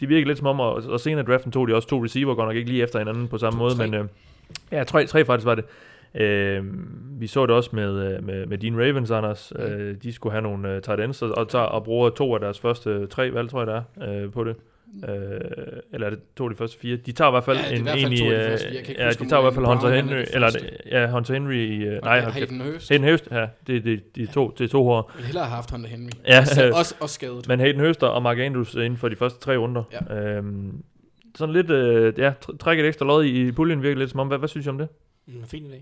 [0.00, 2.48] de virker lidt som om, og, og senere draften tog de også to receiver, godt
[2.48, 3.86] nok ikke lige efter hinanden på samme To, måde, tre.
[3.86, 4.04] men øh,
[4.72, 5.64] ja, tre, tre faktisk var det.
[6.14, 6.64] Øh,
[7.20, 9.52] vi så det også med, øh, med, med Dean Ravens, Anders.
[9.56, 9.62] Mm.
[9.62, 12.40] Øh, de skulle have nogle øh, tight ends, og, og, tager, og bruger to af
[12.40, 14.56] deres første tre valg, tror jeg det er, øh, på det.
[15.08, 15.40] Øh,
[15.92, 16.96] eller er det to af de første fire?
[16.96, 18.66] De tager i hvert fald Ja, i en, hvert fald en to af de første
[18.68, 18.74] fire.
[18.76, 20.50] Jeg kan ikke ja, huske, de tager i hvert fald Hunter er Henry, eller
[20.86, 22.34] ja, Hunter Henry i, øh, Og nej, er kæft.
[22.34, 22.88] Hayden Hurst.
[22.88, 25.10] Hayden Hurst, ja, det, det, de to, det er to hår.
[25.10, 26.10] Jeg ville hellere have haft Hunter Henry.
[26.26, 27.48] Ja, også, øh, også, også skadet.
[27.48, 29.82] Men Hayden Høster og Mark Andrews inden for de første tre runder.
[30.10, 30.14] Ja.
[30.16, 30.82] Øhm,
[31.34, 34.20] sådan lidt, øh, ja, tr- træk et ekstra lod i, i puljen virker lidt som
[34.20, 34.26] om.
[34.28, 34.88] Hvad, hvad synes I om det?
[35.26, 35.80] Mm, fin idé.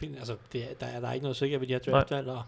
[0.00, 2.28] Fin, altså, det, er- der, er, der er ikke noget sikkert ved de her draftvalg,
[2.28, 2.42] og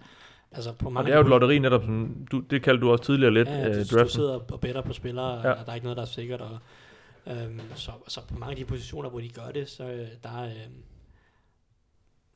[0.52, 2.90] altså på Og mange det er jo et lotteri netop, som du, det kaldte du
[2.90, 4.09] også tidligere lidt, Ja, øh, du, du draften.
[4.09, 5.52] sidder og better på spillere, Ja.
[5.52, 6.40] og der er ikke noget, der er sikkert.
[6.40, 6.59] Og,
[7.27, 10.39] øhm, så, så på mange af de positioner, hvor de gør det, så øh, der,
[10.39, 10.55] er, øh,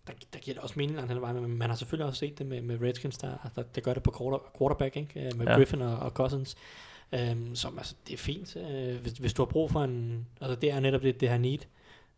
[0.06, 2.38] der, der giver det også mening langt hen vejen, men man har selvfølgelig også set
[2.38, 5.26] det med, med Redskins, der, der, der gør det på quarter, quarterback, ikke?
[5.26, 5.54] Øh, med Ja.
[5.54, 6.56] Griffin og, og Cousins.
[7.12, 10.54] Øhm, som, altså, det er fint, øh, hvis, hvis du har brug for en, altså
[10.60, 11.58] det er netop det, det her need,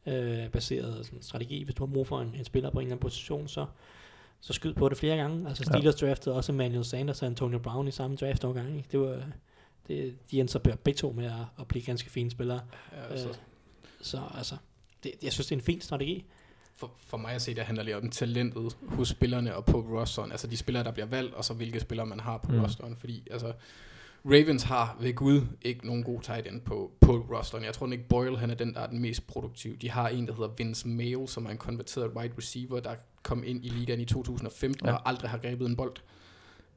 [0.06, 2.92] øh, baseret sådan, strategi, hvis du har brug for en, en spiller på en eller
[2.96, 3.66] anden position, så,
[4.40, 5.48] så skyd på det flere gange.
[5.48, 5.64] Altså.
[5.64, 6.06] Steelers ja.
[6.06, 8.76] draftede også Emmanuel Sanders og Antonio Brown i samme draft overgang.
[8.76, 8.88] Ikke?
[8.92, 9.22] Det var,
[9.88, 12.60] det, de endte så be- begge to med at, at blive ganske fine spillere.
[12.92, 13.34] Ja, altså, Øh,
[14.00, 14.56] så altså,
[15.04, 16.24] det, jeg synes, det er en fin strategi.
[16.76, 20.30] for, for mig at se, det handler lidt om talentet hos spillerne og på rosteren.
[20.30, 22.60] Altså de spillere, der bliver valgt, og så hvilke spillere man har på mm.
[22.60, 22.96] rosteren.
[22.96, 23.52] Fordi altså,
[24.26, 27.64] Ravens har ved Gud ikke nogen god tight end på, på rosteren.
[27.64, 29.76] Jeg tror ikke Boyle han er den, der er den mest produktive.
[29.76, 33.42] De har en, der hedder Vince Mail, som er en konverteret wide receiver, der kom
[33.46, 34.92] ind i ligaen i 2015 Ja.
[34.94, 35.92] og aldrig har grebet en bold.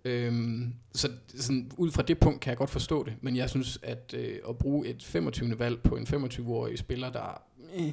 [0.06, 3.80] Øhm, så sådan, ud fra det punkt kan jeg godt forstå det, men jeg synes,
[3.84, 5.60] at øh, at bruge et 25.
[5.60, 7.42] valg på en 25-årig spiller, der
[7.80, 7.92] øh,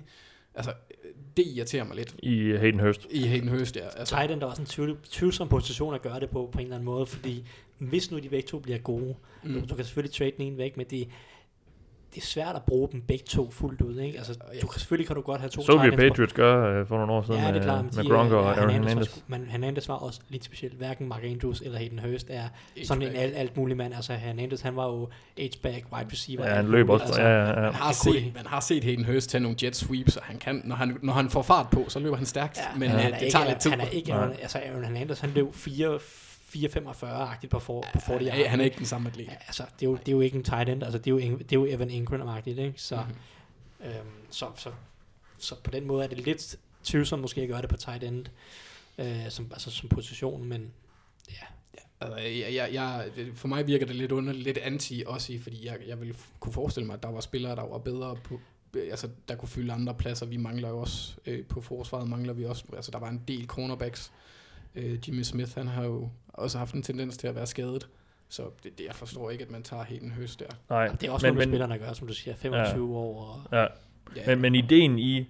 [0.55, 0.73] altså,
[1.37, 3.07] det irriterer mig lidt I Hayden Hurst.
[3.11, 3.87] i Hayden Hurst, ja.
[3.97, 6.65] Altså, Tight end er også en tvivl, tvivlsom position at gøre det på, på en
[6.65, 7.45] eller anden måde, fordi
[7.79, 9.67] hvis nu de begge to bliver gode, mm.
[9.67, 11.09] du kan selvfølgelig trade den ene væk, men det,
[12.17, 14.19] det er svært at bruge dem begge to fuldt ud, ikke?
[14.19, 16.97] Altså, du kan, selvfølgelig kan du godt have to Så vi Patriots gøre øh, for
[16.97, 18.71] nogle år siden Ja, det er med, klart, men med de, Gronk og ja, Aaron
[18.71, 20.75] Hernandez, var, men Hernandez var også lidt specielt.
[20.75, 23.95] Hverken Mark Andrews eller Hayden Hurst er Ikke sådan en alt, alt mulig mand.
[23.95, 25.09] Altså Hernandez, han var jo
[25.39, 26.49] H-back, wide receiver.
[26.49, 27.05] Ja, han løb også.
[27.05, 27.61] Altså, Ja, ja, ja.
[27.61, 30.63] Man har, set, man har set Hayden Hurst tage nogle jet sweeps, og han kan,
[30.65, 33.07] når han, når han får fart på, så løber han stærkt, Ja, men han øh,
[33.07, 33.71] er det ikke, tager lidt tid.
[33.71, 34.15] Han er ikke.
[34.15, 35.99] Aaron, altså Aaron Hernandez, han løb 4
[36.49, 39.27] 4.45-agtigt på, for, på 40 han, er, han er ikke den samme atlet.
[39.27, 41.11] Ja, altså, det er, jo, det er jo ikke en tight end, altså det er
[41.11, 42.75] jo, det er jo Evan Ingram-agtigt, ikke?
[42.77, 42.97] Så,
[43.81, 43.91] Mhm.
[43.91, 44.71] øhm, så, så,
[45.39, 48.27] så på den måde er det lidt tvivlsomt måske at gøre det på tight end,
[48.99, 50.73] øh, som, altså som position, men
[52.01, 55.67] Altså, jeg, jeg, jeg, for mig virker det lidt under, lidt anti også i, fordi
[55.67, 58.41] jeg, jeg ville kunne forestille mig, at der var spillere, der var bedre på,
[58.75, 60.27] øh, altså der kunne fylde andre pladser.
[60.27, 63.47] Vi mangler jo også, øh, på forsvaret mangler vi også, altså der var en del
[63.47, 64.13] cornerbacks.
[64.77, 67.89] Øh, Jimmy Smith, han har jo også haft en tendens til at være skadet.
[68.29, 70.47] Så det, det, jeg forstår ikke, at man tager helt en høst der.
[70.71, 72.95] Nej, det er også men, noget men, spillerne gør, som du siger, 25 ja.
[72.95, 73.21] år.
[73.21, 73.67] Og, ja,
[74.17, 75.29] Ja, men, men ideen i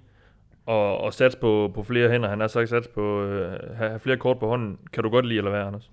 [0.69, 4.17] at, at satse på, på flere hænder, han har sagt satse på øh, have flere
[4.17, 5.91] kort på hånden, kan du godt lide eller hvad, Anders?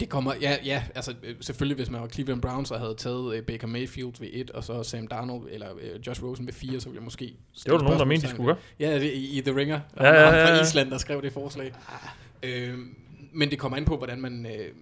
[0.00, 3.34] Det kommer, ja, ja, altså øh, selvfølgelig hvis man var Cleveland Browns og havde taget
[3.34, 6.80] øh, Baker Mayfield ved 1, og så Sam Darnold eller øh, Josh Rosen ved 4,
[6.80, 7.24] så ville jeg måske...
[7.64, 8.56] Det var der nogen, der mente, de skulle gøre.
[8.80, 9.80] Ja, det, i, i The Ringer.
[10.00, 10.62] Ja, Ja, ja, ja, fra.
[10.62, 11.72] Island, der skrev det forslag.
[12.42, 12.78] Øh,
[13.32, 14.72] men det kommer an på, hvordan man, øh,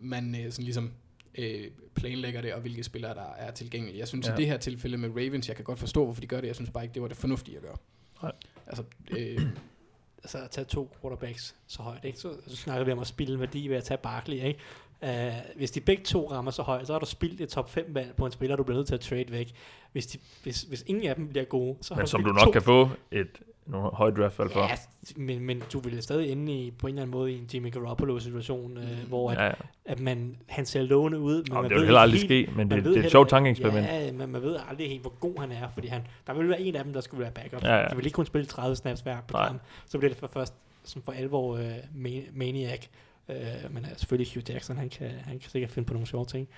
[0.00, 0.92] man øh, sådan ligesom
[1.38, 1.64] øh,
[1.94, 3.98] planlægger det, og hvilke spillere, der er tilgængelige.
[3.98, 4.32] Jeg synes, Ja.
[4.34, 6.46] i det her tilfælde med Ravens, jeg kan godt forstå, hvorfor de gør det.
[6.48, 7.76] Jeg synes bare ikke, det var det fornuftige at gøre.
[8.22, 8.32] Nej.
[8.66, 9.40] Altså, øh,
[10.24, 12.18] altså at tage to quarterbacks så højt, ikke?
[12.18, 14.58] Så, så snakker vi om at spille værdi ved at tage Barkley, ikke?
[15.02, 15.08] Uh,
[15.56, 18.14] hvis de begge to rammer så højt, så har du spildt et top 5 valg
[18.16, 19.52] på en spiller, du bliver nødt til at trade væk.
[19.92, 22.32] Hvis, de, hvis, hvis ingen af dem bliver gode, så har Men du som du
[22.32, 24.60] nok to kan få et nogle høje draftfald for.
[24.60, 24.74] Ja,
[25.16, 27.72] men, men du vil stadig ende i, på en eller anden måde i en Jimmy
[27.72, 29.52] Garoppolo-situation, øh, hvor at, Ja, ja.
[29.84, 32.56] at man, han ser lovende ud, men Jamen, man det vil heller aldrig ikke ske,
[32.56, 33.86] men det, det er et sjovt tankeeksperiment.
[33.86, 36.60] Ja, men man ved aldrig helt, hvor god han er, fordi han, der vil være
[36.60, 37.62] en af dem, der skulle være backup.
[37.62, 37.88] Ja, ja.
[37.88, 39.62] De vil ikke kun spille 30 snaps hver på kamp.
[39.86, 42.86] Så bliver det for først som for alvor øh, ma- maniac.
[43.28, 43.36] Øh,
[43.70, 46.48] men altså, selvfølgelig Hugh Jackson, han kan, han kan sikkert finde på nogle sjove ting.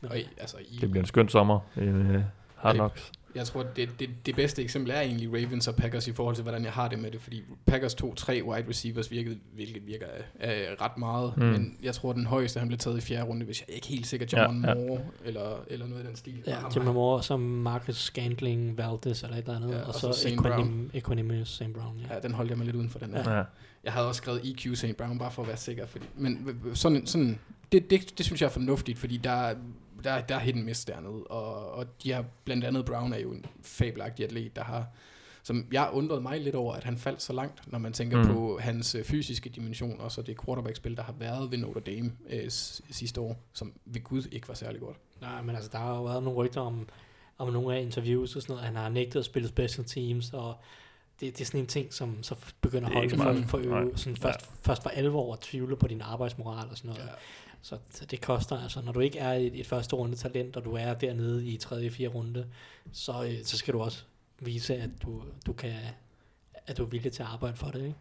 [0.00, 0.08] Nå.
[0.14, 2.22] i, altså, i, Det bliver en skøn sommer i uh,
[2.56, 3.12] Hard Knocks.
[3.34, 6.42] Jeg tror, det, det, det bedste eksempel er egentlig Ravens og Packers i forhold til,
[6.42, 10.06] hvordan jeg har det med det, fordi Packers tog tre wide receivers, virkede, hvilket virker
[10.44, 10.50] øh,
[10.80, 11.42] ret meget, Mm.
[11.44, 13.86] men jeg tror, den højeste, han blev taget i fjerde runde, hvis jeg er ikke
[13.86, 14.86] helt sikker, John Ja, ja, ja.
[14.86, 16.42] Moore, eller, eller noget i den stil.
[16.46, 20.12] Ja, har- Moore, som Marcus Scantling, Valdez eller et eller andet, Ja, og, og så,
[20.12, 20.28] så
[20.94, 21.72] Equanimous St.
[21.74, 21.98] Brown.
[22.08, 22.14] Ja.
[22.14, 23.36] Ja, den holdt jeg mig lidt uden for den der.
[23.36, 23.42] Ja.
[23.84, 24.96] Jeg havde også skrevet EQ St.
[24.98, 25.86] Brown, bare for at være sikker.
[25.86, 27.38] Fordi, men sådan, sådan,
[27.72, 29.54] det, det, det, synes jeg er fornuftigt, fordi der,
[30.04, 31.24] der, der er hidden miss dernede.
[31.24, 34.86] Og, og de har, blandt andet Brown er jo en fabelagtig atlet, der har
[35.42, 38.32] som jeg undrede mig lidt over, at han faldt så langt, når man tænker Mm.
[38.32, 42.12] på hans øh, fysiske dimension, og så det quarterback-spil, der har været ved Notre Dame
[42.30, 42.50] øh,
[42.90, 44.96] sidste år, som ved Gud ikke var særlig godt.
[45.20, 46.88] Nej, men altså, der har jo været nogle rygter om,
[47.38, 48.66] om nogle af interviews og sådan noget.
[48.66, 50.54] Han har nægtet at spille special teams, og
[51.20, 53.92] det, det er sådan en ting, som så begynder at holde ikke for, for øve,
[53.96, 57.04] sådan først, først for alvor at tvivle på din arbejdsmoral og sådan noget.
[57.04, 57.12] Ja.
[57.62, 57.76] Så,
[58.10, 60.94] det koster, altså når du ikke er et, et første runde talent, og du er
[60.94, 62.46] dernede i tredje, fjerde runde,
[62.92, 64.04] så, øh, så skal du også
[64.38, 65.72] vise, at du, du kan
[66.66, 67.94] at du er villig til at arbejde for det, ikke?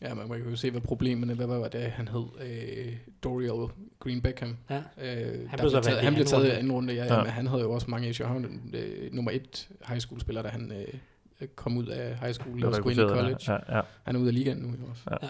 [0.00, 2.24] Ja, man kan jo se, hvad problemerne, hvad var det, han hed?
[2.40, 4.56] Øh, Dorial Green Beckham.
[4.70, 4.76] Ja.
[4.76, 6.58] Øh, han, blev så taget, han blev taget i runde.
[6.58, 7.14] anden runde, ja, Ja.
[7.14, 7.22] ja.
[7.22, 8.28] men han havde jo også mange issues.
[8.28, 12.32] Han var øh, nummer et high school spiller, da han øh, kom ud af high
[12.32, 13.52] school og skulle ind i college.
[13.52, 13.52] Ja.
[13.52, 13.82] Ja, ja.
[14.02, 15.28] Han er ude af ligaen nu jo også.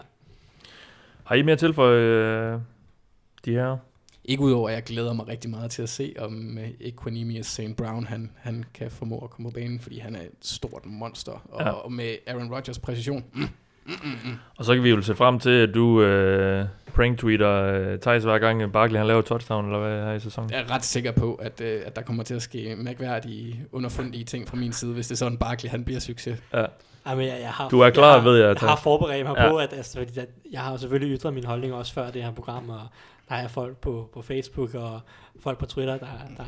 [1.24, 2.60] Har I mere til for øh,
[3.46, 3.76] de her?
[4.24, 7.76] Ikke udover, at jeg glæder mig rigtig meget til at se, om øh, Equanimous St.
[7.76, 11.32] Brown, han, han kan formå at komme på banen, fordi han er et stort monster.
[11.52, 11.70] Og, Ja.
[11.70, 13.48] og med Aaron Rodgers præcision, mm,
[14.56, 16.64] Og så kan vi jo se frem til, at du øh,
[16.94, 20.50] prank-tweeter øh, Thijs hver gang Barkley han laver touchdown, eller hvad her i sæsonen.
[20.50, 24.24] jeg er ret sikker på, at, øh, at der kommer til at ske mærkværdige, underfundige
[24.24, 26.42] ting fra min side, hvis det er sådan, Barkley han bliver succes.
[26.54, 26.64] Ja.
[27.06, 29.26] Ej, men jeg, jeg har, Du er klar, jeg har, ved jeg, Jeg har forberedt
[29.26, 29.50] mig Ja.
[29.50, 32.32] på, at, altså, fordi at jeg har selvfølgelig ytret min holdning også før det her
[32.32, 32.80] program, og
[33.28, 35.00] der er folk på, på Facebook og
[35.40, 36.44] folk på Twitter, der, der,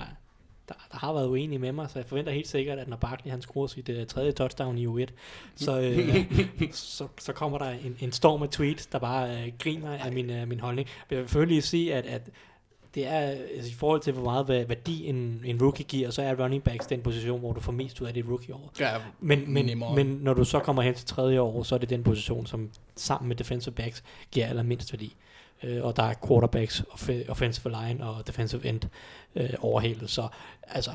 [0.69, 3.31] der, der har været uenige med mig, så jeg forventer helt sikkert, at når Barkley
[3.31, 5.07] han scorer sit uh, tredje touchdown i U1,
[5.57, 6.27] så, øh,
[6.73, 10.31] så, så kommer der en, en storm af tweets, der bare øh, griner af min,
[10.31, 10.89] øh, min holdning.
[11.09, 12.31] Men jeg vil selvfølgelig sige, at, at
[12.95, 16.23] det er altså, i forhold til, hvor meget væ- værdi en, en rookie giver, så
[16.23, 18.73] er running backs den position, hvor du får mest ud af dit rookie-år.
[18.81, 18.91] Ja,
[19.21, 19.95] Men, men, Nemmere.
[19.97, 22.71] men når du så kommer hen til tredje år, så er det den position, som
[22.97, 25.17] sammen med defensive backs giver allermindst værdi.
[25.63, 28.81] Øh, og der er quarterbacks, off- offensive line og defensive end
[29.37, 30.11] øh, overhældet.
[30.11, 30.29] Så
[30.69, 30.91] altså,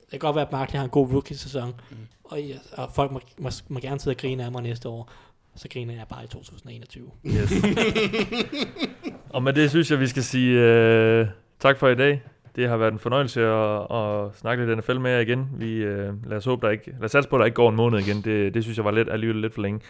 [0.00, 1.96] det kan godt være, at Markley har en god rookie-sæson, Mm.
[2.24, 2.38] og,
[2.72, 5.10] og folk må, må, må gerne sidde og grine af mig næste år.
[5.56, 7.10] Så griner jeg bare i 2021.
[7.26, 7.52] Yes.
[9.34, 11.26] og med det synes jeg, vi skal sige øh,
[11.60, 12.22] tak for i dag.
[12.56, 15.48] det har været en fornøjelse at, at snakke lidt NFL med jer igen.
[15.52, 17.68] Vi, øh, lad os håbe, der ikke, lad os satse på, at der ikke går
[17.70, 18.22] en måned igen.
[18.22, 19.80] Det, det synes jeg var lidt, alligevel lidt for længe.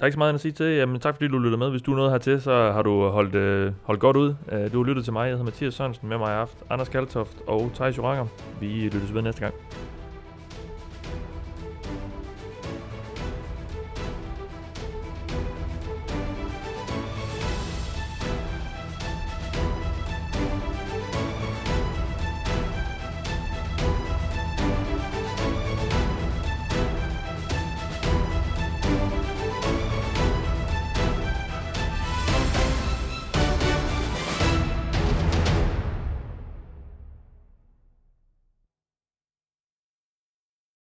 [0.00, 0.66] Der er ikke så meget at sige til.
[0.66, 1.70] Jamen, tak fordi du lyttede med.
[1.70, 4.34] Hvis du er noget hertil, så har du holdt, øh, holdt godt ud.
[4.52, 5.20] Øh, du har lyttet til mig.
[5.20, 6.08] Jeg hedder Mathias Sørensen.
[6.08, 6.66] Med mig i aften.
[6.70, 8.26] Anders Kaltoft og Thijs Joranger.
[8.60, 9.54] Vi lyttes ved næste gang.